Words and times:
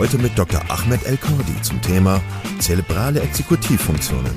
Heute 0.00 0.16
mit 0.16 0.38
Dr. 0.38 0.62
Ahmed 0.70 1.04
El-Kordi 1.04 1.60
zum 1.60 1.78
Thema 1.82 2.22
zerebrale 2.58 3.20
Exekutivfunktionen. 3.20 4.32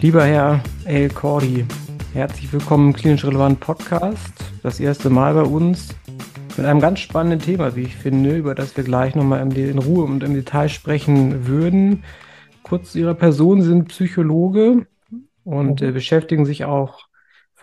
Lieber 0.00 0.24
Herr 0.24 0.62
El-Kordi, 0.84 1.66
herzlich 2.12 2.52
willkommen 2.52 2.90
im 2.90 2.92
Klinisch 2.92 3.24
Relevant 3.24 3.58
Podcast. 3.58 4.32
Das 4.62 4.78
erste 4.78 5.10
Mal 5.10 5.34
bei 5.34 5.42
uns 5.42 5.88
mit 6.56 6.66
einem 6.66 6.78
ganz 6.78 7.00
spannenden 7.00 7.40
Thema, 7.40 7.74
wie 7.74 7.82
ich 7.82 7.96
finde, 7.96 8.36
über 8.36 8.54
das 8.54 8.76
wir 8.76 8.84
gleich 8.84 9.16
nochmal 9.16 9.40
in 9.40 9.78
Ruhe 9.80 10.04
und 10.04 10.22
im 10.22 10.34
Detail 10.34 10.68
sprechen 10.68 11.48
würden. 11.48 12.04
Kurz 12.62 12.92
zu 12.92 13.00
Ihrer 13.00 13.14
Person, 13.14 13.60
Sie 13.60 13.70
sind 13.70 13.88
Psychologe 13.88 14.86
und 15.42 15.82
äh, 15.82 15.90
beschäftigen 15.90 16.46
sich 16.46 16.64
auch 16.64 17.03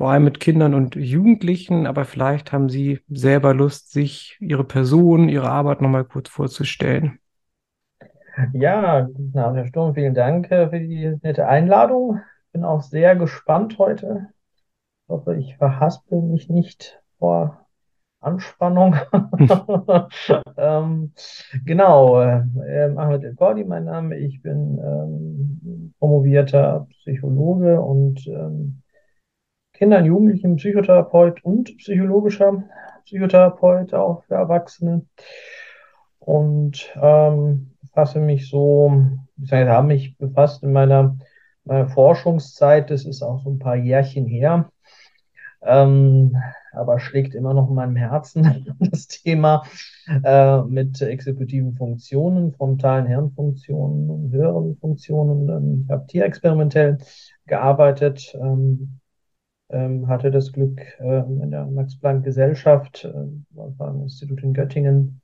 vor 0.01 0.09
allem 0.09 0.23
mit 0.23 0.39
Kindern 0.39 0.73
und 0.73 0.95
Jugendlichen, 0.95 1.85
aber 1.85 2.05
vielleicht 2.05 2.51
haben 2.51 2.69
Sie 2.69 3.01
selber 3.07 3.53
Lust, 3.53 3.91
sich 3.91 4.35
Ihre 4.39 4.63
Person, 4.63 5.29
Ihre 5.29 5.51
Arbeit 5.51 5.79
nochmal 5.79 6.05
kurz 6.05 6.27
vorzustellen. 6.27 7.19
Ja, 8.51 9.01
guten 9.01 9.37
Abend, 9.37 9.57
Herr 9.57 9.67
Sturm. 9.67 9.93
Vielen 9.93 10.15
Dank 10.15 10.49
äh, 10.49 10.71
für 10.71 10.79
die 10.79 11.19
nette 11.21 11.47
Einladung. 11.47 12.19
Bin 12.51 12.63
auch 12.63 12.81
sehr 12.81 13.15
gespannt 13.15 13.77
heute. 13.77 14.29
Ich 15.03 15.09
hoffe, 15.09 15.35
ich 15.35 15.55
verhaspel 15.57 16.19
mich 16.19 16.49
nicht 16.49 16.99
vor 17.19 17.67
Anspannung. 18.21 18.95
ähm, 20.57 21.13
genau, 21.63 22.21
äh, 22.21 22.91
Ahmed 22.97 23.23
El 23.23 23.35
Gordi, 23.35 23.65
mein 23.65 23.83
Name. 23.83 24.17
Ich 24.17 24.41
bin 24.41 24.79
ähm, 24.83 25.93
promovierter 25.99 26.87
Psychologe 26.89 27.79
und 27.79 28.25
ähm, 28.25 28.81
Kindern, 29.81 30.05
Jugendlichen 30.05 30.57
Psychotherapeut 30.57 31.43
und 31.43 31.75
psychologischer 31.79 32.65
Psychotherapeut 33.05 33.95
auch 33.95 34.23
für 34.25 34.35
Erwachsene. 34.35 35.07
Und 36.19 36.93
ähm, 37.01 37.71
befasse 37.81 38.19
mich 38.19 38.47
so, 38.47 38.93
ich 39.41 39.51
habe 39.51 39.87
mich 39.87 40.15
befasst 40.19 40.61
in 40.61 40.71
meiner, 40.71 41.17
meiner 41.63 41.87
Forschungszeit, 41.87 42.91
das 42.91 43.05
ist 43.05 43.23
auch 43.23 43.41
so 43.41 43.49
ein 43.49 43.57
paar 43.57 43.75
Jährchen 43.75 44.27
her, 44.27 44.69
ähm, 45.63 46.37
aber 46.73 46.99
schlägt 46.99 47.33
immer 47.33 47.55
noch 47.55 47.67
in 47.67 47.75
meinem 47.75 47.95
Herzen 47.95 48.75
das 48.79 49.07
Thema 49.07 49.63
äh, 50.23 50.61
mit 50.61 51.01
exekutiven 51.01 51.73
Funktionen, 51.73 52.53
frontalen 52.53 53.07
Hirnfunktionen 53.07 54.11
und 54.11 54.31
höheren 54.31 54.77
Funktionen. 54.77 55.85
Ich 55.85 55.91
habe 55.91 56.05
tierexperimentell 56.05 56.99
gearbeitet, 57.47 58.37
ähm, 58.39 59.00
hatte 60.07 60.31
das 60.31 60.51
Glück, 60.51 60.81
äh, 60.99 61.19
in 61.19 61.51
der 61.51 61.65
Max-Planck-Gesellschaft, 61.65 63.07
beim 63.51 64.01
Institut 64.01 64.43
in 64.43 64.53
Göttingen, 64.53 65.21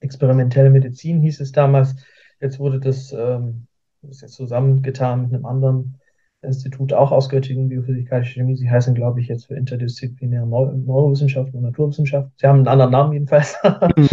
experimentelle 0.00 0.70
Medizin 0.70 1.20
hieß 1.20 1.40
es 1.40 1.52
damals. 1.52 1.96
Jetzt 2.40 2.58
wurde 2.58 2.80
das, 2.80 3.12
ähm, 3.12 3.66
das 4.02 4.20
jetzt 4.20 4.34
zusammengetan 4.34 5.22
mit 5.22 5.34
einem 5.34 5.46
anderen 5.46 5.98
Institut, 6.42 6.92
auch 6.92 7.12
aus 7.12 7.28
Göttingen, 7.28 7.68
Biophysikalische 7.68 8.34
Chemie. 8.34 8.56
Sie 8.56 8.70
heißen, 8.70 8.94
glaube 8.94 9.20
ich, 9.20 9.28
jetzt 9.28 9.46
für 9.46 9.54
interdisziplinäre 9.54 10.46
Neu 10.46 10.70
Neurowissenschaften 10.72 11.58
und 11.58 11.64
Naturwissenschaften. 11.64 12.32
Sie 12.36 12.46
haben 12.46 12.58
einen 12.58 12.68
anderen 12.68 12.92
Namen 12.92 13.12
jedenfalls. 13.14 13.56
Mhm. 13.96 14.08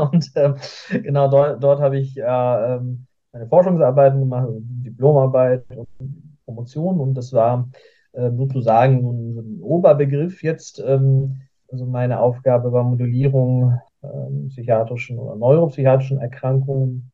und 0.12 0.30
ähm, 0.34 0.54
genau 1.02 1.28
dort, 1.28 1.62
dort 1.62 1.80
habe 1.80 1.98
ich 1.98 2.16
äh, 2.18 2.22
meine 2.22 3.46
Forschungsarbeiten 3.48 4.20
gemacht, 4.20 4.48
Diplomarbeit 4.58 5.64
und 5.70 5.88
Promotion 6.44 7.00
und 7.00 7.14
das 7.14 7.32
war 7.32 7.70
sozusagen 8.12 9.02
so 9.02 9.10
ein, 9.12 9.34
so 9.34 9.40
ein, 9.40 9.62
Oberbegriff 9.62 10.42
jetzt. 10.42 10.82
Ähm, 10.86 11.42
also 11.70 11.86
meine 11.86 12.20
Aufgabe 12.20 12.72
war 12.72 12.84
Modellierung 12.84 13.80
ähm, 14.02 14.48
psychiatrischen 14.48 15.18
oder 15.18 15.36
neuropsychiatrischen 15.36 16.18
Erkrankungen 16.18 17.10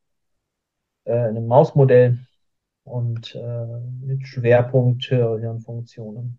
äh, 1.05 1.13
in 1.13 1.37
einem 1.37 1.47
Mausmodell 1.47 2.19
und 2.85 3.35
äh, 3.35 3.67
mit 4.05 4.27
Schwerpunkt 4.27 5.05
Hirnfunktionen. 5.05 6.39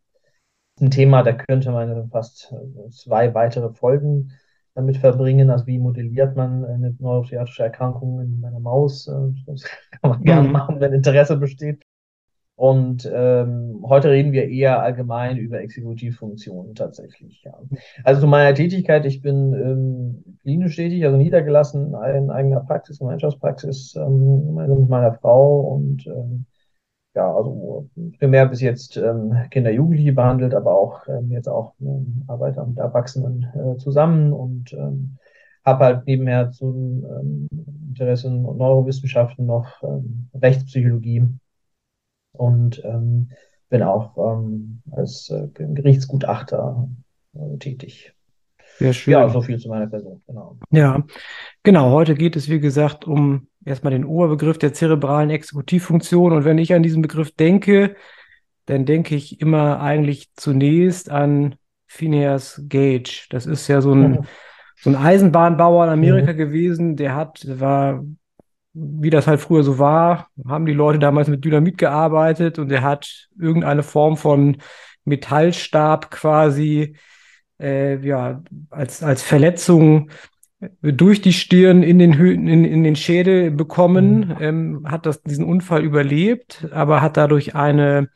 Ein 0.82 0.92
Thema, 0.92 1.24
da 1.24 1.34
könnte 1.34 1.72
man 1.72 2.10
fast 2.10 2.54
äh, 2.54 2.90
zwei 2.90 3.34
weitere 3.34 3.74
Folgen 3.74 4.32
damit 4.76 4.98
verbringen. 4.98 5.50
Also 5.50 5.68
wie 5.68 5.80
modelliert 5.80 6.36
man 6.36 6.66
eine 6.66 6.96
neuropsychiatrische 7.00 7.64
Erkrankung 7.64 8.22
in 8.22 8.44
einer 8.46 8.60
Maus? 8.60 9.08
Äh, 9.08 9.34
das 9.46 9.64
kann 9.64 10.12
man 10.12 10.24
gerne 10.24 10.48
machen, 10.48 10.80
wenn 10.80 10.94
Interesse 10.94 11.38
besteht. 11.38 11.84
Und 12.60 13.10
ähm, 13.10 13.86
heute 13.88 14.10
reden 14.10 14.34
wir 14.34 14.50
eher 14.50 14.82
allgemein 14.82 15.38
über 15.38 15.62
Exekutivfunktionen 15.62 16.76
tatsächlich. 16.76 17.42
Ja. 17.46 17.54
Also 18.04 18.20
zu 18.20 18.28
meiner 18.28 18.54
Tätigkeit, 18.54 19.06
ich 19.06 19.22
bin 19.22 19.54
ähm, 19.54 20.38
klinisch 20.42 20.76
tätig, 20.76 21.06
also 21.06 21.16
niedergelassen 21.16 21.94
in 21.94 22.30
eigener 22.30 22.60
Praxis, 22.60 23.00
Gemeinschaftspraxis 23.00 23.96
ähm, 23.96 24.56
mit 24.56 24.90
meiner 24.90 25.14
Frau 25.14 25.62
und 25.62 26.06
ähm, 26.08 26.44
ja, 27.16 27.34
also 27.34 27.88
primär 28.20 28.46
bis 28.48 28.60
jetzt 28.60 28.98
ähm, 28.98 29.38
Kinder, 29.52 29.72
Jugendliche 29.72 30.12
behandelt, 30.12 30.54
aber 30.54 30.78
auch 30.78 31.08
ähm, 31.08 31.32
jetzt 31.32 31.48
auch 31.48 31.76
ähm, 31.80 32.26
arbeite 32.28 32.66
mit 32.66 32.78
Erwachsenen 32.78 33.48
äh, 33.56 33.78
zusammen 33.78 34.34
und 34.34 34.74
ähm, 34.74 35.16
habe 35.64 35.86
halt 35.86 36.08
nebenher 36.08 36.52
zum 36.52 37.06
ähm, 37.06 37.48
Interesse 37.88 38.28
in 38.28 38.42
Neurowissenschaften 38.42 39.46
noch 39.46 39.82
ähm, 39.82 40.28
Rechtspsychologie 40.34 41.24
und 42.40 42.82
ähm, 42.86 43.30
bin 43.70 43.84
auch 43.84 44.18
ähm, 44.18 44.82
als 44.92 45.30
äh, 45.30 45.48
Gerichtsgutachter 45.54 46.90
äh, 47.36 47.58
tätig. 47.58 48.14
Sehr 48.78 48.94
schön. 48.94 49.12
Ja, 49.12 49.28
so 49.30 49.42
viel 49.42 49.60
zu 49.60 49.68
meiner 49.68 49.88
Person, 49.88 50.22
genau. 50.26 50.58
Ja, 50.72 51.04
genau. 51.64 51.92
Heute 51.92 52.16
geht 52.16 52.38
es, 52.38 52.50
wie 52.50 52.62
gesagt, 52.62 53.06
um 53.06 53.48
erstmal 53.66 53.92
den 53.92 54.06
Oberbegriff 54.06 54.58
der 54.58 54.74
zerebralen 54.74 55.30
Exekutivfunktion. 55.30 56.32
Und 56.32 56.46
wenn 56.46 56.58
ich 56.58 56.74
an 56.74 56.82
diesen 56.82 57.02
Begriff 57.02 57.36
denke, 57.36 57.96
dann 58.66 58.86
denke 58.86 59.16
ich 59.16 59.42
immer 59.42 59.82
eigentlich 59.82 60.30
zunächst 60.36 61.10
an 61.12 61.56
Phineas 61.88 62.64
Gage. 62.70 63.28
Das 63.30 63.46
ist 63.46 63.68
ja 63.68 63.82
so 63.82 63.94
ein, 63.94 64.26
so 64.78 64.90
ein 64.90 64.96
Eisenbahnbauer 64.96 65.86
in 65.86 65.92
Amerika 65.92 66.32
mhm. 66.32 66.38
gewesen. 66.38 66.96
Der 66.96 67.16
hat, 67.16 67.46
war 67.60 68.02
wie 68.80 69.10
das 69.10 69.28
halt 69.28 69.40
früher 69.40 69.64
so 69.64 69.80
war, 69.80 70.30
haben 70.48 70.66
die 70.66 70.74
Leute 70.74 71.00
damals 71.00 71.28
mit 71.28 71.44
Dynamit 71.44 71.78
gearbeitet 71.78 72.60
und 72.60 72.72
er 72.72 72.82
hat 72.82 73.28
irgendeine 73.38 73.84
Form 73.84 74.18
von 74.18 74.58
Metallstab 75.06 76.12
quasi 76.12 76.96
äh, 77.60 77.98
ja, 78.06 78.42
als, 78.70 79.04
als 79.04 79.22
Verletzung 79.22 80.10
durch 80.82 81.22
die 81.22 81.34
Stirn 81.34 81.84
in 81.84 82.00
den, 82.00 82.18
Hü 82.18 82.34
in, 82.34 82.66
in 82.66 82.84
den 82.84 82.96
Schädel 82.96 83.52
bekommen, 83.52 84.30
mhm. 84.30 84.36
ähm, 84.40 84.86
hat 84.86 85.06
das, 85.06 85.22
diesen 85.24 85.46
Unfall 85.46 85.84
überlebt, 85.84 86.68
aber 86.72 87.02
hat 87.02 87.18
dadurch 87.18 87.56
eine, 87.56 88.10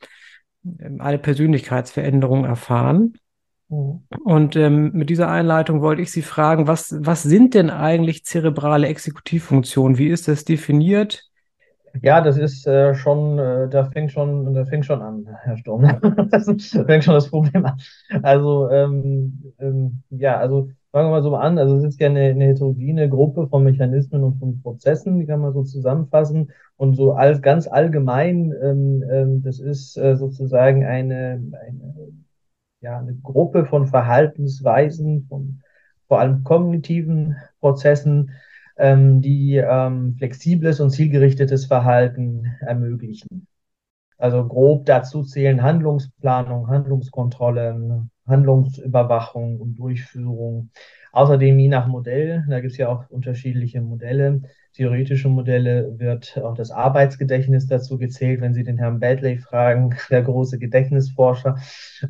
ähm, 0.80 1.00
eine 1.00 1.20
Persönlichkeitsveränderung 1.20 2.46
erfahren. 2.46 3.14
Und 4.24 4.56
ähm, 4.56 4.92
mit 4.94 5.10
dieser 5.10 5.30
Einleitung 5.30 5.82
wollte 5.82 6.02
ich 6.02 6.12
Sie 6.12 6.22
fragen, 6.22 6.68
was, 6.68 6.96
was 7.00 7.24
sind 7.24 7.54
denn 7.54 7.70
eigentlich 7.70 8.26
zerebrale 8.26 8.88
Exekutivfunktionen? 8.88 9.98
Wie 9.98 10.08
ist 10.08 10.28
das 10.28 10.46
definiert? 10.46 11.30
Ja, 12.02 12.22
das 12.22 12.38
ist 12.38 12.66
äh, 12.66 12.96
schon, 12.96 13.38
äh, 13.38 13.70
da 13.70 13.86
fängt 13.86 14.12
schon, 14.12 14.54
da 14.54 14.66
fängt 14.66 14.86
schon 14.86 15.02
an, 15.02 15.28
Herr 15.44 15.58
Sturm. 15.58 15.84
das 16.32 16.46
fängt 16.46 17.04
schon 17.04 17.14
das 17.14 17.30
Problem 17.30 17.66
an. 17.66 17.78
Also, 18.24 18.70
ähm, 18.70 19.54
ähm, 19.60 20.02
ja, 20.10 20.38
also 20.38 20.70
fangen 20.92 21.08
wir 21.08 21.12
mal 21.12 21.24
so 21.24 21.36
an. 21.36 21.60
Also 21.60 21.78
es 21.78 21.84
ist 21.84 22.00
ja 22.00 22.08
eine, 22.08 22.22
eine 22.22 22.46
heterogene 22.46 23.10
Gruppe 23.10 23.48
von 23.48 23.64
Mechanismen 23.64 24.24
und 24.24 24.40
von 24.40 24.62
Prozessen, 24.62 25.20
die 25.20 25.26
kann 25.26 25.42
man 25.42 25.54
so 25.54 25.64
zusammenfassen. 25.64 26.52
Und 26.78 26.96
so 26.96 27.14
all, 27.14 27.40
ganz 27.42 27.68
allgemein, 27.68 28.54
ähm, 28.62 29.04
ähm, 29.12 29.44
das 29.44 29.60
ist 29.60 29.98
äh, 29.98 30.16
sozusagen 30.16 30.86
eine, 30.86 31.44
eine 31.68 31.96
ja, 32.84 33.00
eine 33.00 33.16
Gruppe 33.16 33.66
von 33.66 33.88
Verhaltensweisen, 33.88 35.26
von 35.28 35.62
vor 36.08 36.20
allem 36.20 36.44
kognitiven 36.44 37.38
Prozessen, 37.60 38.32
ähm, 38.78 39.22
die 39.22 39.56
ähm, 39.56 40.16
flexibles 40.18 40.80
und 40.80 40.92
zielgerichtetes 40.92 41.66
Verhalten 41.66 42.46
ermöglichen. 42.60 43.48
Also 44.18 44.46
grob 44.46 44.86
dazu 44.86 45.24
zählen 45.24 45.64
Handlungsplanung, 45.64 46.68
Handlungskontrolle, 46.68 48.10
Handlungsüberwachung 48.28 49.60
und 49.60 49.76
Durchführung. 49.76 50.70
Außerdem 51.12 51.60
je 51.60 51.68
nach 51.68 51.88
Modell, 51.88 52.44
da 52.50 52.60
gibt 52.60 52.72
es 52.72 52.78
ja 52.78 52.90
auch 52.90 53.08
unterschiedliche 53.10 53.82
Modelle, 53.82 54.42
theoretische 54.74 55.30
Modelle, 55.30 56.00
wird 56.00 56.42
auch 56.44 56.56
das 56.56 56.72
Arbeitsgedächtnis 56.72 57.68
dazu 57.68 58.00
gezählt. 58.00 58.42
Wenn 58.42 58.56
Sie 58.56 58.64
den 58.64 58.80
Herrn 58.80 59.00
Badley 59.00 59.38
fragen, 59.38 59.96
der 60.10 60.24
große 60.24 60.58
Gedächtnisforscher, 60.58 61.58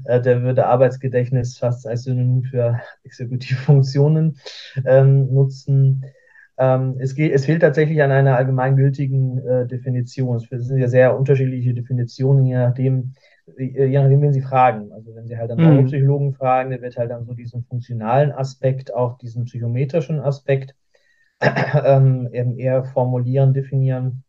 äh, 0.05 0.21
der 0.21 0.43
würde 0.43 0.67
Arbeitsgedächtnis 0.67 1.57
fast 1.57 1.85
als 1.85 2.03
Synonym 2.03 2.43
für 2.43 2.79
Exekutivfunktionen 3.03 4.37
ähm, 4.85 5.33
nutzen. 5.33 6.05
Ähm, 6.57 6.95
es, 6.99 7.17
es 7.17 7.45
fehlt 7.45 7.61
tatsächlich 7.61 8.01
an 8.01 8.11
einer 8.11 8.37
allgemeingültigen 8.37 9.39
äh, 9.45 9.67
Definition. 9.67 10.37
Es 10.37 10.67
sind 10.67 10.77
ja 10.77 10.87
sehr 10.87 11.17
unterschiedliche 11.17 11.73
Definitionen, 11.73 12.45
je 12.45 12.55
nachdem, 12.55 13.15
je 13.57 13.99
nachdem, 13.99 14.21
wen 14.21 14.33
Sie 14.33 14.41
fragen. 14.41 14.91
Also 14.91 15.15
wenn 15.15 15.27
Sie 15.27 15.37
halt 15.37 15.51
einen 15.51 15.61
mhm. 15.61 15.75
Neuropsychologen 15.75 16.33
fragen, 16.33 16.69
der 16.69 16.81
wird 16.81 16.97
halt 16.97 17.11
dann 17.11 17.25
so 17.25 17.33
diesen 17.33 17.63
funktionalen 17.63 18.31
Aspekt, 18.31 18.93
auch 18.93 19.17
diesen 19.17 19.45
psychometrischen 19.45 20.19
Aspekt 20.19 20.75
ähm, 21.41 22.29
eben 22.31 22.57
eher 22.57 22.83
formulieren, 22.85 23.53
definieren. 23.53 24.23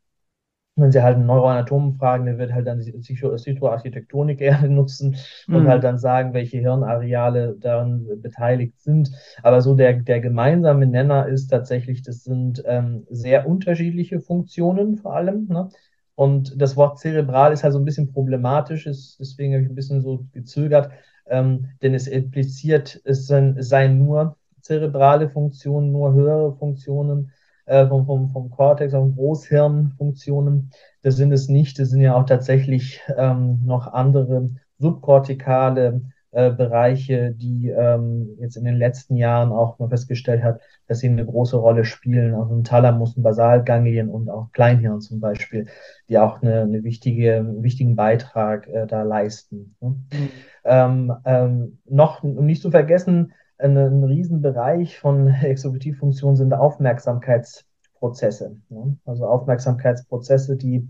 Wenn 0.77 0.91
Sie 0.91 1.05
halt 1.05 1.15
einen 1.17 1.27
Neuroanatomen 1.27 1.95
fragen, 1.95 2.27
der 2.27 2.37
wird 2.37 2.53
halt 2.53 2.67
dann 2.67 2.81
Psychoarchitektonik 2.81 4.41
eher 4.41 4.61
nutzen 4.69 5.17
und 5.47 5.63
mhm. 5.63 5.69
halt 5.69 5.85
dann 5.85 5.99
sagen, 5.99 6.35
welche 6.35 6.59
Hirnareale 6.59 7.57
daran 7.61 8.09
beteiligt 8.21 8.81
sind. 8.81 9.13
Aber 9.45 9.61
so 9.61 9.77
der, 9.77 9.93
der 9.93 10.21
gemeinsame 10.21 10.89
Nenner 10.89 11.29
ist 11.29 11.47
tatsächlich, 11.47 12.03
das 12.03 12.25
sind 12.25 12.65
ähm, 12.67 13.07
sehr 13.09 13.47
unterschiedliche 13.47 14.21
Funktionen 14.21 14.97
vor 14.97 15.15
allem. 15.15 15.47
Ne? 15.47 15.69
Und 16.17 16.61
das 16.61 16.77
Wort 16.77 16.99
zerebral 16.99 17.53
ist 17.53 17.65
halt 17.65 17.73
so 17.73 17.79
ein 17.79 17.85
bisschen 17.85 18.13
problematisch, 18.13 18.87
ist, 18.87 19.19
deswegen 19.19 19.55
habe 19.55 19.65
ich 19.65 19.69
ein 19.71 19.75
bisschen 19.75 20.01
so 20.01 20.27
gezögert, 20.33 20.91
ähm, 21.27 21.71
denn 21.83 21.95
es 21.95 22.07
impliziert, 22.07 23.01
es 23.05 23.27
seien, 23.27 23.61
seien 23.63 23.99
nur 23.99 24.37
zerebrale 24.61 25.29
Funktionen, 25.29 25.93
nur 25.93 26.13
höhere 26.13 26.57
Funktionen 26.57 27.33
äh, 27.67 27.87
vom, 27.87 28.07
vom, 28.07 28.31
vom 28.31 28.51
Cortex, 28.51 28.95
auch 28.95 29.09
Großhirnfunktionen. 29.09 30.71
Das 31.03 31.17
sind 31.17 31.33
es 31.33 31.49
nicht, 31.49 31.79
das 31.79 31.91
sind 31.91 32.01
ja 32.01 32.15
auch 32.15 32.27
tatsächlich 32.27 33.01
ähm, 33.17 33.61
noch 33.65 33.87
andere 33.93 34.51
subkortikale 34.79 36.03
äh, 36.35 36.51
Bereiche, 36.51 37.33
die 37.33 37.69
ähm, 37.69 38.37
jetzt 38.41 38.57
in 38.57 38.65
den 38.65 38.77
letzten 38.77 39.17
Jahren 39.17 39.53
auch 39.53 39.79
mal 39.79 39.89
festgestellt 39.89 40.43
hat, 40.43 40.61
dass 40.89 40.99
sie 40.99 41.09
eine 41.09 41.25
große 41.25 41.57
Rolle 41.57 41.85
spielen, 41.85 42.35
also 42.35 42.55
ein 42.55 42.65
Thalamus, 42.65 43.17
ein 43.17 43.23
Basalganglien 43.23 44.09
und 44.09 44.29
auch 44.29 44.51
Kleinhirn 44.53 45.01
zum 45.01 45.21
Beispiel, 45.21 45.69
die 46.09 46.19
auch 46.19 46.43
eine, 46.43 46.63
eine 46.63 46.83
wichtige, 46.83 47.37
einen 47.37 47.63
wichtigen 47.63 47.95
Beitrag 47.95 48.67
äh, 48.67 48.87
da 48.87 49.03
leisten. 49.03 49.77
Ne? 49.81 49.95
Mhm. 50.13 50.29
Ähm, 50.65 51.13
ähm, 51.25 51.79
noch 51.85 52.25
nicht 52.25 52.63
zu 52.63 52.73
vergessen, 52.73 53.33
ein, 53.59 53.77
ein 53.77 54.03
Riesenbereich 54.03 54.99
von 54.99 55.29
Exekutivfunktionen 55.29 56.37
sind 56.37 56.53
Aufmerksamkeitsprozesse. 56.53 58.57
Ne? 58.71 58.97
Also 59.05 59.27
Aufmerksamkeitsprozesse, 59.27 60.57
die, 60.57 60.89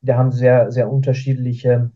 die 0.00 0.14
haben 0.14 0.32
sehr, 0.32 0.72
sehr 0.72 0.90
unterschiedliche 0.90 1.90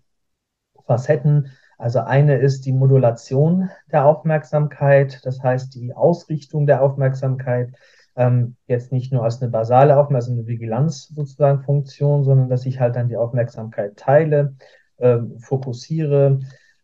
Facetten. 0.87 1.49
Also 1.83 1.99
eine 1.99 2.37
ist 2.37 2.65
die 2.65 2.73
Modulation 2.73 3.69
der 3.91 4.07
Aufmerksamkeit, 4.07 5.19
das 5.25 5.43
heißt 5.43 5.75
die 5.75 5.93
Ausrichtung 5.93 6.65
der 6.65 6.81
Aufmerksamkeit, 6.81 7.73
ähm, 8.15 8.55
jetzt 8.69 8.93
nicht 8.93 9.13
nur 9.13 9.25
als 9.25 9.43
eine 9.43 9.51
basale 9.51 9.97
Aufmerksamkeit, 9.97 10.35
also 10.37 10.43
eine 10.43 10.47
Vigilanz 10.47 11.09
sozusagen 11.09 11.65
Funktion, 11.65 12.23
sondern 12.23 12.49
dass 12.49 12.67
ich 12.67 12.79
halt 12.79 12.95
dann 12.95 13.09
die 13.09 13.17
Aufmerksamkeit 13.17 13.97
teile, 13.97 14.55
ähm, 15.01 15.41
fokussiere, 15.41 16.39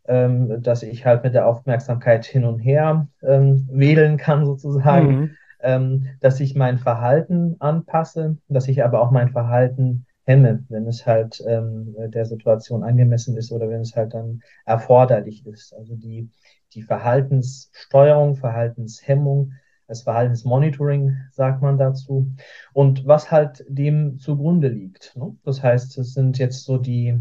ähm, 0.08 0.60
dass 0.64 0.82
ich 0.82 1.06
halt 1.06 1.22
mit 1.22 1.32
der 1.32 1.46
Aufmerksamkeit 1.46 2.24
hin 2.24 2.44
und 2.44 2.58
her 2.58 3.06
ähm, 3.22 3.68
wählen 3.70 4.16
kann 4.16 4.46
sozusagen, 4.46 5.14
mhm. 5.14 5.30
ähm, 5.60 6.06
dass 6.18 6.40
ich 6.40 6.56
mein 6.56 6.76
Verhalten 6.76 7.54
anpasse, 7.60 8.38
dass 8.48 8.66
ich 8.66 8.82
aber 8.82 9.00
auch 9.00 9.12
mein 9.12 9.28
Verhalten 9.28 10.06
hemme, 10.28 10.62
wenn 10.68 10.86
es 10.86 11.06
halt 11.06 11.42
ähm, 11.46 11.96
der 12.10 12.26
Situation 12.26 12.84
angemessen 12.84 13.36
ist 13.38 13.50
oder 13.50 13.70
wenn 13.70 13.80
es 13.80 13.96
halt 13.96 14.12
dann 14.12 14.42
erforderlich 14.66 15.46
ist. 15.46 15.72
Also 15.74 15.96
die, 15.96 16.28
die 16.74 16.82
Verhaltenssteuerung, 16.82 18.36
Verhaltenshemmung, 18.36 19.54
das 19.86 20.02
Verhaltensmonitoring 20.02 21.16
sagt 21.32 21.62
man 21.62 21.78
dazu. 21.78 22.30
Und 22.74 23.06
was 23.06 23.30
halt 23.30 23.64
dem 23.68 24.18
zugrunde 24.18 24.68
liegt. 24.68 25.16
Ne? 25.16 25.34
Das 25.44 25.62
heißt, 25.62 25.96
es 25.96 26.12
sind 26.12 26.36
jetzt 26.36 26.64
so 26.64 26.76
die 26.76 27.18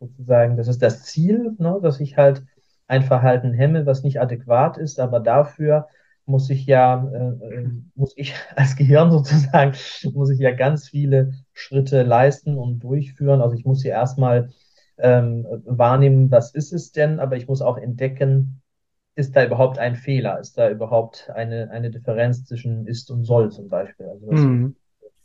sozusagen, 0.00 0.56
das 0.56 0.66
ist 0.66 0.82
das 0.82 1.04
Ziel, 1.04 1.54
ne? 1.58 1.78
dass 1.80 2.00
ich 2.00 2.16
halt 2.16 2.42
ein 2.88 3.04
Verhalten 3.04 3.52
hemme, 3.52 3.86
was 3.86 4.02
nicht 4.02 4.20
adäquat 4.20 4.78
ist, 4.78 4.98
aber 4.98 5.20
dafür 5.20 5.86
muss 6.28 6.50
ich 6.50 6.66
ja, 6.66 7.08
äh, 7.12 7.44
äh, 7.46 7.70
muss 7.94 8.12
ich 8.16 8.34
als 8.56 8.76
Gehirn 8.76 9.10
sozusagen, 9.10 9.72
muss 10.12 10.30
ich 10.30 10.38
ja 10.38 10.52
ganz 10.52 10.88
viele 10.88 11.32
Schritte 11.52 12.02
leisten 12.02 12.56
und 12.56 12.80
durchführen. 12.80 13.40
Also 13.40 13.56
ich 13.56 13.64
muss 13.64 13.82
hier 13.82 13.92
erstmal 13.92 14.50
ähm, 14.98 15.46
wahrnehmen, 15.64 16.30
was 16.30 16.54
ist 16.54 16.72
es 16.72 16.92
denn, 16.92 17.20
aber 17.20 17.36
ich 17.36 17.48
muss 17.48 17.62
auch 17.62 17.78
entdecken, 17.78 18.60
ist 19.14 19.34
da 19.34 19.44
überhaupt 19.44 19.78
ein 19.78 19.96
Fehler? 19.96 20.38
Ist 20.38 20.58
da 20.58 20.70
überhaupt 20.70 21.28
eine, 21.34 21.70
eine 21.70 21.90
Differenz 21.90 22.44
zwischen 22.44 22.86
ist 22.86 23.10
und 23.10 23.24
soll 23.24 23.50
zum 23.50 23.68
Beispiel? 23.68 24.06
Also 24.06 24.28
was 24.28 24.40
mhm. 24.40 24.76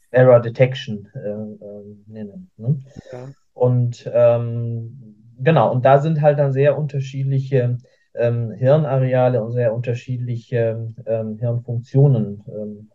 Error 0.09 0.39
Detection 0.39 1.07
äh, 1.13 1.19
äh, 1.19 1.97
nennen. 2.07 2.49
Ne? 2.57 2.79
Ja. 3.11 3.29
Und 3.53 4.09
ähm, 4.11 5.33
genau, 5.39 5.71
und 5.71 5.85
da 5.85 5.99
sind 5.99 6.21
halt 6.21 6.39
dann 6.39 6.53
sehr 6.53 6.77
unterschiedliche 6.77 7.77
ähm, 8.15 8.51
Hirnareale 8.51 9.43
und 9.43 9.51
sehr 9.51 9.73
unterschiedliche 9.73 10.93
ähm, 11.05 11.37
Hirnfunktionen 11.39 12.43
ähm, 12.47 12.89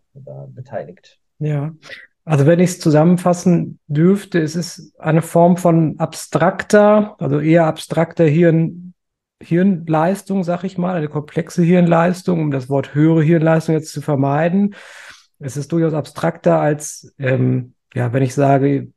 beteiligt. 0.53 1.19
Ja, 1.39 1.73
also 2.25 2.45
wenn 2.45 2.59
ich 2.59 2.71
es 2.71 2.79
zusammenfassen 2.79 3.79
dürfte, 3.87 4.39
es 4.39 4.55
ist 4.55 4.93
eine 4.99 5.21
Form 5.21 5.57
von 5.57 5.97
abstrakter, 5.99 7.15
also 7.19 7.39
eher 7.39 7.65
abstrakter 7.65 8.25
Hirn, 8.25 8.93
Hirnleistung, 9.41 10.43
sag 10.43 10.63
ich 10.63 10.77
mal, 10.77 10.95
eine 10.95 11.07
komplexe 11.07 11.63
Hirnleistung, 11.63 12.41
um 12.41 12.51
das 12.51 12.69
Wort 12.69 12.93
höhere 12.93 13.23
Hirnleistung 13.23 13.73
jetzt 13.73 13.93
zu 13.93 14.01
vermeiden. 14.01 14.75
Es 15.39 15.55
ist 15.55 15.71
durchaus 15.71 15.93
abstrakter 15.93 16.59
als, 16.59 17.13
ähm, 17.17 17.73
ja, 17.93 18.11
wenn 18.11 18.23
ich 18.23 18.35
sage, 18.35 18.91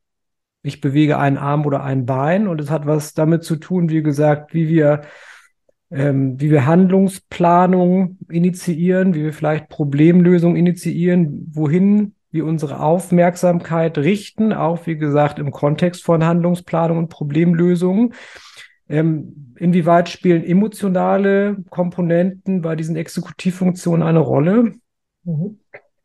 ich 0.63 0.81
bewege 0.81 1.19
einen 1.19 1.39
Arm 1.39 1.65
oder 1.65 1.83
ein 1.85 2.07
Bein 2.07 2.49
und 2.49 2.61
es 2.61 2.71
hat 2.71 2.87
was 2.87 3.15
damit 3.15 3.45
zu 3.45 3.57
tun, 3.57 3.89
wie 3.89 4.03
gesagt, 4.03 4.53
wie 4.53 4.69
wir 4.69 5.03
ähm, 5.93 6.41
wie 6.41 6.51
wir 6.51 6.67
Handlungsplanung 6.67 8.19
initiieren, 8.31 9.15
wie 9.15 9.25
wir 9.25 9.33
vielleicht 9.33 9.69
Problemlösung 9.69 10.57
initiieren, 10.57 11.51
wohin 11.53 12.15
wir 12.31 12.47
unsere 12.47 12.81
Aufmerksamkeit 12.81 13.99
richten, 13.99 14.55
auch 14.55 14.87
wie 14.87 14.97
gesagt 14.97 15.39
im 15.39 15.51
Kontext 15.51 16.03
von 16.03 16.25
Handlungsplanung 16.25 16.97
und 16.97 17.09
Problemlösung. 17.09 18.15
Ähm, 18.89 19.55
inwieweit 19.59 20.09
spielen 20.09 20.45
emotionale 20.45 21.57
Komponenten 21.69 22.63
bei 22.63 22.75
diesen 22.75 22.97
Exekutivfunktionen 22.97 24.07
eine 24.07 24.21
Rolle? 24.21 24.73
Mhm. 25.25 25.59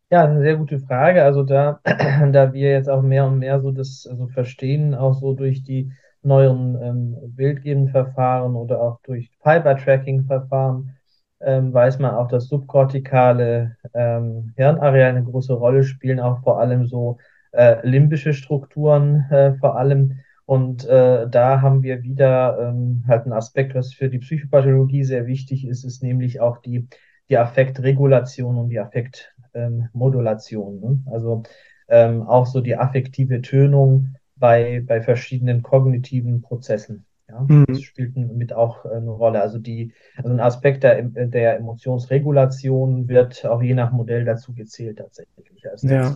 Ja, 0.10 0.24
eine 0.26 0.42
sehr 0.42 0.58
gute 0.58 0.80
Frage. 0.80 1.24
Also 1.24 1.44
da, 1.44 1.80
da 2.32 2.54
wir 2.54 2.72
jetzt 2.72 2.90
auch 2.90 3.02
mehr 3.02 3.26
und 3.26 3.40
mehr 3.40 3.62
so 3.62 3.72
das 3.72 4.06
also 4.10 4.28
verstehen, 4.28 4.96
auch 4.96 5.14
so 5.14 5.34
durch 5.34 5.64
die 5.64 5.92
neuen 6.28 6.82
ähm, 6.82 7.16
Bildgebenverfahren 7.36 8.56
oder 8.56 8.82
auch 8.82 9.00
durch 9.02 9.32
Fiber-Tracking-Verfahren 9.42 10.98
ähm, 11.40 11.74
weiß 11.74 12.00
man 12.00 12.16
auch, 12.16 12.28
dass 12.28 12.48
subkortikale 12.48 13.78
ähm, 13.94 14.54
Hirnareale 14.56 15.18
eine 15.18 15.24
große 15.24 15.54
Rolle 15.54 15.84
spielen, 15.84 16.20
auch 16.20 16.42
vor 16.44 16.60
allem 16.60 16.88
so 16.88 17.18
äh, 17.52 17.88
limbische 17.88 18.34
Strukturen 18.34 19.26
äh, 19.30 19.54
vor 19.56 19.78
allem. 19.78 20.20
Und 20.46 20.88
äh, 20.88 21.28
da 21.30 21.62
haben 21.62 21.84
wir 21.84 22.04
wieder 22.04 22.58
ähm, 22.60 23.04
halt 23.08 23.24
einen 23.24 23.34
Aspekt, 23.34 23.76
was 23.76 23.94
für 23.94 24.10
die 24.10 24.20
Psychopathologie 24.20 25.04
sehr 25.04 25.28
wichtig 25.28 25.68
ist, 25.68 25.84
ist 25.84 26.02
nämlich 26.02 26.40
auch 26.40 26.60
die, 26.60 26.88
die 27.30 27.38
Affektregulation 27.38 28.58
und 28.58 28.70
die 28.70 28.80
Affektmodulation. 28.80 30.80
Ne? 30.80 31.00
Also 31.12 31.44
ähm, 31.90 32.24
auch 32.24 32.46
so 32.46 32.62
die 32.62 32.78
affektive 32.78 33.42
Tönung 33.42 34.16
bei, 34.40 34.84
bei 34.86 35.02
verschiedenen 35.02 35.64
kognitiven 35.64 36.42
Prozessen. 36.42 37.06
Ja, 37.30 37.46
mhm. 37.48 37.66
das 37.68 37.82
spielt 37.82 38.16
mit 38.16 38.54
auch 38.54 38.86
äh, 38.86 38.90
eine 38.90 39.12
Rolle. 39.12 39.42
Also 39.42 39.58
die, 39.58 39.94
also 40.16 40.30
ein 40.30 40.40
Aspekt 40.40 40.84
der, 40.84 41.02
der 41.04 41.58
Emotionsregulation 41.58 43.10
wird 43.10 43.46
auch 43.46 43.62
je 43.62 43.74
nach 43.74 43.92
Modell 43.92 44.24
dazu 44.24 44.54
gezählt 44.54 45.00
tatsächlich 45.00 45.70
als 45.70 45.84
ja. 45.84 46.16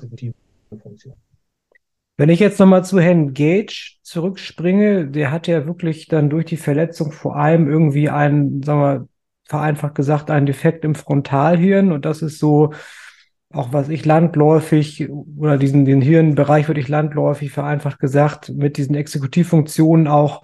Funktion. 0.70 1.16
Wenn 2.18 2.30
ich 2.30 2.40
jetzt 2.40 2.60
nochmal 2.60 2.86
zu 2.86 3.00
Herrn 3.00 3.34
Gage 3.34 3.98
zurückspringe, 4.04 5.08
der 5.08 5.32
hat 5.32 5.48
ja 5.48 5.66
wirklich 5.66 6.08
dann 6.08 6.30
durch 6.30 6.46
die 6.46 6.58
Verletzung 6.58 7.12
vor 7.12 7.36
allem 7.36 7.68
irgendwie 7.68 8.10
einen, 8.10 8.64
sagen 8.64 8.80
wir, 8.80 9.08
vereinfacht 9.46 9.96
gesagt, 9.96 10.32
einen 10.32 10.46
Defekt 10.46 10.86
im 10.86 10.96
Frontalhirn 10.96 11.92
und 11.92 12.06
das 12.06 12.22
ist 12.22 12.40
so 12.40 12.74
auch 13.54 13.74
was 13.74 13.90
ich 13.90 14.06
landläufig 14.06 15.10
oder 15.10 15.58
diesen 15.58 15.86
den 15.86 16.02
Hirnbereich 16.02 16.68
würde 16.68 16.80
ich 16.80 16.88
landläufig 16.88 17.52
vereinfacht 17.52 18.00
gesagt 18.00 18.50
mit 18.50 18.78
diesen 18.78 18.96
Exekutivfunktionen 18.96 20.08
auch 20.08 20.42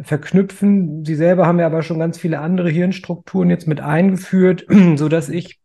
verknüpfen. 0.00 1.04
Sie 1.04 1.14
selber 1.14 1.46
haben 1.46 1.58
ja 1.58 1.66
aber 1.66 1.82
schon 1.82 1.98
ganz 1.98 2.18
viele 2.18 2.38
andere 2.38 2.70
Hirnstrukturen 2.70 3.50
jetzt 3.50 3.68
mit 3.68 3.80
eingeführt, 3.80 4.66
so 4.96 5.08
dass 5.08 5.28
ich 5.28 5.60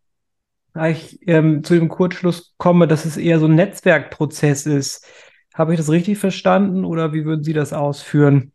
eigentlich 0.74 1.20
ähm, 1.26 1.64
zu 1.64 1.74
dem 1.74 1.88
Kurzschluss 1.88 2.54
komme, 2.58 2.86
dass 2.86 3.04
es 3.04 3.16
eher 3.16 3.38
so 3.38 3.46
ein 3.46 3.54
Netzwerkprozess 3.54 4.66
ist. 4.66 5.06
Habe 5.54 5.72
ich 5.72 5.78
das 5.78 5.90
richtig 5.90 6.18
verstanden 6.18 6.84
oder 6.84 7.12
wie 7.12 7.24
würden 7.24 7.42
Sie 7.42 7.52
das 7.52 7.72
ausführen? 7.72 8.52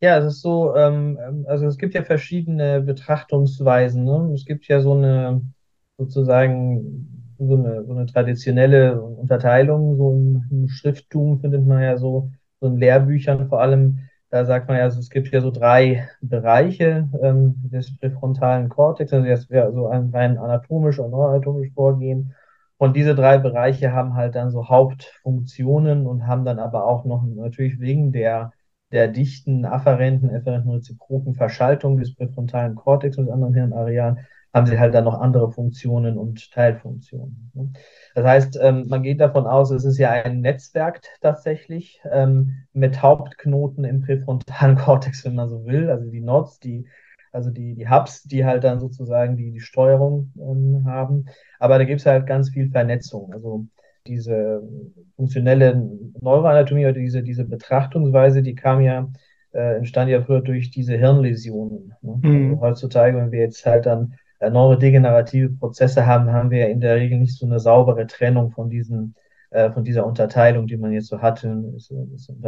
Ja, 0.00 0.18
es 0.18 0.34
ist 0.34 0.42
so, 0.42 0.74
ähm, 0.74 1.18
ähm, 1.24 1.46
also 1.48 1.66
es 1.66 1.78
gibt 1.78 1.94
ja 1.94 2.02
verschiedene 2.02 2.80
Betrachtungsweisen. 2.80 4.04
Ne? 4.04 4.32
Es 4.34 4.44
gibt 4.44 4.66
ja 4.66 4.80
so 4.80 4.94
eine 4.94 5.40
sozusagen 5.98 7.34
so 7.38 7.56
eine, 7.56 7.84
so 7.84 7.92
eine 7.92 8.06
traditionelle 8.06 9.00
Unterteilung, 9.00 9.96
so 9.96 10.12
im, 10.12 10.44
im 10.50 10.68
Schrifttum 10.68 11.40
findet 11.40 11.66
man 11.66 11.82
ja 11.82 11.96
so, 11.96 12.30
so 12.60 12.68
in 12.68 12.76
Lehrbüchern 12.78 13.48
vor 13.48 13.60
allem, 13.60 14.00
da 14.30 14.44
sagt 14.44 14.68
man 14.68 14.78
ja, 14.78 14.84
also 14.84 14.98
es 14.98 15.10
gibt 15.10 15.28
ja 15.28 15.40
so 15.40 15.50
drei 15.50 16.08
Bereiche 16.20 17.08
ähm, 17.22 17.54
des 17.70 17.96
präfrontalen 17.98 18.68
Kortex, 18.68 19.12
also 19.12 19.26
das 19.26 19.50
wäre 19.50 19.72
so 19.72 19.86
ein 19.86 20.10
rein 20.10 20.38
anatomisch 20.38 20.98
und 20.98 21.10
neuroanatomisch 21.10 21.72
vorgehen. 21.72 22.34
Und 22.76 22.96
diese 22.96 23.14
drei 23.14 23.38
Bereiche 23.38 23.92
haben 23.92 24.14
halt 24.14 24.34
dann 24.34 24.50
so 24.50 24.68
Hauptfunktionen 24.68 26.06
und 26.06 26.26
haben 26.26 26.44
dann 26.44 26.58
aber 26.58 26.84
auch 26.86 27.04
noch 27.04 27.24
natürlich 27.24 27.78
wegen 27.78 28.10
der, 28.10 28.52
der 28.90 29.08
dichten 29.08 29.64
afferenten, 29.64 30.30
efferenten 30.30 30.72
reziproken 30.72 31.34
Verschaltung 31.34 31.96
des 31.98 32.14
präfrontalen 32.16 32.74
Kortex 32.74 33.16
mit 33.16 33.30
anderen 33.30 33.54
Hirnarealen 33.54 34.18
haben 34.54 34.66
sie 34.66 34.78
halt 34.78 34.94
dann 34.94 35.04
noch 35.04 35.20
andere 35.20 35.50
Funktionen 35.50 36.16
und 36.16 36.52
Teilfunktionen. 36.52 37.50
Ne? 37.54 37.72
Das 38.14 38.24
heißt, 38.24 38.58
ähm, 38.62 38.86
man 38.88 39.02
geht 39.02 39.20
davon 39.20 39.46
aus, 39.46 39.72
es 39.72 39.84
ist 39.84 39.98
ja 39.98 40.10
ein 40.10 40.40
Netzwerk 40.40 41.02
tatsächlich 41.20 42.00
ähm, 42.10 42.64
mit 42.72 43.02
Hauptknoten 43.02 43.84
im 43.84 44.00
präfrontalen 44.00 44.76
Kortex, 44.78 45.24
wenn 45.24 45.34
man 45.34 45.48
so 45.48 45.66
will, 45.66 45.90
also 45.90 46.08
die 46.08 46.20
Nodes, 46.20 46.60
die 46.60 46.86
also 47.32 47.50
die, 47.50 47.74
die 47.74 47.88
Hubs, 47.88 48.22
die 48.22 48.44
halt 48.44 48.62
dann 48.62 48.78
sozusagen 48.78 49.36
die, 49.36 49.50
die 49.50 49.60
Steuerung 49.60 50.32
ähm, 50.38 50.84
haben. 50.86 51.26
Aber 51.58 51.78
da 51.78 51.84
gibt 51.84 52.00
es 52.00 52.06
halt 52.06 52.28
ganz 52.28 52.50
viel 52.50 52.70
Vernetzung. 52.70 53.32
Also 53.32 53.66
diese 54.06 54.62
funktionelle 55.16 55.90
Neuroanatomie 56.20 56.84
oder 56.84 56.92
diese, 56.92 57.24
diese 57.24 57.44
Betrachtungsweise, 57.44 58.40
die 58.42 58.54
kam 58.54 58.80
ja, 58.82 59.08
äh, 59.52 59.78
entstand 59.78 60.10
ja 60.10 60.22
früher 60.22 60.42
durch 60.42 60.70
diese 60.70 60.96
Hirnläsionen. 60.96 61.94
Ne? 62.02 62.20
Mhm. 62.22 62.50
Also 62.52 62.60
heutzutage, 62.60 63.16
wenn 63.16 63.32
wir 63.32 63.40
jetzt 63.40 63.66
halt 63.66 63.86
dann 63.86 64.14
neurodegenerative 64.50 65.50
Prozesse 65.50 66.06
haben, 66.06 66.32
haben 66.32 66.50
wir 66.50 66.68
in 66.68 66.80
der 66.80 66.96
Regel 66.96 67.18
nicht 67.18 67.36
so 67.36 67.46
eine 67.46 67.60
saubere 67.60 68.06
Trennung 68.06 68.50
von 68.50 68.70
diesen 68.70 69.14
äh, 69.54 69.70
von 69.70 69.84
dieser 69.84 70.04
Unterteilung, 70.04 70.66
die 70.66 70.76
man 70.76 70.90
jetzt 70.92 71.06
so 71.06 71.22
hatte. 71.22 71.48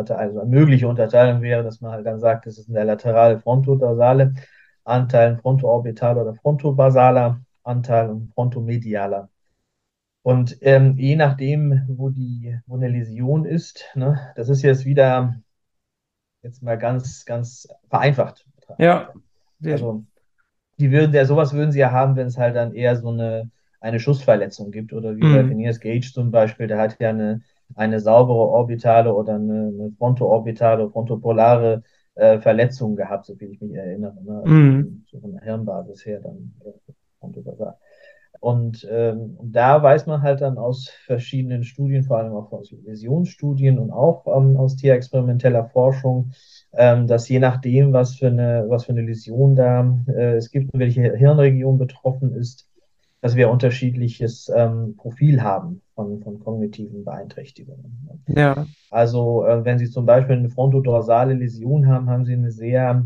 Also 0.09 0.41
eine 0.41 0.51
mögliche 0.51 0.89
Unterteilung 0.89 1.41
wäre, 1.41 1.63
dass 1.63 1.81
man 1.81 1.93
halt 1.93 2.05
dann 2.05 2.19
sagt, 2.19 2.47
das 2.47 2.59
ist 2.59 2.69
der 2.69 2.85
laterale 2.85 3.39
frontodorsale 3.39 4.35
Anteil, 4.83 5.31
ein 5.31 5.39
frontoorbitaler 5.39 6.23
oder 6.23 6.35
frontobasaler 6.35 7.41
Anteil 7.63 8.11
und 8.11 8.35
frontomedialer. 8.35 9.29
Und 10.23 10.59
ähm, 10.63 10.97
je 10.99 11.15
nachdem, 11.15 11.85
wo 11.87 12.11
die, 12.11 12.59
wo 12.67 12.75
eine 12.75 12.89
Läsion 12.89 13.45
ist, 13.45 13.85
ne, 13.95 14.33
das 14.35 14.49
ist 14.49 14.63
jetzt 14.63 14.85
wieder 14.85 15.37
jetzt 16.43 16.61
mal 16.65 16.77
ganz, 16.77 17.25
ganz 17.25 17.69
vereinfacht. 17.89 18.45
Ja. 18.79 19.13
Also 19.65 20.05
die 20.79 20.91
würden 20.91 21.15
ja, 21.15 21.25
sowas 21.25 21.53
würden 21.55 21.73
sie 21.73 21.81
ja 21.81 21.91
haben, 21.91 22.17
wenn 22.17 22.27
es 22.27 22.39
halt 22.39 22.57
dann 22.57 22.75
eher 22.75 22.97
so 22.97 23.09
eine, 23.09 23.51
eine 23.81 24.01
Schussverletzung 24.01 24.71
gibt. 24.71 24.93
Oder 24.93 25.17
wie 25.17 25.25
mhm. 25.25 25.35
bei 25.35 25.45
Phineas 25.45 25.81
Gage 25.81 26.13
zum 26.13 26.31
Beispiel, 26.31 26.67
der 26.67 26.79
hat 26.79 26.99
ja 27.01 27.11
eine, 27.11 27.43
eine 27.75 28.01
saubere 28.01 28.49
orbitale 28.49 29.15
oder 29.15 29.35
eine, 29.35 29.73
eine 29.75 29.93
frontoorbitale, 29.99 30.91
frontopolare 30.91 31.83
äh, 32.15 32.39
Verletzung 32.41 32.97
gehabt, 32.97 33.27
so 33.27 33.39
wie 33.41 33.47
ich 33.47 33.61
mich 33.61 33.75
erinnere. 33.75 34.17
Ne? 34.23 34.39
Also 34.39 34.49
mhm. 34.49 35.05
So 35.11 35.21
von 35.21 35.33
der 35.33 35.43
Hirnbasis 35.43 36.05
her 36.05 36.21
dann 36.21 36.55
frontobasal. 37.21 37.69
Und 37.69 37.77
ähm, 38.91 39.37
da 39.43 39.83
weiß 39.83 40.07
man 40.07 40.23
halt 40.23 40.41
dann 40.41 40.59
aus 40.59 40.89
verschiedenen 40.89 41.65
Studien, 41.65 42.05
vor 42.05 42.19
allem 42.19 42.33
auch 42.33 42.53
aus 42.53 42.73
Läsionsstudien 42.85 43.79
und 43.79 43.91
auch 43.91 44.27
ähm, 44.27 44.57
aus 44.57 44.77
tierexperimenteller 44.77 45.65
Forschung, 45.67 46.33
ähm, 46.73 47.07
dass 47.07 47.29
je 47.29 47.39
nachdem, 47.39 47.93
was 47.93 48.17
für 48.17 48.29
eine, 48.29 48.67
was 48.69 48.85
für 48.85 48.93
eine 48.93 49.03
Läsion 49.03 49.57
da 49.57 49.99
äh, 50.09 50.37
es 50.37 50.51
gibt 50.51 50.73
und 50.73 50.81
welche 50.81 51.15
Hirnregion 51.15 51.79
betroffen 51.79 52.35
ist, 52.35 52.69
dass 53.21 53.35
wir 53.35 53.51
unterschiedliches 53.51 54.51
ähm, 54.55 54.95
Profil 54.97 55.43
haben 55.43 55.83
von, 55.95 56.21
von 56.23 56.39
kognitiven 56.39 57.05
Beeinträchtigungen. 57.05 58.23
Ja. 58.29 58.67
Also 58.91 59.45
äh, 59.45 59.65
wenn 59.65 59.79
Sie 59.79 59.91
zum 59.91 60.07
Beispiel 60.07 60.37
eine 60.37 60.51
frontodorsale 60.51 61.35
Läsion 61.35 61.89
haben, 61.89 62.09
haben 62.11 62.25
Sie 62.25 62.35
eine 62.35 62.53
sehr, 62.53 63.05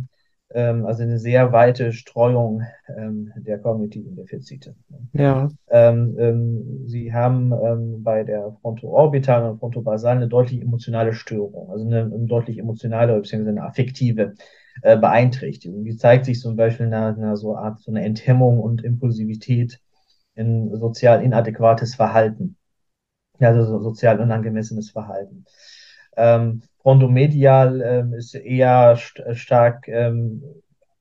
also 0.85 1.03
eine 1.03 1.19
sehr 1.19 1.53
weite 1.53 1.93
Streuung 1.93 2.63
ähm, 2.89 3.33
der 3.37 3.59
kognitiven 3.59 4.17
Defizite. 4.17 4.75
Ja. 5.13 5.49
Ähm, 5.69 6.17
ähm, 6.19 6.83
Sie 6.87 7.13
haben 7.13 7.53
ähm, 7.53 8.03
bei 8.03 8.25
der 8.25 8.57
frontoorbitalen 8.61 9.51
und 9.51 9.59
frontobasalen 9.61 10.19
eine 10.19 10.29
deutlich 10.29 10.61
emotionale 10.61 11.13
Störung, 11.13 11.71
also 11.71 11.87
eine, 11.87 12.03
eine 12.03 12.27
deutlich 12.27 12.59
emotionale 12.59 13.15
bzw. 13.21 13.49
eine 13.49 13.63
affektive 13.63 14.35
äh, 14.83 14.97
Beeinträchtigung. 14.97 15.85
Die 15.85 15.97
zeigt 15.97 16.25
sich 16.25 16.41
zum 16.41 16.57
Beispiel 16.57 16.87
in 16.87 16.95
einer, 16.95 17.17
in 17.17 17.23
einer 17.23 17.37
so 17.37 17.57
Art 17.57 17.79
so 17.81 17.93
eine 17.93 18.05
Enthemmung 18.05 18.59
und 18.59 18.83
Impulsivität 18.83 19.81
in 20.35 20.75
sozial 20.77 21.23
inadäquates 21.23 21.95
Verhalten. 21.95 22.57
Also 23.39 23.65
so 23.65 23.81
sozial 23.81 24.21
unangemessenes 24.21 24.91
Verhalten. 24.91 25.45
Ähm, 26.17 26.63
Frontomedial 26.83 27.83
ähm, 27.83 28.15
ist 28.15 28.35
eher 28.35 28.97
st 28.97 29.23
stark 29.33 29.87
ähm, 29.89 30.43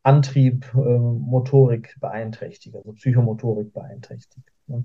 Antrieb, 0.03 0.65
ähm, 0.75 1.19
Motorik 1.21 1.95
beeinträchtigt, 1.99 2.75
also 2.75 2.93
Psychomotorik 2.93 3.73
beeinträchtigt. 3.73 4.47
Ne? 4.67 4.83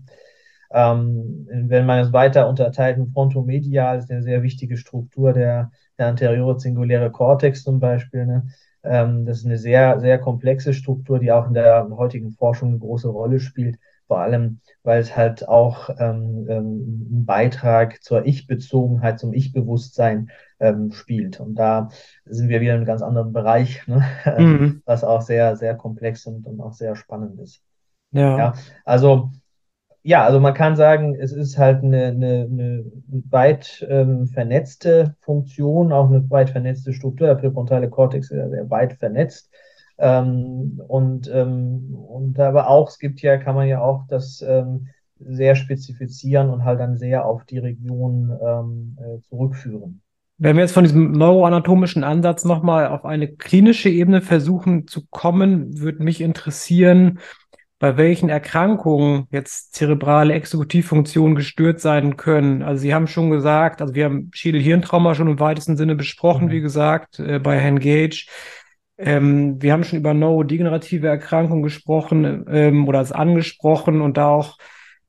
Ähm, 0.73 1.47
wenn 1.49 1.87
man 1.87 2.01
es 2.01 2.13
weiter 2.13 2.49
unterteilt, 2.49 2.99
Frontomedial 3.13 3.99
ist 3.99 4.11
eine 4.11 4.23
sehr 4.23 4.43
wichtige 4.43 4.77
Struktur 4.77 5.33
der, 5.33 5.71
der 5.99 6.09
anteriore 6.09 6.59
singuläre 6.59 7.11
Kortex 7.11 7.63
zum 7.63 7.79
Beispiel. 7.81 8.27
Ne? 8.27 8.49
Ähm, 8.83 9.25
das 9.25 9.39
ist 9.39 9.47
eine 9.47 9.59
sehr, 9.59 10.01
sehr 10.01 10.19
komplexe 10.19 10.75
Struktur, 10.75 11.19
die 11.19 11.33
auch 11.33 11.47
in 11.47 11.55
der 11.55 11.89
heutigen 11.91 12.33
Forschung 12.33 12.71
eine 12.71 12.79
große 12.79 13.09
Rolle 13.09 13.41
spielt 13.41 13.79
vor 14.07 14.19
allem, 14.19 14.61
weil 14.83 15.01
es 15.01 15.17
halt 15.17 15.49
auch 15.49 15.91
ähm, 15.99 16.47
ähm, 16.49 17.09
einen 17.11 17.25
Beitrag 17.27 18.03
zur 18.03 18.27
Ich-Bezogenheit, 18.27 19.19
zum 19.19 19.33
Ich-Bewusstsein 19.33 20.31
ähm, 20.61 20.93
spielt. 20.93 21.41
Und 21.41 21.55
da 21.55 21.89
sind 22.25 22.49
wir 22.49 22.61
wieder 22.61 22.73
in 22.73 22.79
einem 22.79 22.87
ganz 22.87 23.03
anderen 23.03 23.33
Bereich, 23.33 23.85
ne? 23.87 24.05
mhm. 24.39 24.83
was 24.85 25.05
auch 25.05 25.23
sehr, 25.23 25.57
sehr 25.57 25.75
komplex 25.75 26.27
und, 26.27 26.47
und 26.47 26.61
auch 26.61 26.73
sehr 26.73 26.97
spannend 26.97 27.41
ist. 27.41 27.63
Ja. 28.13 28.39
ja. 28.39 28.55
Also 28.85 29.31
ja, 30.07 30.23
also 30.23 30.39
man 30.39 30.53
kann 30.53 30.77
sagen, 30.77 31.15
es 31.15 31.33
ist 31.33 31.57
halt 31.57 31.83
eine, 31.83 32.09
eine, 32.09 32.47
eine 32.51 32.85
weit 33.31 33.85
ähm, 33.89 34.27
vernetzte 34.27 35.17
Funktion, 35.21 35.93
auch 35.95 36.11
eine 36.11 36.29
weit 36.31 36.51
vernetzte 36.51 36.93
Struktur. 36.93 37.27
Der 37.27 37.37
präfrontale 37.37 37.89
Kortex 37.89 38.31
ist 38.31 38.37
ja 38.37 38.51
sehr 38.51 38.69
weit 38.69 38.93
vernetzt. 38.93 39.51
Ähm, 39.99 40.81
und, 40.89 41.31
ähm, 41.33 41.95
und 41.95 42.39
aber 42.39 42.69
auch, 42.69 42.89
es 42.89 42.99
gibt 42.99 43.21
ja, 43.21 43.37
kann 43.37 43.55
man 43.55 43.69
ja 43.69 43.81
auch 43.81 44.07
das 44.09 44.45
ähm, 44.47 44.89
sehr 45.19 45.55
spezifizieren 45.55 46.51
und 46.51 46.65
halt 46.65 46.81
dann 46.81 46.97
sehr 46.97 47.25
auf 47.25 47.45
die 47.45 47.59
Region 47.59 48.33
ähm, 48.45 48.97
äh, 49.01 49.21
zurückführen. 49.29 50.01
Wenn 50.37 50.57
wir 50.57 50.63
jetzt 50.63 50.73
von 50.73 50.83
diesem 50.83 51.13
neuroanatomischen 51.13 52.03
Ansatz 52.03 52.45
nochmal 52.45 52.89
auf 52.89 53.05
eine 53.05 53.29
klinische 53.29 53.89
Ebene 53.89 54.21
versuchen 54.21 54.89
zu 54.89 55.07
kommen, 55.07 55.79
würde 55.79 56.03
mich 56.03 56.21
interessieren, 56.21 57.21
bei 57.79 57.97
welchen 57.97 58.29
Erkrankungen 58.31 59.27
jetzt 59.31 59.75
zerebrale 59.75 60.35
Exekutivfunktionen 60.35 61.37
gestört 61.37 61.81
sein 61.81 62.17
können. 62.17 62.63
Also 62.63 62.81
Sie 62.81 62.95
haben 62.95 63.07
schon 63.07 63.31
gesagt, 63.31 63.81
also 63.83 63.95
wir 63.95 64.07
haben 64.07 64.31
Schädel-Hirntrauma 64.33 65.15
schon 65.15 65.29
im 65.29 65.39
weitesten 65.39 65.77
Sinne 65.77 65.95
besprochen, 65.95 66.47
mhm. 66.47 66.51
wie 66.51 66.61
gesagt, 66.61 67.19
äh, 67.19 67.39
bei 67.39 67.59
Herrn 67.59 67.79
Gage. 67.79 68.27
Ähm, 68.97 69.61
wir 69.61 69.73
haben 69.73 69.85
schon 69.85 69.99
über 69.99 70.15
neurodegenerative 70.15 71.09
Erkrankungen 71.09 71.63
gesprochen 71.63 72.47
ähm, 72.49 72.87
oder 72.89 73.01
es 73.01 73.13
angesprochen 73.13 74.01
und 74.01 74.17
da 74.17 74.29
auch 74.29 74.59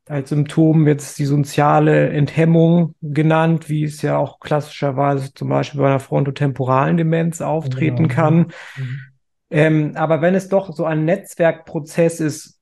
als 0.08 0.30
Symptom 0.30 0.88
jetzt 0.88 1.18
die 1.18 1.25
soziale 1.25 2.10
Enthemmung 2.10 2.94
genannt, 3.01 3.70
wie 3.70 3.84
es 3.84 4.01
ja 4.01 4.18
auch 4.18 4.39
klassischerweise 4.39 5.34
zum 5.34 5.50
Beispiel 5.50 5.82
bei 5.82 5.88
einer 5.88 6.00
frontotemporalen 6.00 6.98
Demenz 6.98 7.42
auftreten 7.42 8.08
genau. 8.08 8.13
kann. 8.13 8.38
Mhm. 8.77 9.00
Ähm, 9.50 9.92
aber 9.96 10.22
wenn 10.22 10.36
es 10.36 10.50
doch 10.50 10.74
so 10.74 10.86
ein 10.86 11.06
Netzwerkprozess 11.06 12.20
ist, 12.20 12.60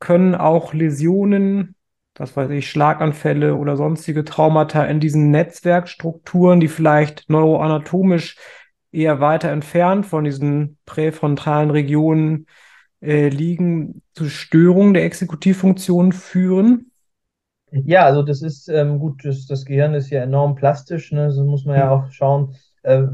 können 0.00 0.34
auch 0.34 0.74
Läsionen, 0.74 1.76
was 2.16 2.36
weiß 2.36 2.50
ich, 2.50 2.68
Schlaganfälle 2.68 3.54
oder 3.54 3.76
sonstige 3.76 4.24
Traumata 4.24 4.84
in 4.84 4.98
diesen 4.98 5.30
Netzwerkstrukturen, 5.30 6.58
die 6.58 6.68
vielleicht 6.68 7.30
neuroanatomisch 7.30 8.36
eher 8.92 9.20
weiter 9.20 9.50
entfernt 9.50 10.06
von 10.06 10.24
diesen 10.24 10.78
präfrontalen 10.84 11.70
Regionen 11.70 12.46
äh, 13.00 13.28
liegen, 13.28 14.02
zu 14.14 14.26
Störungen 14.26 14.94
der 14.94 15.04
Exekutivfunktion 15.04 16.12
führen? 16.12 16.92
Ja, 17.72 18.04
also 18.04 18.22
das 18.22 18.42
ist 18.42 18.68
ähm, 18.68 18.98
gut, 18.98 19.24
das, 19.24 19.46
das 19.46 19.64
Gehirn 19.64 19.94
ist 19.94 20.10
ja 20.10 20.22
enorm 20.22 20.54
plastisch, 20.54 21.10
ne? 21.10 21.24
Also 21.24 21.44
muss 21.44 21.64
man 21.64 21.76
ja 21.76 21.90
auch 21.90 22.10
schauen, 22.10 22.54
äh, 22.82 22.98
äh, 22.98 23.08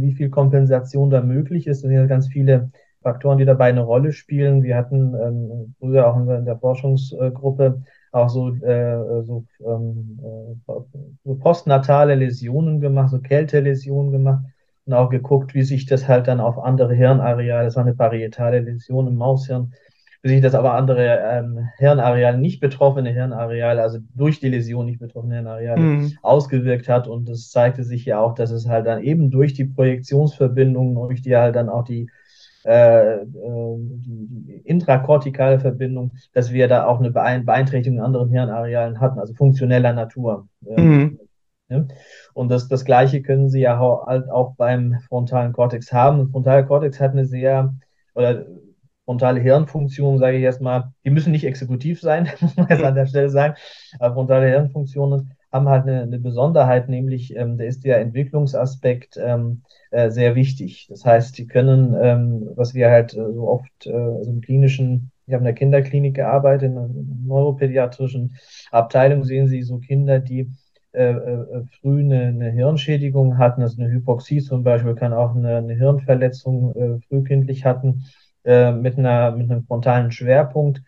wie 0.00 0.14
viel 0.14 0.30
Kompensation 0.30 1.10
da 1.10 1.20
möglich 1.20 1.66
ist. 1.66 1.78
Es 1.78 1.82
sind 1.82 1.92
ja 1.92 2.06
ganz 2.06 2.28
viele 2.28 2.70
Faktoren, 3.02 3.36
die 3.36 3.44
dabei 3.44 3.68
eine 3.68 3.82
Rolle 3.82 4.12
spielen. 4.12 4.62
Wir 4.62 4.76
hatten 4.76 5.14
ähm, 5.14 5.74
früher 5.78 6.06
auch 6.08 6.16
in 6.16 6.46
der 6.46 6.58
Forschungsgruppe 6.58 7.82
auch 8.12 8.30
so, 8.30 8.54
äh, 8.54 9.22
so, 9.24 9.44
ähm, 9.60 10.18
äh, 10.22 10.72
so 11.24 11.34
postnatale 11.36 12.14
Läsionen 12.14 12.80
gemacht, 12.80 13.10
so 13.10 13.20
Kälteläsionen 13.20 14.10
gemacht 14.10 14.42
und 14.88 14.94
auch 14.94 15.10
geguckt, 15.10 15.54
wie 15.54 15.62
sich 15.62 15.84
das 15.84 16.08
halt 16.08 16.28
dann 16.28 16.40
auf 16.40 16.58
andere 16.58 16.94
Hirnareale, 16.94 17.64
das 17.64 17.76
war 17.76 17.84
eine 17.84 17.94
parietale 17.94 18.60
Läsion 18.60 19.06
im 19.06 19.16
Maushirn, 19.16 19.74
wie 20.22 20.30
sich 20.30 20.40
das 20.40 20.54
aber 20.54 20.72
andere 20.72 21.20
ähm, 21.22 21.68
Hirnareale, 21.76 22.38
nicht 22.38 22.58
betroffene 22.60 23.10
Hirnareale, 23.10 23.82
also 23.82 23.98
durch 24.14 24.40
die 24.40 24.48
Läsion 24.48 24.86
nicht 24.86 24.98
betroffene 24.98 25.34
Hirnareale 25.34 25.80
mhm. 25.80 26.12
ausgewirkt 26.22 26.88
hat. 26.88 27.06
Und 27.06 27.28
es 27.28 27.50
zeigte 27.50 27.84
sich 27.84 28.06
ja 28.06 28.18
auch, 28.18 28.34
dass 28.34 28.50
es 28.50 28.66
halt 28.66 28.86
dann 28.86 29.02
eben 29.02 29.30
durch 29.30 29.52
die 29.52 29.66
Projektionsverbindungen, 29.66 30.94
durch 30.94 31.20
die 31.20 31.36
halt 31.36 31.54
dann 31.54 31.68
auch 31.68 31.84
die 31.84 32.08
äh, 32.64 33.18
die, 33.26 34.26
die 34.26 34.52
intrakortikale 34.64 35.60
Verbindung, 35.60 36.12
dass 36.32 36.50
wir 36.50 36.66
da 36.66 36.86
auch 36.86 36.98
eine 36.98 37.10
Beeinträchtigung 37.10 37.98
in 37.98 38.04
anderen 38.04 38.30
Hirnarealen 38.30 39.00
hatten, 39.00 39.18
also 39.18 39.34
funktioneller 39.34 39.92
Natur. 39.92 40.48
Mhm. 40.62 41.18
Ja. 41.68 41.86
Und 42.34 42.48
das, 42.50 42.68
das 42.68 42.84
Gleiche 42.84 43.22
können 43.22 43.50
Sie 43.50 43.60
ja 43.60 43.78
halt 44.06 44.30
auch 44.30 44.54
beim 44.56 44.98
frontalen 45.08 45.52
Kortex 45.52 45.92
haben. 45.92 46.18
Der 46.18 46.28
frontale 46.28 46.66
Kortex 46.66 47.00
hat 47.00 47.12
eine 47.12 47.26
sehr, 47.26 47.74
oder 48.14 48.46
frontale 49.04 49.40
Hirnfunktionen, 49.40 50.18
sage 50.18 50.36
ich 50.36 50.42
erstmal, 50.42 50.92
die 51.04 51.10
müssen 51.10 51.32
nicht 51.32 51.44
exekutiv 51.44 52.00
sein, 52.00 52.28
muss 52.40 52.56
man 52.56 52.68
jetzt 52.68 52.84
an 52.84 52.94
der 52.94 53.06
Stelle 53.06 53.30
sagen, 53.30 53.54
aber 53.98 54.14
frontale 54.14 54.48
Hirnfunktionen 54.48 55.32
haben 55.50 55.68
halt 55.68 55.84
eine, 55.84 56.02
eine 56.02 56.18
Besonderheit, 56.18 56.88
nämlich 56.88 57.34
ähm, 57.34 57.56
da 57.56 57.64
ist 57.64 57.84
der 57.84 58.00
Entwicklungsaspekt 58.00 59.18
ähm, 59.18 59.62
äh, 59.90 60.10
sehr 60.10 60.34
wichtig. 60.34 60.86
Das 60.90 61.04
heißt, 61.04 61.38
die 61.38 61.46
können, 61.46 61.96
ähm, 62.00 62.50
was 62.54 62.74
wir 62.74 62.90
halt 62.90 63.14
äh, 63.14 63.32
so 63.32 63.48
oft 63.48 63.86
äh, 63.86 63.92
also 63.92 64.30
im 64.30 64.42
klinischen, 64.42 65.10
ich 65.26 65.32
habe 65.32 65.40
in 65.40 65.46
der 65.46 65.54
Kinderklinik 65.54 66.14
gearbeitet, 66.14 66.70
in 66.70 66.76
einer 66.76 66.90
neuropädiatrischen 67.26 68.36
Abteilung 68.70 69.24
sehen 69.24 69.48
Sie 69.48 69.62
so 69.62 69.78
Kinder, 69.78 70.18
die 70.18 70.50
äh, 70.92 71.10
äh, 71.12 71.64
früh 71.80 72.00
eine, 72.00 72.26
eine 72.26 72.50
Hirnschädigung 72.50 73.38
hatten, 73.38 73.62
also 73.62 73.80
eine 73.80 73.90
Hypoxie 73.92 74.40
zum 74.40 74.62
Beispiel, 74.64 74.94
kann 74.94 75.12
auch 75.12 75.34
eine, 75.34 75.56
eine 75.58 75.74
Hirnverletzung 75.74 76.74
äh, 76.74 77.00
frühkindlich 77.08 77.64
hatten, 77.64 78.04
äh, 78.44 78.72
mit, 78.72 78.98
einer, 78.98 79.32
mit 79.32 79.50
einem 79.50 79.64
frontalen 79.64 80.10
Schwerpunkt. 80.12 80.82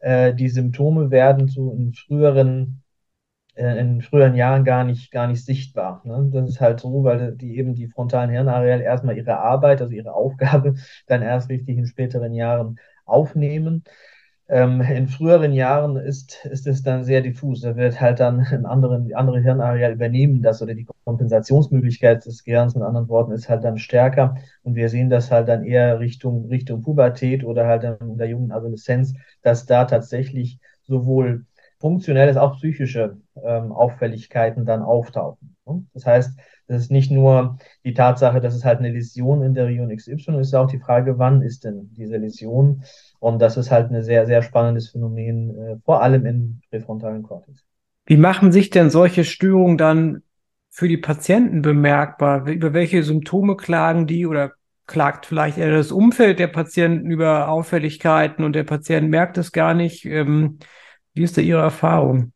Äh, 0.00 0.34
die 0.34 0.48
Symptome 0.48 1.10
werden 1.10 1.48
zu 1.48 1.72
in 1.72 1.92
früheren 1.94 2.82
äh, 3.54 3.78
in 3.80 4.00
früheren 4.02 4.34
Jahren 4.34 4.64
gar 4.64 4.84
nicht, 4.84 5.10
gar 5.10 5.26
nicht 5.26 5.44
sichtbar. 5.44 6.02
Ne? 6.04 6.30
Das 6.32 6.48
ist 6.48 6.60
halt 6.60 6.80
so, 6.80 7.04
weil 7.04 7.36
die 7.36 7.58
eben 7.58 7.74
die 7.74 7.88
frontalen 7.88 8.30
Hirnareale 8.30 8.82
erstmal 8.82 9.16
ihre 9.16 9.38
Arbeit, 9.38 9.80
also 9.82 9.92
ihre 9.92 10.14
Aufgabe, 10.14 10.74
dann 11.06 11.22
erst 11.22 11.50
richtig 11.50 11.76
in 11.78 11.86
späteren 11.86 12.34
Jahren 12.34 12.78
aufnehmen. 13.04 13.84
Ähm, 14.52 14.82
in 14.82 15.08
früheren 15.08 15.54
Jahren 15.54 15.96
ist, 15.96 16.44
ist 16.44 16.66
es 16.66 16.82
dann 16.82 17.04
sehr 17.04 17.22
diffus. 17.22 17.62
Da 17.62 17.74
wird 17.74 18.02
halt 18.02 18.20
dann 18.20 18.40
ein 18.40 18.66
anderen, 18.66 19.14
andere 19.14 19.40
Hirnareal 19.40 19.94
übernehmen 19.94 20.42
das 20.42 20.60
oder 20.60 20.74
die 20.74 20.86
Kompensationsmöglichkeit 21.06 22.26
des 22.26 22.44
Gehirns 22.44 22.74
mit 22.74 22.84
anderen 22.84 23.08
Worten 23.08 23.32
ist 23.32 23.48
halt 23.48 23.64
dann 23.64 23.78
stärker. 23.78 24.36
Und 24.62 24.74
wir 24.74 24.90
sehen 24.90 25.08
das 25.08 25.30
halt 25.30 25.48
dann 25.48 25.64
eher 25.64 26.00
Richtung, 26.00 26.48
Richtung 26.48 26.82
Pubertät 26.82 27.44
oder 27.44 27.66
halt 27.66 27.84
in 28.02 28.18
der 28.18 28.28
jungen 28.28 28.52
Adoleszenz, 28.52 29.14
dass 29.40 29.64
da 29.64 29.86
tatsächlich 29.86 30.58
sowohl 30.82 31.46
funktionell 31.78 32.28
als 32.28 32.36
auch 32.36 32.58
psychische 32.58 33.16
ähm, 33.42 33.72
Auffälligkeiten 33.72 34.66
dann 34.66 34.82
auftauchen. 34.82 35.56
Ne? 35.64 35.82
Das 35.94 36.04
heißt, 36.04 36.38
das 36.66 36.82
ist 36.82 36.90
nicht 36.90 37.10
nur 37.10 37.58
die 37.84 37.94
Tatsache, 37.94 38.40
dass 38.40 38.54
es 38.54 38.64
halt 38.64 38.78
eine 38.78 38.90
Läsion 38.90 39.42
in 39.42 39.54
der 39.54 39.66
Region 39.66 39.94
XY 39.94 40.40
ist, 40.40 40.54
auch 40.54 40.70
die 40.70 40.78
Frage, 40.78 41.18
wann 41.18 41.42
ist 41.42 41.64
denn 41.64 41.90
diese 41.96 42.16
Läsion? 42.16 42.84
Und 43.20 43.40
das 43.40 43.56
ist 43.56 43.70
halt 43.70 43.90
ein 43.90 44.02
sehr, 44.02 44.26
sehr 44.26 44.42
spannendes 44.42 44.90
Phänomen, 44.90 45.58
äh, 45.58 45.76
vor 45.84 46.02
allem 46.02 46.26
im 46.26 46.60
präfrontalen 46.70 47.22
Kortex. 47.22 47.64
Wie 48.06 48.16
machen 48.16 48.52
sich 48.52 48.70
denn 48.70 48.90
solche 48.90 49.24
Störungen 49.24 49.78
dann 49.78 50.22
für 50.70 50.88
die 50.88 50.96
Patienten 50.96 51.62
bemerkbar? 51.62 52.48
Über 52.48 52.72
welche 52.72 53.02
Symptome 53.02 53.56
klagen 53.56 54.06
die 54.06 54.26
oder 54.26 54.52
klagt 54.86 55.26
vielleicht 55.26 55.58
eher 55.58 55.70
das 55.70 55.92
Umfeld 55.92 56.38
der 56.38 56.48
Patienten 56.48 57.10
über 57.10 57.48
Auffälligkeiten 57.48 58.44
und 58.44 58.54
der 58.54 58.64
Patient 58.64 59.08
merkt 59.08 59.38
es 59.38 59.52
gar 59.52 59.74
nicht? 59.74 60.04
Ähm, 60.04 60.58
wie 61.14 61.22
ist 61.22 61.36
da 61.36 61.42
Ihre 61.42 61.60
Erfahrung? 61.60 62.32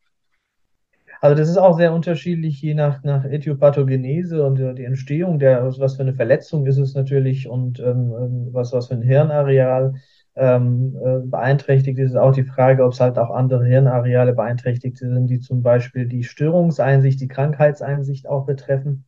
Also 1.26 1.38
das 1.42 1.48
ist 1.48 1.56
auch 1.56 1.76
sehr 1.76 1.92
unterschiedlich, 1.92 2.62
je 2.62 2.74
nach, 2.74 3.02
nach 3.02 3.24
Äthiopathogenese 3.24 4.44
und 4.44 4.58
die 4.78 4.84
Entstehung 4.84 5.40
der, 5.40 5.76
was 5.76 5.96
für 5.96 6.02
eine 6.02 6.14
Verletzung 6.14 6.64
ist 6.66 6.78
es 6.78 6.94
natürlich 6.94 7.48
und 7.48 7.80
ähm, 7.80 8.14
ähm, 8.16 8.48
was, 8.52 8.72
was 8.72 8.86
für 8.86 8.94
ein 8.94 9.02
Hirnareal 9.02 9.94
ähm, 10.36 10.96
äh, 11.04 11.26
beeinträchtigt 11.26 11.98
ist, 11.98 12.14
auch 12.14 12.30
die 12.30 12.44
Frage, 12.44 12.84
ob 12.84 12.92
es 12.92 13.00
halt 13.00 13.18
auch 13.18 13.30
andere 13.30 13.64
Hirnareale 13.64 14.34
beeinträchtigt 14.34 14.98
sind, 14.98 15.26
die 15.26 15.40
zum 15.40 15.64
Beispiel 15.64 16.06
die 16.06 16.22
Störungseinsicht, 16.22 17.20
die 17.20 17.26
Krankheitseinsicht 17.26 18.28
auch 18.28 18.46
betreffen. 18.46 19.04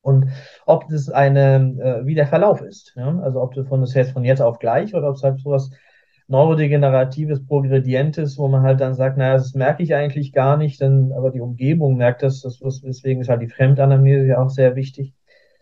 Und 0.00 0.30
ob 0.64 0.88
das 0.88 1.10
eine, 1.10 1.74
äh, 1.78 2.06
wie 2.06 2.14
der 2.14 2.26
Verlauf 2.26 2.62
ist. 2.62 2.94
Ja? 2.96 3.18
Also 3.18 3.42
ob 3.42 3.52
das 3.52 3.68
von 3.68 3.82
das 3.82 3.92
jetzt 3.92 4.12
von 4.12 4.24
jetzt 4.24 4.40
auf 4.40 4.58
gleich 4.58 4.94
oder 4.94 5.10
ob 5.10 5.16
es 5.16 5.22
halt 5.22 5.40
sowas 5.40 5.68
neurodegeneratives, 6.26 7.46
progredientes, 7.46 8.38
wo 8.38 8.48
man 8.48 8.62
halt 8.62 8.80
dann 8.80 8.94
sagt, 8.94 9.18
naja, 9.18 9.34
das 9.34 9.54
merke 9.54 9.82
ich 9.82 9.94
eigentlich 9.94 10.32
gar 10.32 10.56
nicht, 10.56 10.80
denn, 10.80 11.12
aber 11.12 11.30
die 11.30 11.40
Umgebung 11.40 11.96
merkt 11.96 12.22
das, 12.22 12.40
das 12.40 12.60
deswegen 12.80 13.20
ist 13.20 13.28
halt 13.28 13.42
die 13.42 13.48
Fremdanamnese 13.48 14.26
ja 14.26 14.42
auch 14.42 14.50
sehr 14.50 14.76
wichtig. 14.76 15.14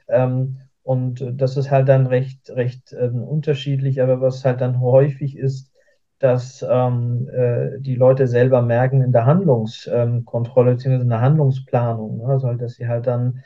Ähm, 0.09 0.59
und 0.85 1.25
das 1.41 1.57
ist 1.57 1.71
halt 1.71 1.89
dann 1.89 2.07
recht, 2.07 2.51
recht 2.51 2.93
äh, 2.93 3.09
unterschiedlich, 3.09 4.03
aber 4.03 4.21
was 4.21 4.45
halt 4.45 4.61
dann 4.61 4.81
häufig 4.81 5.37
ist, 5.37 5.73
dass 6.19 6.65
ähm, 6.69 7.29
äh, 7.33 7.81
die 7.81 7.97
Leute 7.97 8.29
selber 8.29 8.63
merken 8.63 9.03
in 9.03 9.13
der 9.13 9.27
Handlungskontrolle 9.27 10.71
ähm, 10.71 10.77
beziehungsweise 10.77 11.03
in 11.03 11.09
der 11.09 11.21
Handlungsplanung, 11.21 12.19
ne? 12.19 12.27
also 12.27 12.49
halt, 12.49 12.63
dass 12.63 12.75
sie 12.75 12.87
halt 12.87 13.07
dann 13.09 13.43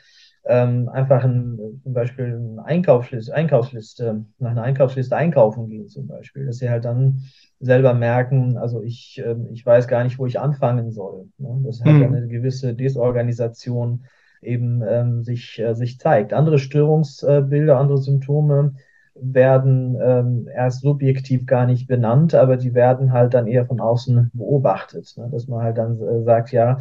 ähm, 0.47 0.89
einfach 0.89 1.23
ein, 1.23 1.59
zum 1.83 1.93
Beispiel 1.93 2.25
eine 2.25 2.63
Einkaufsliste, 2.65 3.33
Einkaufsliste, 3.33 4.25
nach 4.39 4.51
einer 4.51 4.63
Einkaufsliste 4.63 5.15
einkaufen 5.15 5.67
gehen 5.67 5.89
zum 5.89 6.07
Beispiel, 6.07 6.45
dass 6.45 6.57
sie 6.57 6.69
halt 6.69 6.85
dann 6.85 7.23
selber 7.59 7.93
merken, 7.93 8.57
also 8.57 8.81
ich, 8.81 9.21
äh, 9.23 9.35
ich 9.51 9.65
weiß 9.65 9.87
gar 9.87 10.03
nicht, 10.03 10.19
wo 10.19 10.25
ich 10.25 10.39
anfangen 10.39 10.91
soll. 10.91 11.27
Ne? 11.37 11.61
Das 11.65 11.81
hat 11.81 11.91
mhm. 11.93 12.03
eine 12.03 12.27
gewisse 12.27 12.73
Desorganisation 12.73 14.05
eben 14.41 14.83
ähm, 14.87 15.23
sich, 15.23 15.59
äh, 15.59 15.73
sich 15.73 15.99
zeigt. 15.99 16.33
Andere 16.33 16.59
Störungsbilder, 16.59 17.77
andere 17.77 17.97
Symptome 17.97 18.75
werden 19.15 19.97
ähm, 19.99 20.47
erst 20.53 20.81
subjektiv 20.81 21.45
gar 21.45 21.65
nicht 21.65 21.87
benannt, 21.87 22.35
aber 22.35 22.55
die 22.55 22.73
werden 22.73 23.11
halt 23.11 23.33
dann 23.33 23.47
eher 23.47 23.65
von 23.65 23.79
außen 23.79 24.31
beobachtet. 24.33 25.13
Ne? 25.17 25.27
Dass 25.31 25.47
man 25.47 25.63
halt 25.63 25.77
dann 25.77 25.99
äh, 25.99 26.23
sagt, 26.23 26.51
ja, 26.51 26.77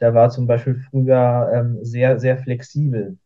der 0.00 0.14
war 0.14 0.30
zum 0.30 0.46
Beispiel 0.46 0.76
früher 0.90 1.50
ähm, 1.54 1.78
sehr, 1.82 2.18
sehr 2.18 2.38
flexibel. 2.38 3.18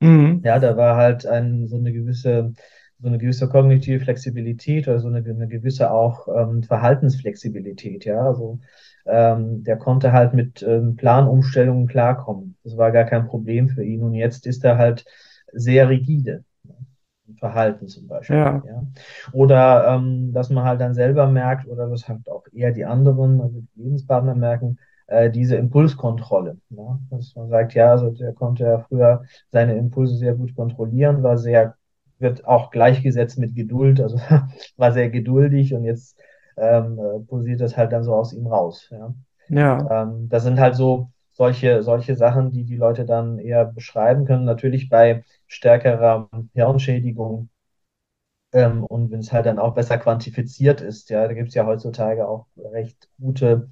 Mhm. 0.00 0.42
Ja, 0.44 0.58
da 0.58 0.76
war 0.76 0.96
halt 0.96 1.26
ein, 1.26 1.66
so 1.68 1.76
eine 1.76 1.92
gewisse, 1.92 2.52
so 3.00 3.08
eine 3.08 3.18
gewisse 3.18 3.48
kognitive 3.48 4.00
Flexibilität 4.04 4.88
oder 4.88 5.00
so 5.00 5.08
eine, 5.08 5.18
eine 5.18 5.48
gewisse 5.48 5.90
auch 5.90 6.28
ähm, 6.28 6.62
Verhaltensflexibilität, 6.62 8.04
ja. 8.04 8.20
Also 8.26 8.60
ähm, 9.06 9.64
der 9.64 9.76
konnte 9.76 10.12
halt 10.12 10.34
mit 10.34 10.62
ähm, 10.62 10.96
Planumstellungen 10.96 11.86
klarkommen. 11.86 12.56
Das 12.64 12.76
war 12.76 12.92
gar 12.92 13.04
kein 13.04 13.26
Problem 13.26 13.68
für 13.68 13.84
ihn. 13.84 14.02
Und 14.02 14.14
jetzt 14.14 14.46
ist 14.46 14.64
er 14.64 14.78
halt 14.78 15.04
sehr 15.52 15.88
rigide. 15.88 16.44
Verhalten 17.38 17.88
zum 17.88 18.06
Beispiel. 18.06 18.36
Ja. 18.36 18.62
ja. 18.66 18.86
Oder 19.32 19.86
ähm, 19.88 20.32
dass 20.32 20.50
man 20.50 20.64
halt 20.64 20.80
dann 20.80 20.94
selber 20.94 21.26
merkt, 21.26 21.66
oder 21.66 21.90
was 21.90 22.08
halt 22.08 22.28
auch 22.28 22.44
eher 22.52 22.72
die 22.72 22.84
anderen, 22.84 23.40
also 23.40 23.60
die 23.60 23.82
Lebenspartner 23.82 24.34
merken, 24.34 24.78
äh, 25.06 25.30
diese 25.30 25.56
Impulskontrolle. 25.56 26.58
Ja? 26.70 26.98
Dass 27.10 27.34
man 27.36 27.48
sagt, 27.48 27.74
ja, 27.74 27.90
also 27.90 28.10
der 28.10 28.32
konnte 28.32 28.64
ja 28.64 28.78
früher 28.80 29.24
seine 29.50 29.76
Impulse 29.76 30.16
sehr 30.16 30.34
gut 30.34 30.54
kontrollieren, 30.54 31.22
war 31.22 31.38
sehr, 31.38 31.76
wird 32.18 32.46
auch 32.46 32.70
gleichgesetzt 32.70 33.38
mit 33.38 33.54
Geduld, 33.54 34.00
also 34.00 34.18
war 34.76 34.92
sehr 34.92 35.10
geduldig 35.10 35.74
und 35.74 35.84
jetzt 35.84 36.18
ähm, 36.56 36.98
äh, 36.98 37.20
posiert 37.20 37.60
das 37.60 37.76
halt 37.76 37.92
dann 37.92 38.04
so 38.04 38.14
aus 38.14 38.32
ihm 38.32 38.46
raus. 38.46 38.88
Ja. 38.90 39.14
ja. 39.48 40.02
Ähm, 40.02 40.28
das 40.28 40.44
sind 40.44 40.58
halt 40.60 40.76
so 40.76 41.10
solche, 41.32 41.82
solche 41.82 42.14
Sachen, 42.14 42.52
die 42.52 42.64
die 42.64 42.76
Leute 42.76 43.04
dann 43.04 43.38
eher 43.38 43.64
beschreiben 43.64 44.24
können. 44.24 44.44
Natürlich 44.44 44.88
bei 44.88 45.24
stärkerer 45.48 46.28
Hirnschädigung 46.54 47.48
ähm, 48.52 48.84
und 48.84 49.10
wenn 49.10 49.20
es 49.20 49.32
halt 49.32 49.46
dann 49.46 49.58
auch 49.58 49.74
besser 49.74 49.98
quantifiziert 49.98 50.80
ist. 50.80 51.10
Ja, 51.10 51.26
da 51.26 51.34
gibt 51.34 51.48
es 51.48 51.54
ja 51.54 51.66
heutzutage 51.66 52.26
auch 52.26 52.46
recht 52.56 53.08
gute 53.20 53.68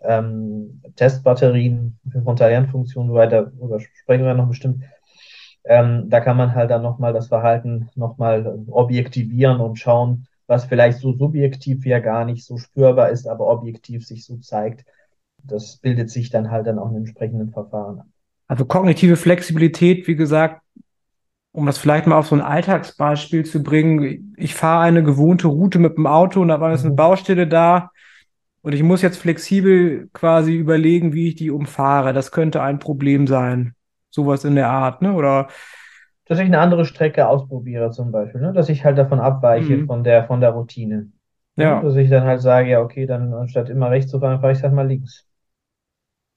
ähm, 0.00 0.82
Testbatterien 0.96 1.98
für 2.10 2.22
Frontalernfunktionen 2.22 3.12
weiter, 3.12 3.52
darüber 3.58 3.80
sprechen 3.80 4.24
wir 4.24 4.34
noch 4.34 4.48
bestimmt. 4.48 4.84
Ähm, 5.64 6.08
da 6.08 6.20
kann 6.20 6.36
man 6.36 6.54
halt 6.54 6.70
dann 6.70 6.82
nochmal 6.82 7.12
das 7.12 7.28
Verhalten 7.28 7.90
nochmal 7.94 8.64
objektivieren 8.70 9.60
und 9.60 9.76
schauen, 9.76 10.26
was 10.46 10.64
vielleicht 10.64 10.98
so 10.98 11.12
subjektiv 11.12 11.84
ja 11.84 11.98
gar 11.98 12.24
nicht 12.24 12.44
so 12.44 12.56
spürbar 12.56 13.10
ist, 13.10 13.26
aber 13.26 13.48
objektiv 13.48 14.06
sich 14.06 14.24
so 14.24 14.36
zeigt. 14.38 14.84
das 15.42 15.76
bildet 15.76 16.10
sich 16.10 16.30
dann 16.30 16.50
halt 16.50 16.66
dann 16.66 16.78
auch 16.78 16.90
in 16.90 16.96
entsprechenden 16.96 17.50
Verfahren 17.50 18.02
Also 18.46 18.64
kognitive 18.64 19.16
Flexibilität, 19.16 20.06
wie 20.06 20.16
gesagt, 20.16 20.62
um 21.52 21.66
das 21.66 21.78
vielleicht 21.78 22.06
mal 22.06 22.16
auf 22.16 22.28
so 22.28 22.36
ein 22.36 22.40
Alltagsbeispiel 22.40 23.44
zu 23.44 23.62
bringen. 23.62 24.34
Ich 24.36 24.54
fahre 24.54 24.84
eine 24.84 25.02
gewohnte 25.02 25.48
Route 25.48 25.78
mit 25.78 25.96
dem 25.96 26.06
Auto 26.06 26.40
und 26.40 26.48
da 26.48 26.60
war 26.60 26.70
jetzt 26.70 26.82
eine 26.82 26.92
mhm. 26.92 26.96
Baustelle 26.96 27.46
da 27.46 27.90
und 28.62 28.74
ich 28.74 28.82
muss 28.82 29.02
jetzt 29.02 29.18
flexibel 29.18 30.08
quasi 30.12 30.54
überlegen, 30.54 31.12
wie 31.12 31.28
ich 31.28 31.34
die 31.36 31.50
umfahre. 31.50 32.12
Das 32.12 32.32
könnte 32.32 32.62
ein 32.62 32.78
Problem 32.78 33.26
sein. 33.26 33.74
Sowas 34.10 34.44
in 34.44 34.54
der 34.54 34.68
Art, 34.68 35.02
ne? 35.02 35.12
Oder 35.12 35.48
dass 36.26 36.38
ich 36.38 36.44
eine 36.44 36.58
andere 36.60 36.84
Strecke 36.84 37.26
ausprobiere 37.26 37.90
zum 37.90 38.12
Beispiel, 38.12 38.40
ne? 38.40 38.52
dass 38.52 38.68
ich 38.68 38.84
halt 38.84 38.98
davon 38.98 39.18
abweiche 39.18 39.78
mhm. 39.78 39.86
von 39.86 40.04
der 40.04 40.24
von 40.24 40.40
der 40.40 40.50
Routine. 40.50 41.10
Ja. 41.56 41.82
Dass 41.82 41.96
ich 41.96 42.10
dann 42.10 42.24
halt 42.24 42.40
sage, 42.40 42.70
ja, 42.70 42.80
okay, 42.80 43.06
dann 43.06 43.32
anstatt 43.32 43.68
immer 43.68 43.90
rechts 43.90 44.10
zu 44.10 44.20
fahren, 44.20 44.40
fahre 44.40 44.52
ich 44.52 44.62
halt 44.62 44.74
mal 44.74 44.86
links. 44.86 45.26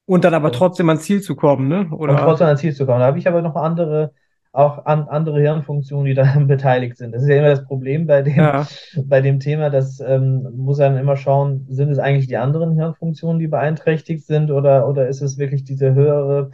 Und 0.05 0.23
dann 0.23 0.33
aber 0.33 0.51
trotzdem 0.51 0.89
ans 0.89 1.03
Ziel 1.03 1.21
zu 1.21 1.35
kommen, 1.35 1.67
ne? 1.67 1.89
Oder? 1.91 2.13
Und 2.13 2.19
trotzdem 2.19 2.47
ans 2.47 2.61
Ziel 2.61 2.73
zu 2.73 2.85
kommen. 2.85 2.99
Da 2.99 3.05
habe 3.05 3.19
ich 3.19 3.27
aber 3.27 3.41
noch 3.41 3.55
andere, 3.55 4.13
auch 4.53 4.85
an, 4.85 5.07
andere 5.07 5.39
Hirnfunktionen, 5.41 6.05
die 6.05 6.13
daran 6.15 6.47
beteiligt 6.47 6.97
sind. 6.97 7.13
Das 7.13 7.23
ist 7.23 7.29
ja 7.29 7.37
immer 7.37 7.49
das 7.49 7.65
Problem 7.65 8.07
bei 8.07 8.21
dem, 8.21 8.35
ja. 8.35 8.67
bei 9.05 9.21
dem 9.21 9.39
Thema, 9.39 9.69
dass 9.69 9.99
ähm, 9.99 10.47
muss 10.55 10.77
dann 10.77 10.97
immer 10.97 11.15
schauen, 11.15 11.65
sind 11.69 11.89
es 11.91 11.99
eigentlich 11.99 12.27
die 12.27 12.37
anderen 12.37 12.73
Hirnfunktionen, 12.73 13.39
die 13.39 13.47
beeinträchtigt 13.47 14.25
sind, 14.25 14.51
oder, 14.51 14.87
oder 14.87 15.07
ist 15.07 15.21
es 15.21 15.37
wirklich 15.37 15.63
diese 15.63 15.93
höhere 15.93 16.51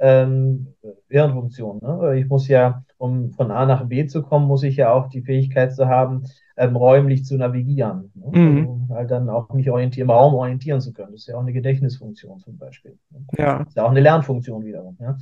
ähm, 0.00 0.74
Hirnfunktion? 1.08 1.80
Ne? 1.82 2.18
Ich 2.18 2.28
muss 2.28 2.48
ja, 2.48 2.84
um 2.98 3.32
von 3.32 3.50
A 3.50 3.66
nach 3.66 3.86
B 3.86 4.06
zu 4.06 4.22
kommen, 4.22 4.46
muss 4.46 4.62
ich 4.62 4.76
ja 4.76 4.92
auch 4.92 5.08
die 5.08 5.22
Fähigkeit 5.22 5.74
zu 5.74 5.88
haben, 5.88 6.24
ähm, 6.56 6.76
räumlich 6.76 7.24
zu 7.24 7.36
navigieren. 7.36 8.10
Ne? 8.14 8.38
Mhm. 8.38 8.58
Also 8.58 8.94
halt 8.94 9.10
dann 9.10 9.28
auch 9.30 9.52
mich 9.52 9.70
orientieren, 9.70 10.08
im 10.08 10.10
Raum 10.10 10.34
orientieren 10.34 10.80
zu 10.80 10.92
können. 10.92 11.12
Das 11.12 11.22
ist 11.22 11.28
ja 11.28 11.36
auch 11.36 11.42
eine 11.42 11.52
Gedächtnisfunktion 11.52 12.40
zum 12.40 12.58
Beispiel. 12.58 12.98
Ne? 13.10 13.20
Ja. 13.38 13.58
Das 13.58 13.68
ist 13.68 13.76
ja 13.76 13.84
auch 13.84 13.90
eine 13.90 14.00
Lernfunktion 14.00 14.64
wiederum. 14.64 14.96
Ja? 15.00 15.16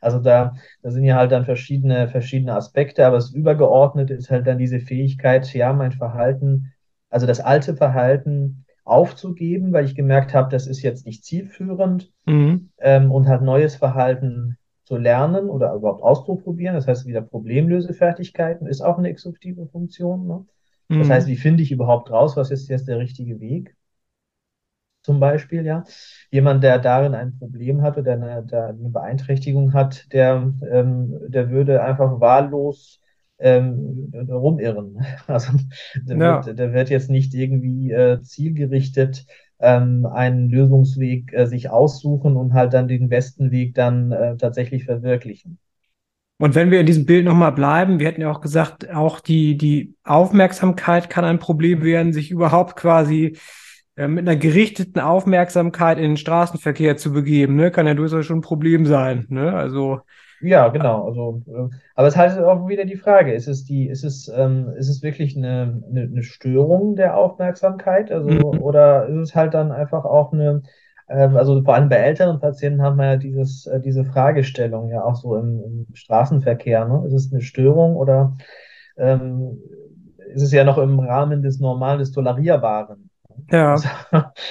Also 0.00 0.18
da, 0.18 0.54
da 0.82 0.90
sind 0.90 1.04
ja 1.04 1.16
halt 1.16 1.32
dann 1.32 1.44
verschiedene, 1.44 2.08
verschiedene 2.08 2.54
Aspekte, 2.54 3.06
aber 3.06 3.16
das 3.16 3.30
Übergeordnete 3.30 4.14
ist 4.14 4.30
halt 4.30 4.46
dann 4.46 4.58
diese 4.58 4.80
Fähigkeit, 4.80 5.52
ja, 5.54 5.72
mein 5.72 5.92
Verhalten, 5.92 6.72
also 7.08 7.26
das 7.26 7.40
alte 7.40 7.76
Verhalten 7.76 8.64
aufzugeben, 8.84 9.72
weil 9.72 9.84
ich 9.84 9.94
gemerkt 9.94 10.34
habe, 10.34 10.50
das 10.50 10.66
ist 10.66 10.82
jetzt 10.82 11.06
nicht 11.06 11.24
zielführend 11.24 12.12
mhm. 12.26 12.70
ähm, 12.78 13.12
und 13.12 13.28
halt 13.28 13.42
neues 13.42 13.76
Verhalten 13.76 14.58
zu 14.92 14.98
lernen 14.98 15.48
oder 15.48 15.72
überhaupt 15.72 16.02
auszuprobieren. 16.02 16.74
Das 16.74 16.86
heißt, 16.86 17.06
wieder 17.06 17.22
Problemlösefertigkeiten 17.22 18.66
ist 18.66 18.82
auch 18.82 18.98
eine 18.98 19.08
exekutive 19.08 19.66
Funktion. 19.68 20.26
Ne? 20.26 20.44
Das 20.90 21.08
heißt, 21.08 21.26
mhm. 21.26 21.30
wie 21.30 21.36
finde 21.36 21.62
ich 21.62 21.72
überhaupt 21.72 22.10
raus, 22.10 22.36
was 22.36 22.50
ist 22.50 22.68
jetzt 22.68 22.88
der 22.88 22.98
richtige 22.98 23.40
Weg? 23.40 23.74
Zum 25.02 25.18
Beispiel, 25.18 25.64
ja. 25.64 25.84
Jemand, 26.30 26.62
der 26.62 26.78
darin 26.78 27.14
ein 27.14 27.38
Problem 27.38 27.80
hat 27.80 27.96
oder 27.96 28.12
eine, 28.12 28.44
der 28.44 28.66
eine 28.66 28.90
Beeinträchtigung 28.90 29.72
hat, 29.72 30.12
der, 30.12 30.52
ähm, 30.70 31.18
der 31.26 31.48
würde 31.48 31.82
einfach 31.82 32.20
wahllos 32.20 33.00
ähm, 33.38 34.12
rumirren. 34.28 34.98
Also 35.26 35.54
der, 35.96 36.18
ja. 36.18 36.44
wird, 36.44 36.58
der 36.58 36.74
wird 36.74 36.90
jetzt 36.90 37.08
nicht 37.08 37.32
irgendwie 37.32 37.92
äh, 37.92 38.20
zielgerichtet 38.20 39.24
ähm, 39.62 40.06
einen 40.06 40.50
Lösungsweg 40.50 41.32
äh, 41.32 41.46
sich 41.46 41.70
aussuchen 41.70 42.36
und 42.36 42.52
halt 42.52 42.74
dann 42.74 42.88
den 42.88 43.08
besten 43.08 43.50
Weg 43.50 43.74
dann 43.74 44.12
äh, 44.12 44.36
tatsächlich 44.36 44.84
verwirklichen. 44.84 45.58
Und 46.38 46.54
wenn 46.54 46.70
wir 46.70 46.80
in 46.80 46.86
diesem 46.86 47.06
Bild 47.06 47.24
nochmal 47.24 47.52
bleiben, 47.52 48.00
wir 48.00 48.08
hätten 48.08 48.20
ja 48.20 48.30
auch 48.30 48.40
gesagt, 48.40 48.90
auch 48.90 49.20
die, 49.20 49.56
die 49.56 49.94
Aufmerksamkeit 50.02 51.08
kann 51.08 51.24
ein 51.24 51.38
Problem 51.38 51.82
werden, 51.82 52.12
sich 52.12 52.30
überhaupt 52.30 52.76
quasi 52.76 53.38
äh, 53.96 54.08
mit 54.08 54.28
einer 54.28 54.36
gerichteten 54.36 55.00
Aufmerksamkeit 55.00 55.98
in 55.98 56.04
den 56.04 56.16
Straßenverkehr 56.16 56.96
zu 56.96 57.12
begeben, 57.12 57.56
ne? 57.56 57.70
Kann 57.70 57.86
ja 57.86 57.94
durchaus 57.94 58.26
schon 58.26 58.38
ein 58.38 58.42
Problem 58.42 58.86
sein, 58.86 59.26
ne? 59.28 59.54
Also. 59.54 60.00
Ja, 60.42 60.68
genau. 60.68 61.06
Also, 61.06 61.42
äh, 61.46 61.74
aber 61.94 62.08
es 62.08 62.16
heißt 62.16 62.38
auch 62.40 62.66
wieder 62.66 62.84
die 62.84 62.96
Frage, 62.96 63.32
ist 63.32 63.46
es 63.46 63.64
die, 63.64 63.88
ist 63.88 64.02
es, 64.02 64.28
ähm, 64.28 64.72
ist 64.76 64.88
es 64.88 65.02
wirklich 65.02 65.36
eine, 65.36 65.82
eine, 65.88 66.02
eine 66.02 66.22
Störung 66.24 66.96
der 66.96 67.16
Aufmerksamkeit? 67.16 68.10
Also, 68.10 68.28
mhm. 68.28 68.60
oder 68.60 69.06
ist 69.06 69.18
es 69.18 69.34
halt 69.36 69.54
dann 69.54 69.70
einfach 69.70 70.04
auch 70.04 70.32
eine, 70.32 70.62
ähm, 71.08 71.36
also 71.36 71.62
vor 71.62 71.74
allem 71.74 71.88
bei 71.88 71.96
älteren 71.96 72.40
Patienten 72.40 72.82
haben 72.82 72.96
wir 72.96 73.04
ja 73.12 73.16
dieses, 73.16 73.66
äh, 73.66 73.80
diese 73.80 74.04
Fragestellung 74.04 74.90
ja 74.90 75.04
auch 75.04 75.14
so 75.14 75.36
im, 75.36 75.62
im 75.62 75.94
Straßenverkehr. 75.94 76.86
Ne? 76.88 77.04
Ist 77.06 77.12
es 77.12 77.32
eine 77.32 77.40
Störung 77.40 77.94
oder 77.96 78.36
ähm, 78.96 79.58
ist 80.34 80.42
es 80.42 80.52
ja 80.52 80.64
noch 80.64 80.78
im 80.78 80.98
Rahmen 80.98 81.42
des 81.42 81.60
Normalen, 81.60 82.00
des 82.00 82.10
Tolerierbaren? 82.10 83.10
Ja. 83.50 83.74
Also, 83.82 83.88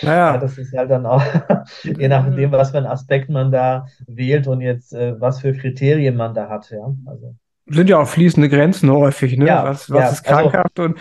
naja. 0.01 0.33
ja, 0.33 0.37
das 0.37 0.57
ist 0.57 0.75
halt 0.75 0.89
dann 0.89 1.05
auch, 1.05 1.23
je 1.83 2.07
nachdem, 2.07 2.51
was 2.51 2.71
für 2.71 2.77
einen 2.77 2.87
Aspekt 2.87 3.29
man 3.29 3.51
da 3.51 3.85
wählt 4.07 4.47
und 4.47 4.61
jetzt 4.61 4.93
äh, 4.93 5.19
was 5.19 5.41
für 5.41 5.53
Kriterien 5.53 6.15
man 6.15 6.33
da 6.33 6.49
hat, 6.49 6.69
ja. 6.71 6.93
Also. 7.05 7.35
Sind 7.67 7.89
ja 7.89 7.99
auch 7.99 8.07
fließende 8.07 8.49
Grenzen 8.49 8.91
häufig, 8.91 9.37
ne? 9.37 9.45
Ja, 9.47 9.63
was 9.63 9.89
was 9.89 9.99
ja, 9.99 10.09
ist 10.09 10.27
also 10.27 10.49
krankhaft 10.49 10.79
also, 10.79 10.91
und 10.91 10.99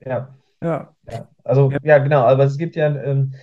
ja. 0.00 0.28
Ja. 0.62 0.94
ja. 1.10 1.28
Also, 1.44 1.70
ja. 1.70 1.78
ja, 1.82 1.98
genau, 1.98 2.22
aber 2.22 2.44
es 2.44 2.56
gibt 2.56 2.76
ja 2.76 2.86
ähm, 2.86 3.34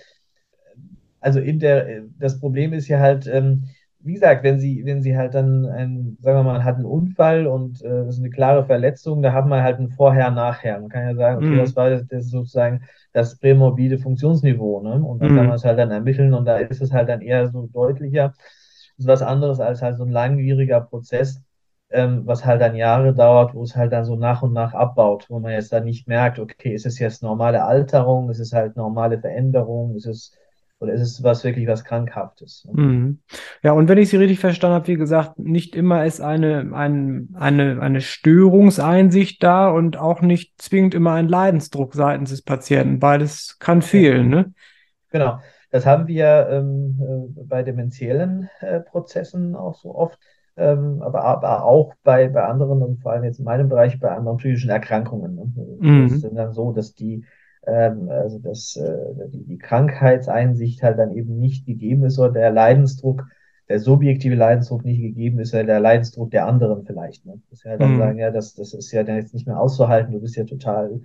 also 1.19 1.39
in 1.39 1.59
der, 1.59 2.03
das 2.17 2.39
Problem 2.39 2.73
ist 2.73 2.87
ja 2.87 2.99
halt, 2.99 3.27
ähm, 3.27 3.65
wie 4.08 4.13
gesagt, 4.13 4.43
wenn 4.43 4.60
sie, 4.60 4.84
wenn 4.86 5.02
sie 5.02 5.17
halt 5.17 5.34
dann 5.34 5.65
ein, 5.65 6.17
sagen 6.22 6.39
wir 6.39 6.43
mal, 6.43 6.63
hat 6.63 6.76
einen 6.76 6.86
Unfall 6.86 7.46
und 7.46 7.82
äh, 7.84 8.06
das 8.06 8.15
ist 8.15 8.20
eine 8.22 8.30
klare 8.30 8.65
Verletzung, 8.65 9.22
da 9.22 9.34
hat 9.34 9.46
man 9.46 9.62
halt 9.62 9.80
ein 9.80 9.89
Vorher-Nachher. 9.89 10.80
Man 10.80 10.89
kann 10.89 11.08
ja 11.08 11.15
sagen, 11.15 11.38
okay, 11.38 11.56
mhm. 11.56 11.58
das 11.58 11.76
war 11.76 11.89
das 11.89 12.08
sozusagen 12.30 12.84
das 13.13 13.38
prämorbide 13.38 14.00
Funktionsniveau, 14.00 14.82
ne? 14.82 15.04
Und 15.04 15.22
dann 15.22 15.34
mhm. 15.34 15.36
kann 15.36 15.48
man 15.48 15.56
es 15.56 15.65
halt 15.65 15.78
dann 15.78 15.91
ermitteln 15.91 16.34
und 16.34 16.46
da 16.46 16.58
ist 16.58 16.82
es 16.82 16.91
halt 16.93 17.10
dann 17.10 17.22
eher 17.22 17.50
so 17.50 17.67
deutlicher. 17.67 18.30
Das 18.30 19.00
ist 19.00 19.08
was 19.08 19.22
anderes 19.22 19.60
als 19.60 19.82
halt 19.82 19.98
so 19.98 20.04
ein 20.06 20.12
langwieriger 20.12 20.82
Prozess, 20.82 21.41
ähm, 21.89 22.22
was 22.26 22.46
halt 22.46 22.62
dann 22.62 22.76
Jahre 22.76 23.13
dauert, 23.13 23.54
wo 23.54 23.63
es 23.63 23.76
halt 23.76 23.91
dann 23.91 24.06
so 24.06 24.15
nach 24.15 24.41
und 24.41 24.54
nach 24.54 24.74
abbaut, 24.74 25.26
wo 25.30 25.39
man 25.39 25.52
jetzt 25.52 25.74
dann 25.74 25.84
nicht 25.84 26.08
merkt, 26.08 26.39
okay, 26.39 26.74
ist 26.74 26.86
es 26.86 26.98
jetzt 27.00 27.24
normale 27.24 27.63
Alterung, 27.63 28.30
ist 28.30 28.39
es 28.39 28.54
halt 28.54 28.76
normale 28.78 29.20
Veränderung, 29.20 29.96
ist 29.96 30.08
es 30.08 30.34
oder 30.79 30.93
ist 30.93 31.01
es 31.01 31.23
was 31.23 31.43
wirklich 31.43 31.67
was 31.67 31.83
Krankhaftes? 31.83 32.67
Mhm. 32.71 33.19
Ja, 33.63 33.71
und 33.71 33.89
wenn 33.89 33.97
ich 33.97 34.09
Sie 34.09 34.17
richtig 34.17 34.39
verstanden 34.39 34.75
habe, 34.75 34.87
wie 34.87 34.95
gesagt, 34.95 35.39
nicht 35.39 35.75
immer 35.75 36.05
ist 36.05 36.21
eine, 36.21 36.71
ein, 36.73 37.29
eine, 37.33 37.81
eine 37.81 38.01
Störungseinsicht 38.01 39.41
da 39.41 39.69
und 39.69 39.97
auch 39.97 40.21
nicht 40.21 40.61
zwingend 40.61 40.93
immer 40.93 41.13
ein 41.13 41.27
Leidensdruck 41.27 41.93
seitens 41.93 42.29
des 42.29 42.43
Patienten. 42.43 42.99
Beides 42.99 43.57
kann 43.59 43.81
fehlen, 43.81 44.29
ne? 44.29 44.53
Genau. 45.11 45.39
Das 45.69 45.85
haben 45.85 46.07
wir 46.07 46.47
ähm, 46.49 46.99
äh, 47.37 47.43
bei 47.43 47.63
demenziellen 47.63 48.49
äh, 48.61 48.79
Prozessen 48.79 49.55
auch 49.55 49.75
so 49.75 49.93
oft, 49.93 50.17
ähm, 50.55 51.01
aber, 51.01 51.23
aber 51.23 51.65
auch 51.65 51.93
bei, 52.03 52.29
bei 52.29 52.43
anderen 52.43 52.81
und 52.81 53.01
vor 53.01 53.11
allem 53.11 53.25
jetzt 53.25 53.39
in 53.39 53.45
meinem 53.45 53.67
Bereich 53.67 53.99
bei 53.99 54.09
anderen 54.09 54.37
psychischen 54.37 54.69
Erkrankungen. 54.69 55.35
Ne? 55.35 55.53
Mhm. 55.79 56.09
Das 56.09 56.21
sind 56.21 56.35
dann 56.35 56.53
so, 56.53 56.71
dass 56.71 56.93
die 56.93 57.25
ähm, 57.67 58.10
also 58.10 58.39
dass 58.39 58.75
äh, 58.75 59.27
die, 59.30 59.43
die 59.43 59.58
Krankheitseinsicht 59.58 60.82
halt 60.82 60.97
dann 60.97 61.12
eben 61.12 61.39
nicht 61.39 61.65
gegeben 61.65 62.06
ist 62.06 62.17
oder 62.17 62.32
der 62.32 62.51
Leidensdruck, 62.51 63.27
der 63.69 63.80
subjektive 63.80 64.36
Leidensdruck 64.36 64.86
nicht 64.86 65.01
gegeben 65.01 65.39
ist, 65.39 65.53
oder 65.53 65.65
der 65.65 65.80
Leidensdruck 65.80 66.32
der 66.32 66.47
anderen 66.47 66.86
vielleicht. 66.86 67.25
Ne? 67.25 67.41
Das 67.49 67.63
ja 67.63 67.77
dann 67.77 67.95
mhm. 67.95 67.97
sagen, 67.97 68.19
ja, 68.19 68.32
das, 68.32 68.56
das 68.56 68.73
ist 68.73 68.91
ja 68.91 69.03
dann 69.03 69.17
jetzt 69.17 69.34
nicht 69.34 69.45
mehr 69.45 69.60
auszuhalten, 69.60 70.13
du 70.13 70.21
bist 70.21 70.36
ja 70.36 70.45
total 70.45 71.01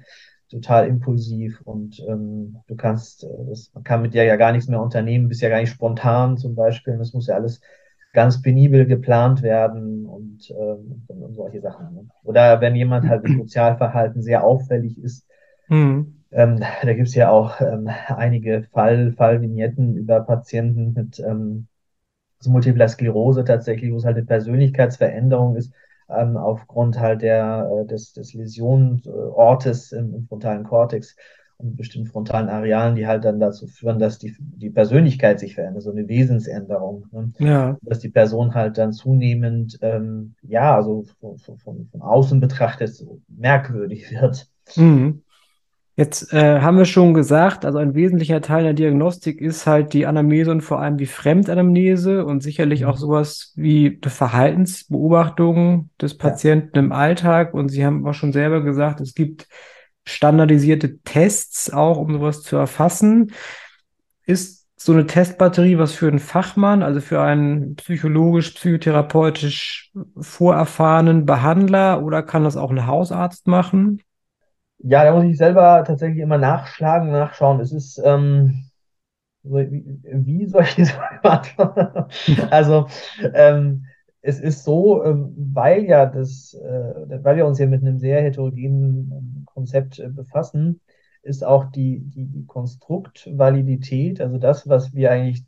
total 0.53 0.87
impulsiv 0.87 1.62
und 1.62 1.98
ähm, 2.07 2.59
du 2.66 2.77
kannst, 2.77 3.25
äh, 3.25 3.29
das, 3.48 3.70
man 3.75 3.85
kann 3.85 4.03
mit 4.03 4.14
dir 4.14 4.25
ja 4.25 4.37
gar 4.37 4.53
nichts 4.53 4.68
mehr 4.68 4.83
unternehmen, 4.83 5.29
bist 5.29 5.40
ja 5.40 5.48
gar 5.48 5.61
nicht 5.61 5.70
spontan 5.70 6.37
zum 6.37 6.55
Beispiel. 6.55 6.98
Das 6.98 7.14
muss 7.14 7.27
ja 7.27 7.37
alles 7.37 7.61
ganz 8.12 8.42
penibel 8.42 8.87
geplant 8.87 9.42
werden 9.42 10.05
und, 10.07 10.51
ähm, 10.51 11.05
und 11.09 11.35
solche 11.35 11.62
Sachen. 11.62 11.94
Ne? 11.94 12.09
Oder 12.22 12.61
wenn 12.61 12.77
jemand 12.77 13.09
halt 13.09 13.25
im 13.25 13.38
Sozialverhalten 13.38 14.22
sehr 14.22 14.44
auffällig 14.44 15.03
ist, 15.03 15.27
mhm. 15.68 16.21
Ähm, 16.33 16.61
da 16.83 16.92
gibt 16.95 17.09
es 17.09 17.14
ja 17.14 17.31
auch 17.31 17.61
ähm, 17.61 17.88
einige 18.09 18.64
Fall, 18.73 19.12
Fallvignetten 19.12 19.97
über 19.97 20.21
Patienten 20.21 20.92
mit 20.95 21.21
ähm, 21.21 21.66
so 22.38 22.51
Multipler 22.51 22.88
Sklerose 22.88 23.45
tatsächlich, 23.45 23.92
wo 23.92 23.97
es 23.97 24.05
halt 24.05 24.16
eine 24.16 24.27
Persönlichkeitsveränderung 24.27 25.57
ist, 25.57 25.73
ähm, 26.09 26.37
aufgrund 26.37 26.99
halt 26.99 27.23
der, 27.23 27.71
äh, 27.73 27.87
des, 27.87 28.12
des 28.12 28.35
Läsionsortes 28.35 29.92
im, 29.92 30.14
im 30.14 30.27
frontalen 30.27 30.64
Kortex 30.64 31.16
und 31.59 31.77
bestimmten 31.77 32.09
frontalen 32.09 32.49
Arealen, 32.49 32.97
die 32.97 33.07
halt 33.07 33.25
dann 33.25 33.38
dazu 33.38 33.66
führen, 33.68 33.99
dass 33.99 34.18
die, 34.18 34.35
die 34.38 34.71
Persönlichkeit 34.71 35.38
sich 35.38 35.55
verändert, 35.55 35.83
so 35.85 35.92
eine 35.92 36.09
Wesensänderung. 36.09 37.07
Ne? 37.12 37.33
Ja. 37.38 37.79
Dass 37.83 38.01
die 38.01 38.09
Person 38.09 38.55
halt 38.55 38.79
dann 38.79 38.92
zunehmend, 38.92 39.79
ähm, 39.81 40.35
ja, 40.42 40.75
also 40.75 41.05
von, 41.21 41.38
von, 41.38 41.88
von 41.90 42.03
außen 42.03 42.40
betrachtet 42.40 42.95
so 42.95 43.21
merkwürdig 43.29 44.11
wird. 44.11 44.49
Mhm. 44.77 45.23
Jetzt 45.94 46.33
äh, 46.33 46.61
haben 46.61 46.78
wir 46.78 46.87
schon 46.87 47.12
gesagt, 47.12 47.66
also 47.66 47.76
ein 47.76 47.94
wesentlicher 47.94 48.40
Teil 48.40 48.64
der 48.64 48.72
Diagnostik 48.72 49.42
ist 49.42 49.66
halt 49.66 49.92
die 49.92 50.07
Anamnese 50.07 50.50
und 50.50 50.62
vor 50.62 50.81
allem 50.81 50.96
die 50.96 51.07
Fremdanamnese 51.07 52.24
und 52.24 52.42
sicherlich 52.42 52.83
mhm. 52.83 52.87
auch 52.87 52.96
sowas 52.96 53.52
wie 53.57 53.98
die 54.02 54.09
Verhaltensbeobachtung 54.09 55.90
des 56.00 56.16
Patienten 56.16 56.76
ja. 56.76 56.83
im 56.83 56.92
Alltag. 56.92 57.52
Und 57.52 57.68
Sie 57.68 57.85
haben 57.85 58.07
auch 58.07 58.14
schon 58.14 58.33
selber 58.33 58.62
gesagt, 58.62 59.02
es 59.02 59.14
gibt 59.14 59.48
standardisierte 60.07 60.98
Tests 61.00 61.70
auch, 61.70 61.98
um 61.98 62.14
sowas 62.14 62.42
zu 62.42 62.57
erfassen. 62.57 63.33
Ist 64.24 64.66
so 64.76 64.92
eine 64.92 65.07
Testbatterie 65.07 65.76
was 65.76 65.92
für 65.92 66.09
einen 66.09 66.18
Fachmann, 66.18 66.83
also 66.83 67.00
für 67.00 67.20
einen 67.20 67.76
psychologisch, 67.76 68.52
psychotherapeutisch 68.52 69.92
vorerfahrenen 70.18 71.26
Behandler 71.26 72.02
oder 72.02 72.22
kann 72.22 72.44
das 72.44 72.57
auch 72.57 72.70
ein 72.70 72.87
Hausarzt 72.87 73.46
machen? 73.46 74.00
Ja, 74.83 75.05
da 75.05 75.14
muss 75.14 75.25
ich 75.25 75.37
selber 75.37 75.85
tatsächlich 75.87 76.21
immer 76.21 76.38
nachschlagen, 76.38 77.11
nachschauen. 77.11 77.61
Es 77.61 77.73
ist, 77.73 78.01
ähm, 78.05 78.64
wie, 79.42 80.01
wie 80.03 80.47
soll 80.47 80.62
ich 80.62 80.75
das 80.77 80.92
beantworten? 81.23 82.07
also, 82.51 82.87
ähm, 83.35 83.85
es 84.23 84.38
ist 84.38 84.64
so, 84.64 85.05
ähm, 85.05 85.35
weil 85.37 85.85
ja 85.85 86.07
das, 86.07 86.55
äh, 86.55 87.25
weil 87.25 87.37
wir 87.37 87.47
uns 87.47 87.59
ja 87.59 87.66
mit 87.66 87.83
einem 87.83 87.99
sehr 87.99 88.23
heterogenen 88.23 89.11
ähm, 89.12 89.42
Konzept 89.47 89.99
äh, 89.99 90.09
befassen, 90.09 90.81
ist 91.23 91.45
auch 91.45 91.66
die, 91.66 92.01
die, 92.01 92.47
Konstruktvalidität, 92.47 94.21
also 94.21 94.38
das, 94.38 94.68
was 94.68 94.95
wir 94.95 95.11
eigentlich 95.11 95.45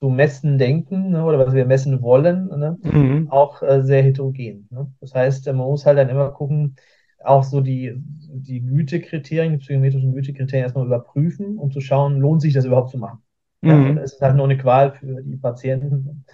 zu 0.00 0.08
messen 0.08 0.58
denken 0.58 1.10
ne, 1.10 1.24
oder 1.24 1.38
was 1.38 1.54
wir 1.54 1.66
messen 1.66 2.00
wollen, 2.02 2.46
ne, 2.46 2.78
mhm. 2.82 3.28
auch 3.30 3.62
äh, 3.62 3.82
sehr 3.82 4.02
heterogen. 4.02 4.68
Ne? 4.70 4.92
Das 5.00 5.14
heißt, 5.14 5.46
man 5.46 5.56
muss 5.56 5.86
halt 5.86 5.98
dann 5.98 6.08
immer 6.08 6.30
gucken, 6.30 6.76
auch 7.24 7.42
so 7.42 7.60
die, 7.60 7.94
die 7.96 8.60
Gütekriterien, 8.60 9.52
die 9.52 9.58
psychometrischen 9.58 10.12
Gütekriterien 10.12 10.64
erstmal 10.64 10.86
überprüfen, 10.86 11.58
um 11.58 11.70
zu 11.70 11.80
schauen, 11.80 12.20
lohnt 12.20 12.42
sich 12.42 12.54
das 12.54 12.64
überhaupt 12.64 12.90
zu 12.90 12.98
machen. 12.98 13.22
Mhm. 13.60 13.96
Ja, 13.96 14.02
es 14.02 14.14
ist 14.14 14.20
halt 14.22 14.36
nur 14.36 14.44
eine 14.44 14.56
Qual 14.56 14.92
für 14.92 15.22
die 15.22 15.36
Patienten 15.36 16.24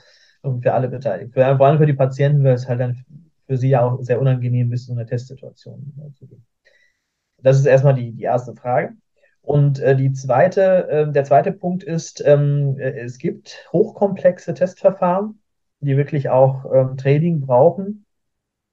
und 0.42 0.62
für 0.62 0.74
alle 0.74 0.88
Beteiligten. 0.88 1.32
Vor 1.32 1.66
allem 1.66 1.78
für 1.78 1.86
die 1.86 1.94
Patienten 1.94 2.44
wäre 2.44 2.54
es 2.54 2.68
halt 2.68 2.80
dann 2.80 3.04
für 3.46 3.56
sie 3.56 3.76
auch 3.76 4.02
sehr 4.02 4.20
unangenehm, 4.20 4.70
bis 4.70 4.86
zu 4.86 4.92
einer 4.92 5.06
Testsituation 5.06 5.92
zu 6.14 6.26
gehen. 6.26 6.44
Das 7.38 7.58
ist 7.58 7.66
erstmal 7.66 7.94
die, 7.94 8.12
die 8.12 8.22
erste 8.22 8.54
Frage. 8.54 8.94
Und 9.42 9.78
äh, 9.78 9.94
die 9.94 10.12
zweite, 10.12 10.88
äh, 10.88 11.12
der 11.12 11.24
zweite 11.24 11.52
Punkt 11.52 11.82
ist, 11.82 12.22
ähm, 12.24 12.78
äh, 12.78 13.00
es 13.00 13.18
gibt 13.18 13.68
hochkomplexe 13.72 14.54
Testverfahren, 14.54 15.40
die 15.80 15.98
wirklich 15.98 16.30
auch 16.30 16.64
ähm, 16.72 16.96
Training 16.96 17.42
brauchen 17.42 18.06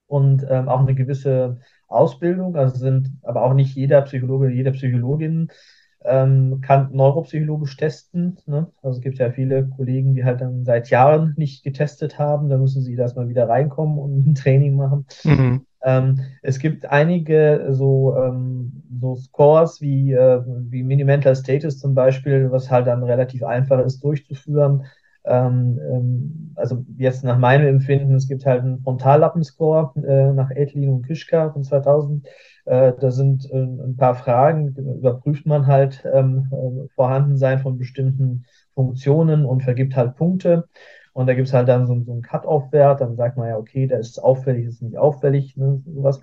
und 0.08 0.46
ähm, 0.50 0.70
auch 0.70 0.80
eine 0.80 0.96
gewisse 0.96 1.60
Ausbildung. 1.92 2.56
Also 2.56 2.78
sind 2.78 3.12
aber 3.24 3.44
auch 3.44 3.54
nicht 3.54 3.76
jeder 3.76 4.02
Psychologe, 4.02 4.50
jede 4.50 4.72
Psychologin 4.72 5.50
ähm, 6.04 6.62
kann 6.62 6.90
neuropsychologisch 6.92 7.78
testen. 7.78 8.38
Ne? 8.46 8.68
Also 8.82 8.98
es 8.98 9.04
gibt 9.04 9.20
ja 9.20 9.32
viele 9.32 9.68
Kollegen, 9.68 10.16
die 10.16 10.24
halt 10.24 10.42
dann 10.42 10.66
seit 10.66 10.90
Jahren 10.90 11.34
nicht 11.38 11.64
getestet 11.64 12.18
haben. 12.18 12.50
Da 12.50 12.58
müssen 12.58 12.82
sie 12.82 12.96
erstmal 12.96 13.30
wieder 13.30 13.48
reinkommen 13.48 14.00
und 14.00 14.28
ein 14.28 14.36
Training 14.36 14.76
machen. 14.76 15.06
Mhm. 15.24 15.66
Ähm, 15.84 16.20
es 16.42 16.60
gibt 16.60 16.86
einige 16.86 17.68
so, 17.72 18.16
ähm, 18.16 18.84
so 19.00 19.16
Scores 19.16 19.82
wie, 19.82 20.14
äh, 20.14 20.42
wie 20.46 20.84
Minimental 20.84 21.36
Status 21.36 21.80
zum 21.80 21.96
Beispiel, 21.96 22.52
was 22.52 22.70
halt 22.70 22.88
dann 22.88 23.04
relativ 23.04 23.44
einfach 23.44 23.80
ist 23.80 24.04
durchzuführen. 24.04 24.86
Ähm, 25.24 25.80
ähm, 25.82 26.54
also 26.56 26.84
jetzt 26.98 27.24
nach 27.24 27.38
meinem 27.38 27.68
Empfinden, 27.68 28.16
es 28.16 28.28
gibt 28.28 28.46
halt 28.46 28.62
einen 28.62 28.80
Frontallappenscore 28.80 29.94
äh, 30.04 30.34
nach 30.34 30.50
Edlin 30.52 30.90
und 30.90 31.08
Kischka 31.08 31.52
von 31.52 31.64
2000. 31.64 32.28
Äh, 32.66 32.94
da 33.00 33.12
sind 33.12 33.50
äh, 33.52 33.58
ein 33.58 33.96
paar 33.98 34.16
Fragen, 34.16 34.76
überprüft 34.76 35.46
man 35.46 35.68
halt 35.68 36.04
ähm, 36.12 36.50
äh, 36.52 36.88
Vorhandensein 36.96 37.60
von 37.60 37.78
bestimmten 37.78 38.46
Funktionen 38.74 39.46
und 39.46 39.64
vergibt 39.64 39.96
halt 39.96 40.16
Punkte. 40.16 40.68
Und 41.14 41.28
da 41.28 41.34
gibt 41.34 41.48
es 41.48 41.54
halt 41.54 41.68
dann 41.68 41.88
so, 41.88 42.00
so 42.04 42.12
einen 42.14 42.22
Cut-Off-Wert, 42.22 43.02
dann 43.02 43.16
sagt 43.16 43.38
man 43.38 43.50
ja, 43.50 43.58
okay, 43.58 43.86
da 43.86 43.98
ist 43.98 44.24
auffällig, 44.24 44.66
ist 44.66 44.82
nicht 44.82 44.98
auffällig, 44.98 45.58
ne, 45.58 45.82
sowas. 45.86 46.22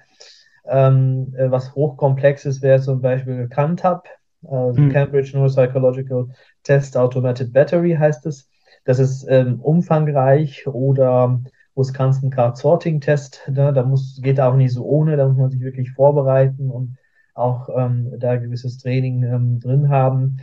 Ähm, 0.66 1.34
äh, 1.36 1.50
was 1.50 1.74
hochkomplexes 1.74 2.62
wäre 2.62 2.80
zum 2.80 3.00
Beispiel 3.00 3.48
CANTAB, 3.48 4.06
also 4.46 4.80
mhm. 4.80 4.90
Cambridge 4.90 5.36
Neuropsychological 5.36 6.28
Test 6.62 6.96
Automated 6.96 7.52
Battery 7.52 7.96
heißt 7.98 8.26
es. 8.26 8.48
Das 8.88 8.98
ist 8.98 9.26
ähm, 9.28 9.60
umfangreich 9.60 10.66
oder 10.66 11.42
Wisconsin 11.74 12.30
Card 12.30 12.56
Sorting 12.56 13.02
Test, 13.02 13.42
ne, 13.46 13.70
da 13.70 13.82
muss, 13.82 14.18
geht 14.22 14.40
auch 14.40 14.56
nicht 14.56 14.72
so 14.72 14.82
ohne, 14.86 15.18
da 15.18 15.28
muss 15.28 15.36
man 15.36 15.50
sich 15.50 15.60
wirklich 15.60 15.90
vorbereiten 15.90 16.70
und 16.70 16.96
auch 17.34 17.68
ähm, 17.76 18.10
da 18.18 18.36
gewisses 18.36 18.78
Training 18.78 19.24
ähm, 19.24 19.60
drin 19.60 19.90
haben. 19.90 20.38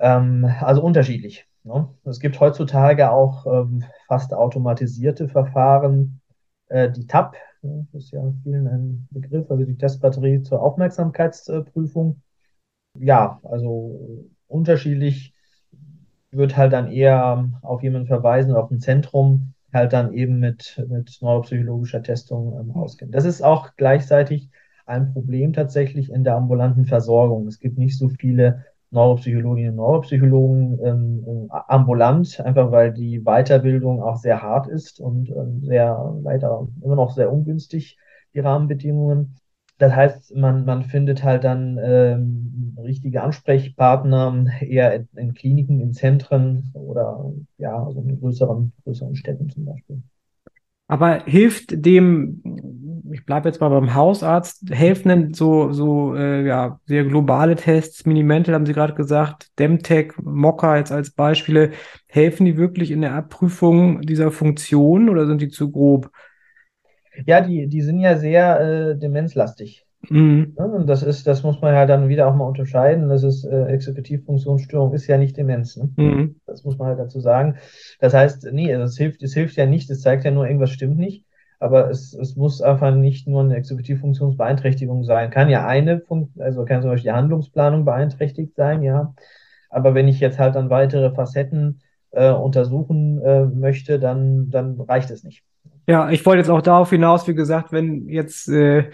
Ähm, 0.00 0.52
also 0.62 0.82
unterschiedlich. 0.82 1.46
Ne? 1.62 1.88
Es 2.02 2.18
gibt 2.18 2.40
heutzutage 2.40 3.12
auch 3.12 3.46
ähm, 3.46 3.84
fast 4.08 4.34
automatisierte 4.34 5.28
Verfahren. 5.28 6.20
Äh, 6.66 6.90
die 6.90 7.06
TAP, 7.06 7.36
ne, 7.62 7.86
das 7.92 8.06
ist 8.06 8.10
ja 8.10 8.32
vielen 8.42 8.66
ein 8.66 9.08
Begriff, 9.12 9.48
also 9.48 9.62
die 9.64 9.78
Testbatterie 9.78 10.42
zur 10.42 10.60
Aufmerksamkeitsprüfung. 10.60 12.20
Ja, 12.98 13.38
also 13.44 14.26
unterschiedlich 14.48 15.33
wird 16.36 16.56
halt 16.56 16.72
dann 16.72 16.90
eher 16.90 17.48
auf 17.62 17.82
jemanden 17.82 18.08
verweisen, 18.08 18.54
auf 18.54 18.70
ein 18.70 18.80
Zentrum, 18.80 19.54
halt 19.72 19.92
dann 19.92 20.12
eben 20.12 20.38
mit, 20.38 20.82
mit 20.88 21.18
neuropsychologischer 21.20 22.02
Testung 22.02 22.58
ähm, 22.58 22.70
ausgehen. 22.72 23.10
Das 23.10 23.24
ist 23.24 23.42
auch 23.42 23.70
gleichzeitig 23.76 24.50
ein 24.86 25.12
Problem 25.12 25.52
tatsächlich 25.52 26.10
in 26.10 26.24
der 26.24 26.36
ambulanten 26.36 26.84
Versorgung. 26.84 27.46
Es 27.46 27.58
gibt 27.58 27.78
nicht 27.78 27.98
so 27.98 28.08
viele 28.08 28.64
Neuropsychologinnen 28.90 29.70
und 29.70 29.76
Neuropsychologen 29.76 30.78
ähm, 30.84 31.48
ambulant, 31.50 32.40
einfach 32.40 32.70
weil 32.70 32.92
die 32.92 33.20
Weiterbildung 33.20 34.00
auch 34.00 34.16
sehr 34.16 34.40
hart 34.40 34.68
ist 34.68 35.00
und 35.00 35.30
ähm, 35.30 35.62
sehr 35.64 36.14
leider 36.22 36.68
immer 36.82 36.94
noch 36.94 37.10
sehr 37.10 37.32
ungünstig, 37.32 37.98
die 38.34 38.40
Rahmenbedingungen. 38.40 39.36
Das 39.78 39.94
heißt, 39.94 40.36
man, 40.36 40.64
man 40.64 40.84
findet 40.84 41.24
halt 41.24 41.44
dann 41.44 41.78
ähm, 41.82 42.76
richtige 42.82 43.22
Ansprechpartner 43.22 44.46
eher 44.60 44.94
in, 44.94 45.08
in, 45.16 45.34
Kliniken, 45.34 45.80
in 45.80 45.92
Zentren 45.92 46.70
oder 46.74 47.32
ja, 47.58 47.84
also 47.84 48.00
in 48.00 48.20
größeren, 48.20 48.72
größeren 48.84 49.16
Städten 49.16 49.50
zum 49.50 49.64
Beispiel. 49.64 50.02
Aber 50.86 51.24
hilft 51.24 51.84
dem, 51.84 52.42
ich 53.10 53.24
bleibe 53.24 53.48
jetzt 53.48 53.60
mal 53.60 53.70
beim 53.70 53.94
Hausarzt, 53.94 54.70
helfen 54.70 55.08
denn 55.08 55.34
so, 55.34 55.72
so 55.72 56.14
äh, 56.14 56.46
ja, 56.46 56.78
sehr 56.86 57.04
globale 57.04 57.56
Tests, 57.56 58.04
Minimental 58.04 58.54
haben 58.54 58.66
Sie 58.66 58.74
gerade 58.74 58.94
gesagt, 58.94 59.48
Demtech, 59.58 60.12
Mocker 60.22 60.76
jetzt 60.76 60.92
als 60.92 61.10
Beispiele, 61.10 61.70
helfen 62.06 62.44
die 62.44 62.56
wirklich 62.56 62.90
in 62.90 63.00
der 63.00 63.14
Abprüfung 63.14 64.02
dieser 64.02 64.30
Funktion 64.30 65.08
oder 65.08 65.26
sind 65.26 65.40
die 65.40 65.48
zu 65.48 65.72
grob? 65.72 66.10
Ja, 67.26 67.40
die, 67.40 67.68
die 67.68 67.80
sind 67.82 68.00
ja 68.00 68.16
sehr 68.16 68.60
äh, 68.60 68.98
demenzlastig. 68.98 69.86
Mhm. 70.10 70.54
Ja, 70.58 70.64
und 70.64 70.86
das 70.86 71.02
ist, 71.02 71.26
das 71.26 71.42
muss 71.42 71.60
man 71.60 71.74
ja 71.74 71.86
dann 71.86 72.08
wieder 72.08 72.26
auch 72.28 72.34
mal 72.34 72.46
unterscheiden. 72.46 73.08
Das 73.08 73.22
ist 73.22 73.44
äh, 73.44 73.66
Exekutivfunktionsstörung 73.66 74.92
ist 74.92 75.06
ja 75.06 75.18
nicht 75.18 75.36
Demenz. 75.36 75.76
Ne? 75.76 75.90
Mhm. 75.96 76.36
Das 76.46 76.64
muss 76.64 76.78
man 76.78 76.88
halt 76.88 76.98
dazu 76.98 77.20
sagen. 77.20 77.56
Das 78.00 78.14
heißt, 78.14 78.48
nee, 78.52 78.70
es 78.70 78.96
hilft, 78.96 79.22
es 79.22 79.34
hilft 79.34 79.56
ja 79.56 79.66
nicht, 79.66 79.90
es 79.90 80.02
zeigt 80.02 80.24
ja 80.24 80.30
nur, 80.30 80.46
irgendwas 80.46 80.70
stimmt 80.70 80.98
nicht. 80.98 81.24
Aber 81.60 81.88
es, 81.88 82.12
es 82.12 82.36
muss 82.36 82.60
einfach 82.60 82.94
nicht 82.94 83.26
nur 83.26 83.42
eine 83.42 83.56
Exekutivfunktionsbeeinträchtigung 83.56 85.04
sein. 85.04 85.30
Kann 85.30 85.48
ja 85.48 85.66
eine 85.66 86.00
Funktion, 86.00 86.44
also 86.44 86.64
kann 86.64 86.82
zum 86.82 86.90
Beispiel 86.90 87.12
die 87.12 87.16
Handlungsplanung 87.16 87.84
beeinträchtigt 87.84 88.54
sein, 88.54 88.82
ja. 88.82 89.14
Aber 89.70 89.94
wenn 89.94 90.08
ich 90.08 90.20
jetzt 90.20 90.38
halt 90.38 90.56
dann 90.56 90.68
weitere 90.68 91.14
Facetten 91.14 91.80
äh, 92.10 92.30
untersuchen 92.30 93.20
äh, 93.22 93.46
möchte, 93.46 93.98
dann, 93.98 94.50
dann 94.50 94.80
reicht 94.80 95.10
es 95.10 95.24
nicht. 95.24 95.42
Ja, 95.86 96.10
ich 96.10 96.24
wollte 96.24 96.38
jetzt 96.38 96.50
auch 96.50 96.62
darauf 96.62 96.90
hinaus, 96.90 97.28
wie 97.28 97.34
gesagt, 97.34 97.72
wenn 97.72 98.08
jetzt 98.08 98.48
äh, 98.48 98.90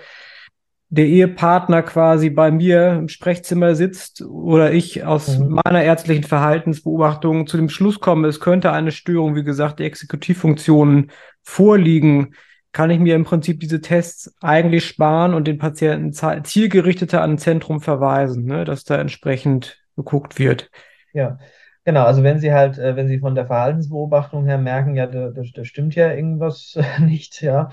der 0.88 1.06
Ehepartner 1.06 1.82
quasi 1.82 2.30
bei 2.30 2.50
mir 2.50 2.94
im 2.94 3.08
Sprechzimmer 3.08 3.76
sitzt 3.76 4.22
oder 4.22 4.72
ich 4.72 5.04
aus 5.04 5.38
mhm. 5.38 5.60
meiner 5.64 5.84
ärztlichen 5.84 6.24
Verhaltensbeobachtung 6.24 7.46
zu 7.46 7.56
dem 7.56 7.68
Schluss 7.68 8.00
komme, 8.00 8.26
es 8.26 8.40
könnte 8.40 8.72
eine 8.72 8.90
Störung, 8.90 9.36
wie 9.36 9.44
gesagt, 9.44 9.78
der 9.78 9.86
Exekutivfunktionen 9.86 11.12
vorliegen, 11.42 12.34
kann 12.72 12.90
ich 12.90 12.98
mir 12.98 13.14
im 13.14 13.24
Prinzip 13.24 13.60
diese 13.60 13.80
Tests 13.80 14.34
eigentlich 14.40 14.84
sparen 14.84 15.34
und 15.34 15.46
den 15.46 15.58
Patienten 15.58 16.12
zielgerichteter 16.12 17.22
an 17.22 17.32
ein 17.32 17.38
Zentrum 17.38 17.80
verweisen, 17.80 18.44
ne, 18.44 18.64
dass 18.64 18.84
da 18.84 18.96
entsprechend 18.96 19.78
geguckt 19.96 20.38
wird. 20.38 20.70
Ja, 21.12 21.38
Genau, 21.84 22.04
also 22.04 22.22
wenn 22.22 22.38
Sie 22.38 22.52
halt, 22.52 22.78
äh, 22.78 22.94
wenn 22.94 23.08
Sie 23.08 23.18
von 23.18 23.34
der 23.34 23.46
Verhaltensbeobachtung 23.46 24.44
her 24.44 24.58
merken, 24.58 24.94
ja, 24.96 25.06
da, 25.06 25.30
da, 25.30 25.42
da 25.54 25.64
stimmt 25.64 25.94
ja 25.94 26.12
irgendwas 26.12 26.76
nicht, 27.00 27.40
ja, 27.40 27.70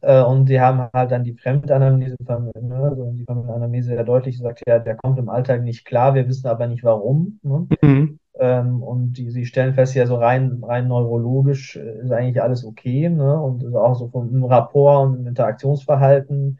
äh, 0.00 0.22
und 0.22 0.46
Sie 0.46 0.60
haben 0.60 0.88
halt 0.94 1.10
dann 1.10 1.24
die 1.24 1.34
Fremdanamnese, 1.34 2.16
ne, 2.60 2.74
also 2.76 3.12
die 3.12 3.24
Fremdanamnese 3.24 3.94
ja 3.94 4.02
deutlich 4.02 4.38
sagt, 4.38 4.62
ja, 4.66 4.78
der 4.78 4.96
kommt 4.96 5.18
im 5.18 5.28
Alltag 5.28 5.62
nicht 5.62 5.84
klar, 5.84 6.14
wir 6.14 6.26
wissen 6.26 6.46
aber 6.48 6.66
nicht 6.68 6.84
warum. 6.84 7.38
Ne? 7.42 7.66
Mhm. 7.82 8.18
Ähm, 8.38 8.82
und 8.82 9.12
die, 9.14 9.30
Sie 9.30 9.44
stellen 9.44 9.74
fest, 9.74 9.94
ja, 9.94 10.06
so 10.06 10.16
rein, 10.16 10.62
rein 10.64 10.88
neurologisch 10.88 11.76
äh, 11.76 11.98
ist 12.02 12.12
eigentlich 12.12 12.40
alles 12.42 12.64
okay, 12.64 13.08
ne? 13.10 13.38
Und 13.42 13.74
auch 13.74 13.94
so 13.96 14.08
vom 14.08 14.44
Rapport 14.44 15.06
und 15.08 15.26
Interaktionsverhalten 15.26 16.58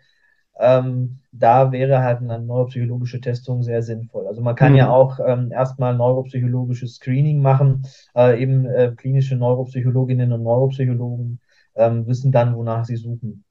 ähm, 0.61 1.18
da 1.33 1.73
wäre 1.73 2.03
halt 2.03 2.18
eine 2.18 2.38
neuropsychologische 2.38 3.20
Testung 3.20 3.62
sehr 3.62 3.83
sinnvoll. 3.83 4.27
Also 4.27 4.42
man 4.42 4.55
kann 4.55 4.73
mhm. 4.73 4.79
ja 4.79 4.90
auch 4.90 5.18
ähm, 5.25 5.51
erstmal 5.53 5.96
neuropsychologisches 5.96 6.96
Screening 6.96 7.40
machen. 7.40 7.87
Äh, 8.14 8.42
eben 8.42 8.66
äh, 8.66 8.92
klinische 8.96 9.37
Neuropsychologinnen 9.37 10.33
und 10.33 10.42
Neuropsychologen 10.42 11.40
ähm, 11.77 12.07
wissen 12.07 12.31
dann, 12.31 12.55
wonach 12.55 12.85
sie 12.85 12.96
suchen. 12.96 13.44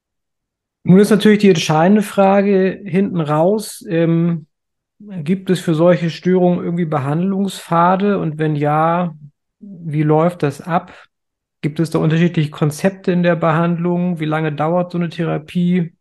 Nun 0.83 0.99
ist 0.99 1.09
natürlich 1.09 1.39
die 1.39 1.49
entscheidende 1.49 2.01
Frage 2.03 2.79
hinten 2.83 3.21
raus. 3.21 3.83
Ähm, 3.89 4.45
Gibt 4.99 5.49
es 5.49 5.61
für 5.61 5.73
solche 5.73 6.09
Störungen 6.09 6.63
irgendwie 6.63 6.85
Behandlungspfade? 6.85 8.19
Und 8.19 8.37
wenn 8.37 8.55
ja, 8.55 9.15
wie 9.59 10.03
läuft 10.03 10.43
das 10.43 10.61
ab? 10.61 10.93
Gibt 11.61 11.79
es 11.79 11.89
da 11.89 11.99
unterschiedliche 11.99 12.51
Konzepte 12.51 13.11
in 13.11 13.23
der 13.23 13.35
Behandlung? 13.35 14.19
Wie 14.19 14.25
lange 14.25 14.51
dauert 14.51 14.91
so 14.91 14.97
eine 14.97 15.09
Therapie? 15.09 15.93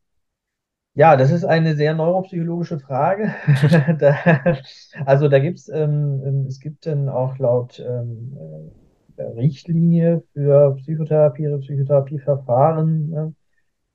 Ja, 0.99 1.17
das 1.17 1.31
ist 1.31 1.45
eine 1.45 1.77
sehr 1.77 1.95
neuropsychologische 1.95 2.81
Frage. 2.81 3.33
da, 4.01 4.17
also 5.07 5.29
da 5.29 5.39
gibt 5.39 5.61
es, 5.61 5.69
ähm, 5.69 6.21
ähm, 6.27 6.47
es 6.49 6.59
gibt 6.59 6.87
dann 6.87 7.09
auch 7.09 7.39
laut 7.39 7.79
ähm, 7.79 8.37
äh, 9.17 9.23
Richtlinie 9.23 10.25
für 10.33 10.75
Psychotherapie, 10.75 11.57
Psychotherapieverfahren. 11.61 13.11
Ne? 13.11 13.35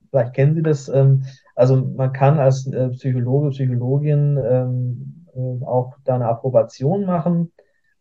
Vielleicht 0.09 0.33
kennen 0.33 0.55
Sie 0.55 0.63
das. 0.63 0.87
Ähm, 0.87 1.25
also 1.55 1.75
man 1.75 2.13
kann 2.13 2.39
als 2.39 2.67
äh, 2.67 2.87
Psychologe, 2.91 3.49
Psychologin 3.49 4.39
ähm, 4.41 5.25
äh, 5.35 5.65
auch 5.65 5.97
da 6.05 6.15
eine 6.15 6.29
Approbation 6.29 7.03
machen. 7.03 7.51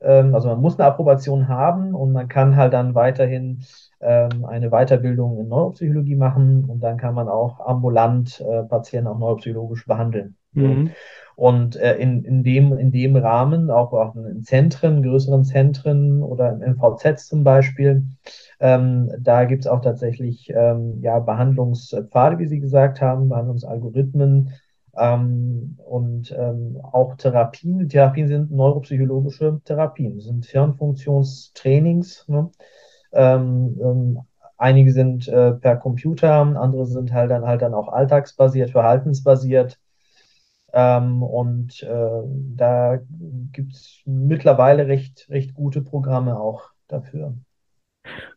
Ähm, 0.03 0.35
also 0.35 0.49
man 0.49 0.61
muss 0.61 0.79
eine 0.79 0.88
Approbation 0.88 1.49
haben 1.49 1.95
und 1.95 2.12
man 2.12 2.29
kann 2.29 2.57
halt 2.57 2.73
dann 2.73 2.95
weiterhin 2.95 3.65
ähm, 4.01 4.45
eine 4.45 4.71
Weiterbildung 4.71 5.38
in 5.38 5.49
Neuropsychologie 5.49 6.17
machen 6.17 6.65
und 6.69 6.81
dann 6.81 6.97
kann 6.97 7.15
man 7.15 7.29
auch 7.29 7.61
ambulant 7.61 8.41
äh, 8.41 8.65
Patienten 8.65 9.09
auch 9.09 9.19
neuropsychologisch 9.19 9.87
behandeln. 9.87 10.37
Mhm. 10.53 10.91
Und 11.35 11.77
äh, 11.77 11.97
in, 11.97 12.25
in, 12.25 12.45
dem, 12.45 12.77
in 12.77 12.91
dem 12.93 13.17
Rahmen, 13.17 13.71
auch, 13.71 13.93
auch 13.93 14.15
in 14.17 14.43
Zentren, 14.45 15.03
größeren 15.03 15.45
Zentren 15.45 16.23
oder 16.23 16.53
im 16.53 16.75
MVZ 16.75 17.27
zum 17.27 17.43
Beispiel, 17.43 18.05
ähm, 18.61 19.11
da 19.19 19.45
gibt 19.45 19.62
es 19.62 19.67
auch 19.67 19.81
tatsächlich 19.81 20.53
ähm, 20.55 21.01
ja, 21.01 21.19
Behandlungspfade, 21.19 22.38
wie 22.38 22.47
Sie 22.47 22.61
gesagt 22.61 23.01
haben, 23.01 23.29
Behandlungsalgorithmen 23.29 24.51
ähm, 24.96 25.78
und 25.85 26.35
ähm, 26.37 26.81
auch 26.83 27.16
Therapien. 27.16 27.88
Therapien 27.88 28.28
sind 28.28 28.50
neuropsychologische 28.50 29.61
Therapien, 29.64 30.20
sind 30.20 30.44
Hirnfunktionstrainings. 30.46 32.28
Ne? 32.28 32.50
Ähm, 33.12 33.78
ähm, 33.83 34.20
einige 34.57 34.92
sind 34.92 35.28
äh, 35.28 35.52
per 35.52 35.76
Computer, 35.76 36.33
andere 36.35 36.87
sind 36.87 37.12
halt 37.12 37.31
dann 37.31 37.46
halt 37.46 37.62
dann 37.62 37.74
auch 37.74 37.88
alltagsbasiert, 37.88 38.70
verhaltensbasiert. 38.70 39.78
Ähm, 40.72 41.22
und 41.22 41.83
äh, 41.83 42.22
da 42.57 42.98
gibt 43.52 43.74
es 43.74 44.02
mittlerweile 44.07 44.87
recht, 44.87 45.26
recht 45.31 45.55
gute 45.55 45.83
Programme 45.83 46.38
auch 46.40 46.70
dafür. 46.88 47.35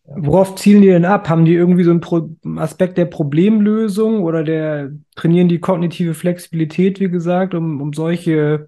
Worauf 0.07 0.55
zielen 0.55 0.81
die 0.81 0.89
denn 0.89 1.05
ab? 1.05 1.29
Haben 1.29 1.45
die 1.45 1.55
irgendwie 1.55 1.83
so 1.83 1.89
einen 1.89 1.99
Pro 1.99 2.29
Aspekt 2.57 2.97
der 2.97 3.05
Problemlösung 3.05 4.23
oder 4.23 4.43
der 4.43 4.91
trainieren 5.15 5.49
die 5.49 5.59
kognitive 5.59 6.13
Flexibilität, 6.13 6.99
wie 6.99 7.09
gesagt, 7.09 7.55
um, 7.55 7.81
um 7.81 7.91
solche 7.91 8.67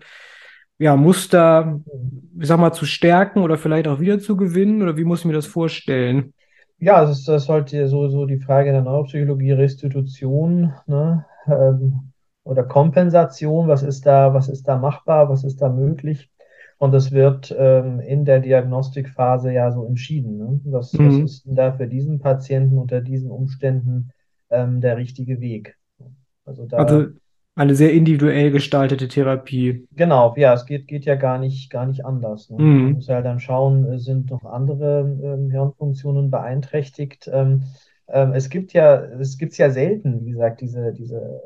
ja, 0.79 0.95
Muster, 0.95 1.79
ich 2.39 2.47
sag 2.47 2.59
mal, 2.59 2.73
zu 2.73 2.85
stärken 2.85 3.41
oder 3.41 3.57
vielleicht 3.57 3.87
auch 3.87 3.99
wieder 3.99 4.19
zu 4.19 4.35
gewinnen? 4.35 4.81
Oder 4.81 4.97
wie 4.97 5.03
muss 5.03 5.19
ich 5.19 5.25
mir 5.25 5.33
das 5.33 5.45
vorstellen? 5.45 6.33
Ja, 6.79 7.01
das 7.01 7.19
ist, 7.19 7.27
das 7.27 7.43
ist 7.43 7.49
halt 7.49 7.69
sowieso 7.69 8.25
die 8.25 8.39
Frage 8.39 8.71
der 8.71 8.81
Neuropsychologie, 8.81 9.51
Restitution 9.51 10.73
ne? 10.85 11.25
Ähm, 11.47 12.11
oder 12.43 12.63
Kompensation. 12.63 13.67
Was 13.67 13.83
ist 13.83 14.05
da, 14.05 14.33
was 14.33 14.47
ist 14.47 14.67
da 14.67 14.77
machbar, 14.77 15.29
was 15.29 15.43
ist 15.43 15.61
da 15.61 15.69
möglich? 15.69 16.29
Und 16.79 16.91
das 16.93 17.11
wird 17.11 17.55
ähm, 17.57 17.99
in 17.99 18.25
der 18.25 18.39
Diagnostikphase 18.39 19.51
ja 19.51 19.71
so 19.71 19.85
entschieden. 19.85 20.37
Ne? 20.37 20.61
Was, 20.65 20.93
mhm. 20.93 21.07
was 21.07 21.15
ist 21.31 21.45
denn 21.45 21.55
da 21.55 21.71
für 21.73 21.87
diesen 21.87 22.19
Patienten 22.19 22.77
unter 22.77 23.01
diesen 23.01 23.31
Umständen 23.31 24.11
ähm, 24.49 24.79
der 24.81 24.97
richtige 24.97 25.39
Weg? 25.39 25.75
Also 26.45 26.65
da. 26.65 26.77
Also 26.77 27.07
eine 27.55 27.73
sehr 27.73 27.91
individuell 27.91 28.51
gestaltete 28.51 29.07
Therapie. 29.07 29.87
Genau, 29.95 30.35
ja, 30.37 30.53
es 30.53 30.67
geht, 30.67 30.87
geht 30.87 31.05
ja 31.05 31.15
gar 31.15 31.39
nicht, 31.39 31.71
gar 31.71 31.87
nicht 31.87 32.05
anders. 32.05 32.51
Ne? 32.51 32.63
Mhm. 32.63 32.83
Man 32.83 32.91
muss 32.93 33.07
ja 33.07 33.23
dann 33.23 33.39
schauen, 33.39 33.85
äh, 33.91 33.97
sind 33.97 34.29
noch 34.29 34.45
andere 34.45 35.17
ähm, 35.23 35.49
Hirnfunktionen 35.49 36.29
beeinträchtigt. 36.29 37.27
Ähm, 37.33 37.63
ähm, 38.09 38.33
es 38.33 38.49
gibt 38.49 38.73
ja, 38.73 39.01
es 39.19 39.39
gibt 39.39 39.57
ja 39.57 39.71
selten, 39.71 40.23
wie 40.23 40.31
gesagt, 40.31 40.61
diese, 40.61 40.93
diese 40.93 41.41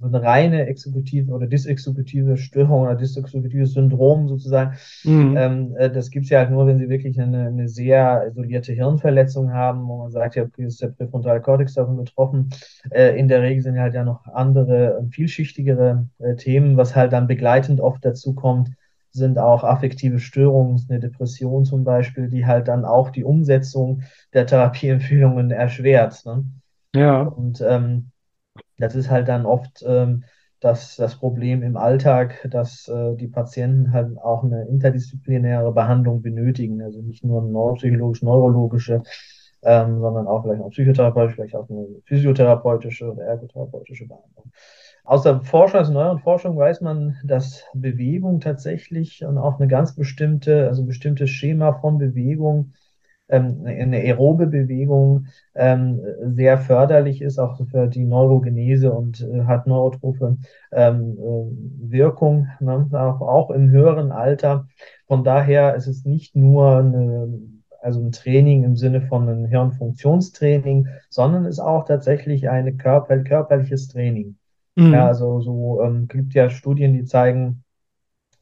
so 0.00 0.06
eine 0.06 0.22
reine 0.22 0.66
exekutive 0.66 1.32
oder 1.32 1.46
disexekutive 1.46 2.36
Störung 2.36 2.82
oder 2.82 2.94
disexekutives 2.94 3.72
Syndrom 3.72 4.28
sozusagen. 4.28 4.76
Mhm. 5.04 5.36
Ähm, 5.36 5.76
äh, 5.76 5.90
das 5.90 6.10
gibt 6.10 6.24
es 6.24 6.30
ja 6.30 6.40
halt 6.40 6.50
nur, 6.50 6.66
wenn 6.66 6.78
sie 6.78 6.88
wirklich 6.88 7.20
eine, 7.20 7.48
eine 7.48 7.68
sehr 7.68 8.26
isolierte 8.28 8.72
Hirnverletzung 8.72 9.52
haben, 9.52 9.88
wo 9.88 9.98
man 9.98 10.10
sagt, 10.10 10.36
ja, 10.36 10.44
okay, 10.44 10.64
ist 10.64 10.80
der 10.80 10.88
präfrontale 10.88 11.40
Kortex 11.40 11.74
davon 11.74 11.96
betroffen. 11.96 12.50
Äh, 12.90 13.18
in 13.18 13.28
der 13.28 13.42
Regel 13.42 13.62
sind 13.62 13.78
halt 13.78 13.94
ja 13.94 14.04
noch 14.04 14.26
andere, 14.26 15.04
vielschichtigere 15.10 16.06
äh, 16.18 16.36
Themen, 16.36 16.76
was 16.76 16.94
halt 16.94 17.12
dann 17.12 17.26
begleitend 17.26 17.80
oft 17.80 18.04
dazu 18.04 18.34
kommt, 18.34 18.70
sind 19.10 19.38
auch 19.38 19.64
affektive 19.64 20.20
Störungen, 20.20 20.80
eine 20.88 21.00
Depression 21.00 21.64
zum 21.64 21.82
Beispiel, 21.82 22.28
die 22.28 22.46
halt 22.46 22.68
dann 22.68 22.84
auch 22.84 23.10
die 23.10 23.24
Umsetzung 23.24 24.02
der 24.32 24.46
Therapieempfehlungen 24.46 25.50
erschwert. 25.50 26.24
Ne? 26.24 26.44
Ja. 26.94 27.22
Und 27.22 27.60
ähm, 27.66 28.10
das 28.78 28.94
ist 28.94 29.10
halt 29.10 29.28
dann 29.28 29.46
oft 29.46 29.84
ähm, 29.86 30.24
das, 30.60 30.96
das 30.96 31.16
Problem 31.16 31.62
im 31.62 31.76
Alltag, 31.76 32.48
dass 32.50 32.88
äh, 32.88 33.14
die 33.16 33.28
Patienten 33.28 33.92
halt 33.92 34.18
auch 34.18 34.42
eine 34.42 34.66
interdisziplinäre 34.66 35.72
Behandlung 35.72 36.22
benötigen. 36.22 36.82
Also 36.82 37.00
nicht 37.00 37.24
nur 37.24 37.42
eine 37.42 37.50
neuropsychologische, 37.50 38.24
neurologische, 38.24 39.02
ähm, 39.62 40.00
sondern 40.00 40.26
auch 40.26 40.42
vielleicht 40.42 40.62
auch 40.62 40.70
psychotherapeutische, 40.70 41.36
vielleicht 41.36 41.56
auch 41.56 41.68
eine 41.68 41.86
physiotherapeutische 42.04 43.12
oder 43.12 43.24
ergotherapeutische 43.24 44.06
Behandlung. 44.06 44.50
Aus 45.04 45.22
der 45.22 45.40
Forschung, 45.40 45.78
also 45.78 45.92
neueren 45.92 46.18
Forschung 46.18 46.56
weiß 46.56 46.80
man, 46.80 47.16
dass 47.24 47.64
Bewegung 47.72 48.40
tatsächlich 48.40 49.24
und 49.24 49.38
auch 49.38 49.58
eine 49.58 49.68
ganz 49.68 49.94
bestimmte, 49.94 50.68
also 50.68 50.84
bestimmtes 50.84 51.30
Schema 51.30 51.72
von 51.72 51.98
Bewegung 51.98 52.72
ähm, 53.28 53.62
eine 53.64 53.98
aerobe 53.98 54.46
Bewegung 54.46 55.26
ähm, 55.54 56.00
sehr 56.22 56.58
förderlich 56.58 57.22
ist, 57.22 57.38
auch 57.38 57.60
für 57.70 57.86
die 57.86 58.04
Neurogenese 58.04 58.92
und 58.92 59.20
äh, 59.20 59.44
hat 59.44 59.66
neurotrophe 59.66 60.38
ähm, 60.72 61.18
äh, 61.18 61.90
Wirkung, 61.90 62.48
ne? 62.60 62.88
auch, 62.92 63.20
auch 63.20 63.50
im 63.50 63.70
höheren 63.70 64.12
Alter. 64.12 64.66
Von 65.06 65.24
daher 65.24 65.74
ist 65.74 65.86
es 65.86 66.04
nicht 66.04 66.36
nur 66.36 66.78
eine 66.78 67.28
also 67.80 68.00
ein 68.02 68.12
Training 68.12 68.64
im 68.64 68.76
Sinne 68.76 69.02
von 69.02 69.28
einem 69.28 69.46
Hirnfunktionstraining, 69.46 70.88
sondern 71.08 71.44
ist 71.44 71.60
auch 71.60 71.84
tatsächlich 71.84 72.48
ein 72.48 72.76
Körper, 72.76 73.18
körperliches 73.18 73.88
Training. 73.88 74.36
Mhm. 74.76 74.92
Ja, 74.92 75.06
also 75.06 75.40
so 75.40 75.82
ähm, 75.82 76.08
gibt 76.08 76.34
ja 76.34 76.50
Studien, 76.50 76.92
die 76.92 77.04
zeigen, 77.04 77.64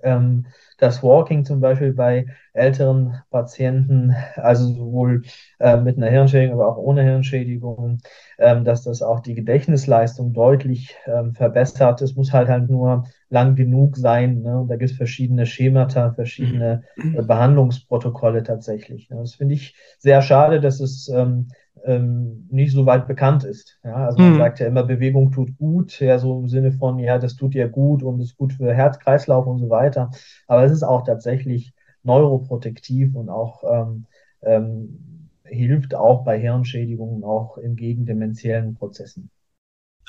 ähm, 0.02 0.46
das 0.78 1.02
Walking 1.02 1.44
zum 1.44 1.60
Beispiel 1.60 1.92
bei 1.92 2.26
älteren 2.52 3.22
Patienten, 3.30 4.14
also 4.34 4.72
sowohl 4.72 5.22
äh, 5.58 5.76
mit 5.76 5.96
einer 5.96 6.10
Hirnschädigung, 6.10 6.60
aber 6.60 6.68
auch 6.68 6.76
ohne 6.76 7.02
Hirnschädigung, 7.02 7.98
ähm, 8.38 8.64
dass 8.64 8.84
das 8.84 9.02
auch 9.02 9.20
die 9.20 9.34
Gedächtnisleistung 9.34 10.32
deutlich 10.32 10.94
ähm, 11.06 11.34
verbessert. 11.34 12.02
Es 12.02 12.14
muss 12.14 12.32
halt 12.32 12.48
halt 12.48 12.68
nur 12.68 13.04
lang 13.28 13.56
genug 13.56 13.96
sein. 13.96 14.42
Ne? 14.42 14.60
Und 14.60 14.68
da 14.68 14.76
gibt 14.76 14.90
es 14.90 14.96
verschiedene 14.96 15.46
Schemata, 15.46 16.12
verschiedene 16.12 16.82
äh, 16.96 17.22
Behandlungsprotokolle 17.22 18.42
tatsächlich. 18.42 19.08
Ne? 19.10 19.16
Das 19.18 19.34
finde 19.34 19.54
ich 19.54 19.74
sehr 19.98 20.22
schade, 20.22 20.60
dass 20.60 20.80
es 20.80 21.08
ähm, 21.08 21.48
ähm, 21.86 22.46
nicht 22.50 22.72
so 22.72 22.84
weit 22.84 23.06
bekannt 23.06 23.44
ist. 23.44 23.78
Ja, 23.84 23.94
also 24.06 24.18
man 24.18 24.34
mhm. 24.34 24.38
sagt 24.38 24.58
ja 24.58 24.66
immer, 24.66 24.82
Bewegung 24.82 25.30
tut 25.30 25.56
gut, 25.56 26.00
ja, 26.00 26.18
so 26.18 26.40
im 26.40 26.48
Sinne 26.48 26.72
von, 26.72 26.98
ja, 26.98 27.18
das 27.18 27.36
tut 27.36 27.54
dir 27.54 27.68
gut 27.68 28.02
und 28.02 28.20
ist 28.20 28.36
gut 28.36 28.54
für 28.54 28.74
Herz-Kreislauf 28.74 29.46
und 29.46 29.58
so 29.58 29.70
weiter. 29.70 30.10
Aber 30.48 30.64
es 30.64 30.72
ist 30.72 30.82
auch 30.82 31.04
tatsächlich 31.04 31.72
neuroprotektiv 32.02 33.14
und 33.14 33.28
auch 33.28 33.62
ähm, 33.72 34.06
ähm, 34.42 35.28
hilft 35.44 35.94
auch 35.94 36.24
bei 36.24 36.38
Hirnschädigungen, 36.38 37.22
auch 37.22 37.56
in 37.56 37.76
gegendemenziellen 37.76 38.74
Prozessen. 38.74 39.30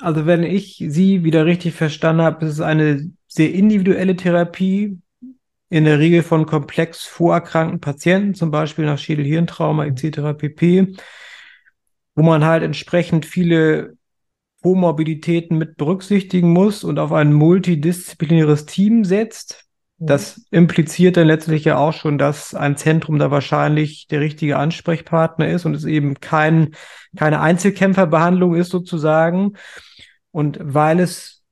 Also 0.00 0.26
wenn 0.26 0.42
ich 0.42 0.84
Sie 0.88 1.24
wieder 1.24 1.46
richtig 1.46 1.74
verstanden 1.74 2.22
habe, 2.22 2.44
ist 2.44 2.52
es 2.52 2.60
eine 2.60 3.10
sehr 3.26 3.52
individuelle 3.52 4.16
Therapie, 4.16 4.98
in 5.70 5.84
der 5.84 5.98
Regel 5.98 6.22
von 6.22 6.46
komplex 6.46 7.04
vorerkrankten 7.04 7.80
Patienten, 7.80 8.34
zum 8.34 8.50
Beispiel 8.50 8.86
nach 8.86 8.98
Schädel-Hirntrauma 8.98 9.84
etc. 9.84 10.34
pp 10.36 10.94
wo 12.18 12.22
man 12.24 12.44
halt 12.44 12.64
entsprechend 12.64 13.26
viele 13.26 13.96
Komorbiditäten 14.60 15.56
mit 15.56 15.76
berücksichtigen 15.76 16.52
muss 16.52 16.82
und 16.82 16.98
auf 16.98 17.12
ein 17.12 17.32
multidisziplinäres 17.32 18.66
Team 18.66 19.04
setzt. 19.04 19.66
Das 19.98 20.44
impliziert 20.50 21.16
dann 21.16 21.28
letztlich 21.28 21.64
ja 21.64 21.78
auch 21.78 21.92
schon, 21.92 22.18
dass 22.18 22.56
ein 22.56 22.76
Zentrum 22.76 23.20
da 23.20 23.30
wahrscheinlich 23.30 24.08
der 24.08 24.18
richtige 24.20 24.56
Ansprechpartner 24.56 25.48
ist 25.48 25.64
und 25.64 25.74
es 25.74 25.84
eben 25.84 26.18
kein, 26.18 26.74
keine 27.16 27.40
Einzelkämpferbehandlung 27.40 28.56
ist 28.56 28.70
sozusagen. 28.70 29.52
Und 30.32 30.58
weil 30.60 30.98
es, 30.98 31.44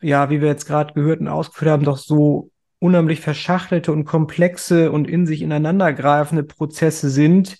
ja, 0.00 0.30
wie 0.30 0.40
wir 0.40 0.48
jetzt 0.48 0.66
gerade 0.66 0.94
gehört 0.94 1.20
und 1.20 1.28
ausgeführt 1.28 1.72
haben, 1.72 1.84
doch 1.84 1.98
so 1.98 2.50
unheimlich 2.78 3.20
verschachtelte 3.20 3.92
und 3.92 4.06
komplexe 4.06 4.92
und 4.92 5.08
in 5.08 5.26
sich 5.26 5.42
ineinandergreifende 5.42 6.44
Prozesse 6.44 7.10
sind, 7.10 7.58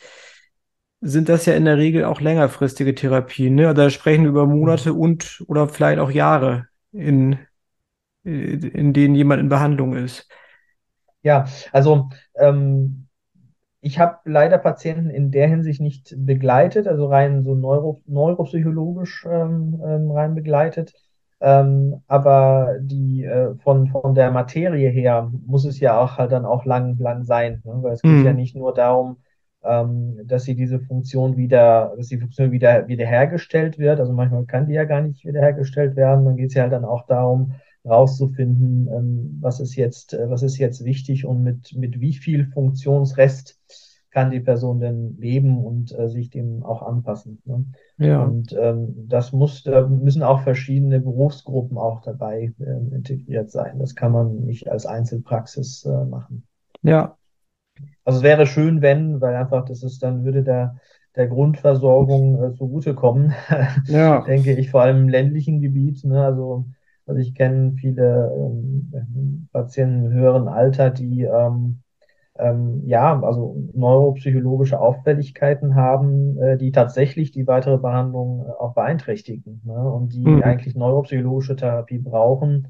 sind 1.01 1.29
das 1.29 1.47
ja 1.47 1.55
in 1.55 1.65
der 1.65 1.79
Regel 1.79 2.05
auch 2.05 2.21
längerfristige 2.21 2.95
Therapien. 2.95 3.55
Ne? 3.55 3.69
Also 3.69 3.83
da 3.83 3.91
sprechen 3.91 4.25
wir 4.25 4.31
über 4.31 4.47
Monate 4.47 4.93
und 4.93 5.43
oder 5.49 5.69
vielleicht 5.69 5.99
auch 5.99 6.11
Jahre 6.11 6.67
in 6.93 7.39
in 8.23 8.93
denen 8.93 9.15
jemand 9.15 9.41
in 9.41 9.49
Behandlung 9.49 9.95
ist. 9.95 10.29
Ja, 11.23 11.47
also 11.73 12.11
ähm, 12.35 13.07
ich 13.81 13.99
habe 13.99 14.19
leider 14.25 14.59
Patienten 14.59 15.11
in 15.11 15.31
der 15.31 15.49
Hinsicht 15.49 15.81
nicht 15.81 16.15
begleitet, 16.19 16.87
also 16.87 17.07
rein 17.07 17.45
so 17.45 17.55
neuro, 17.55 18.03
neuropsychologisch 18.07 19.27
ähm, 19.31 19.81
ähm, 19.85 20.11
rein 20.11 20.35
begleitet. 20.35 20.95
Ähm, 21.43 22.03
aber 22.07 22.75
die 22.81 23.25
äh, 23.25 23.55
von, 23.57 23.89
von 23.89 24.15
der 24.15 24.31
Materie 24.31 24.91
her 24.91 25.31
muss 25.47 25.65
es 25.65 25.81
ja 25.81 25.99
auch 25.99 26.19
halt 26.19 26.33
dann 26.33 26.45
auch 26.45 26.67
lang, 26.67 26.99
lang 26.99 27.25
sein. 27.25 27.63
Ne? 27.65 27.79
Weil 27.81 27.95
es 27.95 28.03
geht 28.03 28.11
mhm. 28.11 28.27
ja 28.27 28.33
nicht 28.35 28.55
nur 28.55 28.75
darum, 28.75 29.17
ähm, 29.63 30.21
dass 30.25 30.45
sie 30.45 30.55
diese 30.55 30.81
Funktion 30.81 31.37
wieder, 31.37 31.95
dass 31.97 32.09
die 32.09 32.19
Funktion 32.19 32.53
wieder 32.53 32.89
wiederhergestellt 32.89 33.79
wird. 33.79 34.01
Also 34.01 34.13
manchmal 34.13 34.45
kann 34.47 34.67
die 34.67 34.75
ja 34.75 34.85
gar 34.85 35.03
nicht 35.03 35.25
wiederhergestellt 35.25 35.97
werden. 35.97 36.25
Dann 36.25 36.37
geht 36.37 36.49
es 36.49 36.55
ja 36.55 36.63
halt 36.63 36.73
dann 36.73 36.85
auch 36.85 37.07
darum, 37.07 37.53
rauszufinden, 37.85 38.89
ähm, 38.89 39.39
was 39.41 39.61
ist 39.61 39.75
jetzt, 39.77 40.15
äh, 40.15 40.29
was 40.29 40.43
ist 40.43 40.59
jetzt 40.59 40.85
wichtig 40.85 41.25
und 41.25 41.43
mit, 41.43 41.75
mit 41.77 42.01
wie 42.01 42.15
viel 42.15 42.47
Funktionsrest 42.47 43.59
kann 44.11 44.31
die 44.31 44.41
Person 44.41 44.81
denn 44.81 45.17
leben 45.19 45.65
und 45.65 45.97
äh, 45.97 46.09
sich 46.09 46.31
dem 46.31 46.65
auch 46.65 46.83
anpassen. 46.83 47.41
Ne? 47.45 47.65
Ja. 47.99 48.25
Und 48.25 48.55
ähm, 48.59 49.07
das 49.09 49.33
muss, 49.33 49.63
da 49.63 49.87
müssen 49.87 50.23
auch 50.23 50.41
verschiedene 50.41 51.01
Berufsgruppen 51.01 51.79
auch 51.79 52.03
dabei 52.03 52.53
äh, 52.59 52.95
integriert 52.95 53.51
sein. 53.51 53.79
Das 53.79 53.95
kann 53.95 54.13
man 54.13 54.41
nicht 54.41 54.71
als 54.71 54.85
Einzelpraxis 54.85 55.85
äh, 55.85 56.05
machen. 56.05 56.45
Ja. 56.83 57.17
Also 58.05 58.18
es 58.18 58.22
wäre 58.22 58.47
schön, 58.47 58.83
wenn, 58.83 59.20
weil 59.20 59.37
einfach 59.37 59.64
das 59.64 59.83
ist, 59.83 60.03
dann 60.03 60.24
würde 60.24 60.43
der, 60.43 60.76
der 61.16 61.28
Grundversorgung 61.28 62.43
äh, 62.43 62.55
zugutekommen. 62.55 63.35
Ja. 63.87 64.22
denke 64.22 64.53
ich, 64.53 64.70
vor 64.70 64.83
allem 64.83 65.03
im 65.03 65.09
ländlichen 65.09 65.61
Gebiet. 65.61 66.05
Ne? 66.05 66.22
Also 66.24 66.66
also 67.11 67.20
ich 67.20 67.35
kenne 67.35 67.72
viele 67.72 68.33
ähm, 68.37 69.49
Patienten 69.53 70.07
im 70.07 70.12
höheren 70.12 70.47
Alter, 70.47 70.91
die 70.91 71.22
ähm, 71.22 71.81
ähm, 72.39 72.83
ja, 72.87 73.20
also 73.20 73.57
neuropsychologische 73.74 74.78
Auffälligkeiten 74.78 75.74
haben, 75.74 76.39
äh, 76.39 76.57
die 76.57 76.70
tatsächlich 76.70 77.33
die 77.33 77.49
weitere 77.49 77.78
Behandlung 77.78 78.47
äh, 78.47 78.53
auch 78.53 78.74
beeinträchtigen 78.74 79.61
ne? 79.64 79.74
und 79.74 80.12
die 80.12 80.24
mhm. 80.24 80.43
eigentlich 80.45 80.76
neuropsychologische 80.76 81.57
Therapie 81.57 81.99
brauchen. 81.99 82.68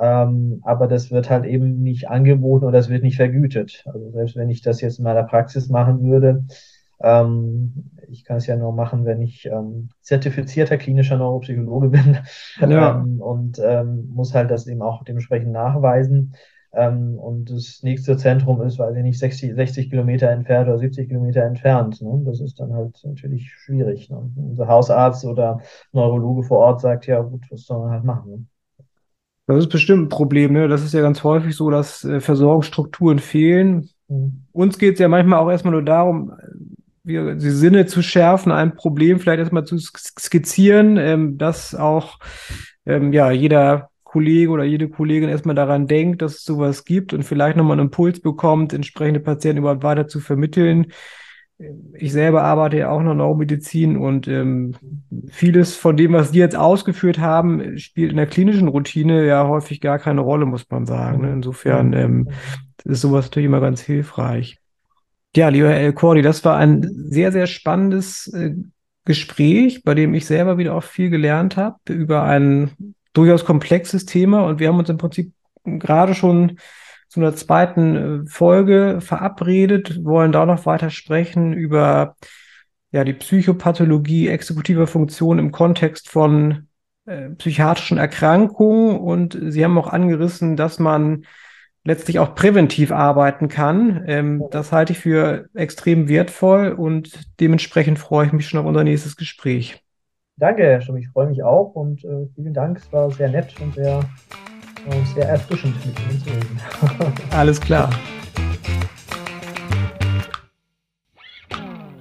Ähm, 0.00 0.60
aber 0.62 0.88
das 0.88 1.10
wird 1.10 1.30
halt 1.30 1.46
eben 1.46 1.82
nicht 1.82 2.08
angeboten 2.08 2.64
oder 2.64 2.78
das 2.78 2.88
wird 2.88 3.02
nicht 3.02 3.16
vergütet. 3.16 3.82
Also 3.86 4.10
selbst 4.10 4.36
wenn 4.36 4.50
ich 4.50 4.62
das 4.62 4.80
jetzt 4.80 4.98
in 4.98 5.04
meiner 5.04 5.22
Praxis 5.22 5.68
machen 5.68 6.02
würde, 6.02 6.44
ähm, 7.00 7.90
ich 8.08 8.24
kann 8.24 8.36
es 8.36 8.46
ja 8.46 8.56
nur 8.56 8.72
machen, 8.72 9.04
wenn 9.04 9.20
ich 9.22 9.46
ähm, 9.46 9.90
zertifizierter 10.00 10.76
klinischer 10.76 11.16
Neuropsychologe 11.16 11.88
bin 11.90 12.18
ja. 12.60 13.00
ähm, 13.00 13.20
und 13.20 13.58
ähm, 13.62 14.10
muss 14.12 14.34
halt 14.34 14.50
das 14.50 14.66
eben 14.66 14.82
auch 14.82 15.04
dementsprechend 15.04 15.52
nachweisen. 15.52 16.34
Ähm, 16.72 17.18
und 17.18 17.50
das 17.50 17.80
nächste 17.82 18.16
Zentrum 18.18 18.60
ist, 18.62 18.78
weiß 18.78 18.94
ich 18.96 19.02
nicht, 19.02 19.18
60, 19.18 19.54
60 19.54 19.88
Kilometer 19.88 20.28
entfernt 20.30 20.68
oder 20.68 20.78
70 20.78 21.08
Kilometer 21.08 21.42
entfernt. 21.42 22.02
Ne? 22.02 22.22
Das 22.26 22.40
ist 22.40 22.60
dann 22.60 22.74
halt 22.74 23.00
natürlich 23.04 23.50
schwierig. 23.50 24.10
Ne? 24.10 24.30
Unser 24.36 24.68
Hausarzt 24.68 25.24
oder 25.24 25.60
Neurologe 25.92 26.42
vor 26.42 26.58
Ort 26.58 26.82
sagt, 26.82 27.06
ja 27.06 27.20
gut, 27.22 27.46
was 27.50 27.62
soll 27.62 27.80
man 27.80 27.90
halt 27.92 28.04
machen? 28.04 28.30
Ne? 28.30 28.46
Das 29.46 29.58
ist 29.58 29.68
bestimmt 29.68 30.04
ein 30.04 30.08
Problem. 30.08 30.52
Ne? 30.52 30.68
Das 30.68 30.82
ist 30.82 30.92
ja 30.92 31.00
ganz 31.00 31.22
häufig 31.22 31.54
so, 31.54 31.70
dass 31.70 32.04
äh, 32.04 32.20
Versorgungsstrukturen 32.20 33.18
fehlen. 33.18 33.88
Mhm. 34.08 34.42
Uns 34.52 34.78
geht 34.78 34.94
es 34.94 35.00
ja 35.00 35.08
manchmal 35.08 35.38
auch 35.38 35.50
erstmal 35.50 35.72
nur 35.72 35.84
darum, 35.84 36.32
die 37.04 37.50
Sinne 37.50 37.86
zu 37.86 38.02
schärfen, 38.02 38.50
ein 38.50 38.74
Problem 38.74 39.20
vielleicht 39.20 39.38
erstmal 39.38 39.64
zu 39.64 39.78
skizzieren, 39.78 40.96
ähm, 40.96 41.38
dass 41.38 41.74
auch 41.74 42.18
ähm, 42.84 43.12
ja 43.12 43.30
jeder 43.30 43.90
Kollege 44.02 44.50
oder 44.50 44.64
jede 44.64 44.88
Kollegin 44.88 45.28
erstmal 45.28 45.54
daran 45.54 45.86
denkt, 45.86 46.22
dass 46.22 46.36
es 46.36 46.44
sowas 46.44 46.84
gibt 46.84 47.12
und 47.12 47.22
vielleicht 47.22 47.56
nochmal 47.56 47.74
einen 47.78 47.88
Impuls 47.88 48.20
bekommt, 48.20 48.72
entsprechende 48.72 49.20
Patienten 49.20 49.58
überhaupt 49.58 49.84
weiter 49.84 50.08
zu 50.08 50.20
vermitteln. 50.20 50.86
Ich 51.94 52.12
selber 52.12 52.42
arbeite 52.42 52.76
ja 52.76 52.90
auch 52.90 53.00
in 53.00 53.06
der 53.06 53.14
Neuromedizin 53.14 53.96
und 53.96 54.28
ähm, 54.28 54.74
vieles 55.28 55.74
von 55.74 55.96
dem, 55.96 56.12
was 56.12 56.32
die 56.32 56.38
jetzt 56.38 56.56
ausgeführt 56.56 57.18
haben, 57.18 57.78
spielt 57.78 58.10
in 58.10 58.18
der 58.18 58.26
klinischen 58.26 58.68
Routine 58.68 59.26
ja 59.26 59.48
häufig 59.48 59.80
gar 59.80 59.98
keine 59.98 60.20
Rolle, 60.20 60.44
muss 60.44 60.68
man 60.68 60.84
sagen. 60.84 61.22
Ne? 61.22 61.32
Insofern 61.32 61.94
ähm, 61.94 62.28
ist 62.84 63.00
sowas 63.00 63.26
natürlich 63.26 63.46
immer 63.46 63.60
ganz 63.60 63.80
hilfreich. 63.80 64.58
Ja, 65.34 65.48
lieber 65.48 65.68
Herr 65.68 65.80
El 65.80 65.94
Cordi, 65.94 66.20
das 66.20 66.44
war 66.44 66.56
ein 66.56 66.82
sehr, 67.08 67.32
sehr 67.32 67.46
spannendes 67.46 68.26
äh, 68.34 68.54
Gespräch, 69.06 69.82
bei 69.82 69.94
dem 69.94 70.12
ich 70.12 70.26
selber 70.26 70.58
wieder 70.58 70.74
auch 70.74 70.82
viel 70.82 71.08
gelernt 71.08 71.56
habe 71.56 71.78
über 71.88 72.24
ein 72.24 72.70
durchaus 73.14 73.46
komplexes 73.46 74.04
Thema. 74.04 74.44
Und 74.44 74.60
wir 74.60 74.68
haben 74.68 74.78
uns 74.78 74.90
im 74.90 74.98
Prinzip 74.98 75.32
gerade 75.64 76.14
schon 76.14 76.58
zu 77.08 77.20
einer 77.20 77.34
zweiten 77.34 78.24
äh, 78.24 78.26
Folge 78.28 79.00
verabredet, 79.00 80.04
wollen 80.04 80.32
da 80.32 80.46
noch 80.46 80.66
weiter 80.66 80.90
sprechen 80.90 81.52
über 81.52 82.16
ja, 82.92 83.04
die 83.04 83.12
Psychopathologie 83.12 84.28
exekutiver 84.28 84.86
Funktion 84.86 85.38
im 85.38 85.52
Kontext 85.52 86.08
von 86.08 86.68
äh, 87.06 87.30
psychiatrischen 87.30 87.98
Erkrankungen. 87.98 88.98
Und 88.98 89.38
Sie 89.48 89.64
haben 89.64 89.78
auch 89.78 89.92
angerissen, 89.92 90.56
dass 90.56 90.78
man 90.78 91.24
letztlich 91.84 92.18
auch 92.18 92.34
präventiv 92.34 92.90
arbeiten 92.92 93.48
kann. 93.48 94.04
Ähm, 94.06 94.44
das 94.50 94.72
halte 94.72 94.92
ich 94.92 94.98
für 94.98 95.48
extrem 95.54 96.08
wertvoll 96.08 96.72
und 96.72 97.20
dementsprechend 97.40 97.98
freue 97.98 98.26
ich 98.26 98.32
mich 98.32 98.48
schon 98.48 98.60
auf 98.60 98.66
unser 98.66 98.84
nächstes 98.84 99.16
Gespräch. 99.16 99.82
Danke, 100.36 100.64
Herr 100.64 100.82
Stumm, 100.82 100.98
ich 100.98 101.08
freue 101.08 101.28
mich 101.28 101.42
auch 101.42 101.74
und 101.74 102.04
äh, 102.04 102.26
vielen 102.34 102.52
Dank. 102.52 102.78
Es 102.78 102.92
war 102.92 103.10
sehr 103.10 103.30
nett 103.30 103.54
und 103.60 103.74
sehr, 103.74 104.00
äh, 104.86 105.14
sehr 105.14 105.28
erfrischend 105.28 105.74
mit 105.84 105.98
Ihnen 105.98 106.22
zu 106.22 106.30
reden. 106.30 106.60
Alles 107.30 107.60
klar. 107.60 107.90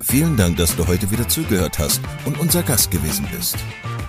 Vielen 0.01 0.37
Dank, 0.37 0.57
dass 0.57 0.75
du 0.75 0.87
heute 0.87 1.11
wieder 1.11 1.27
zugehört 1.27 1.79
hast 1.79 1.99
und 2.25 2.39
unser 2.39 2.63
Gast 2.63 2.89
gewesen 2.91 3.27
bist. 3.35 3.57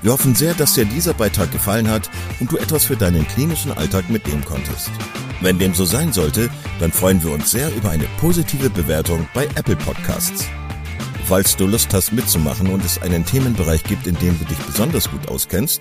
Wir 0.02 0.12
hoffen 0.12 0.34
sehr, 0.34 0.54
dass 0.54 0.74
dir 0.74 0.84
dieser 0.84 1.14
Beitrag 1.14 1.50
gefallen 1.50 1.90
hat 1.90 2.10
und 2.38 2.52
du 2.52 2.58
etwas 2.58 2.84
für 2.84 2.96
deinen 2.96 3.26
klinischen 3.26 3.72
Alltag 3.72 4.08
mitnehmen 4.08 4.44
konntest. 4.44 4.90
Wenn 5.40 5.58
dem 5.58 5.74
so 5.74 5.84
sein 5.84 6.12
sollte, 6.12 6.48
dann 6.78 6.92
freuen 6.92 7.22
wir 7.24 7.32
uns 7.32 7.50
sehr 7.50 7.74
über 7.74 7.90
eine 7.90 8.06
positive 8.20 8.70
Bewertung 8.70 9.26
bei 9.34 9.46
Apple 9.56 9.76
Podcasts. 9.76 10.46
Falls 11.24 11.56
du 11.56 11.66
Lust 11.66 11.92
hast 11.92 12.12
mitzumachen 12.12 12.68
und 12.68 12.84
es 12.84 13.02
einen 13.02 13.24
Themenbereich 13.24 13.82
gibt, 13.82 14.06
in 14.06 14.16
dem 14.18 14.38
du 14.38 14.44
dich 14.44 14.58
besonders 14.58 15.10
gut 15.10 15.28
auskennst, 15.28 15.80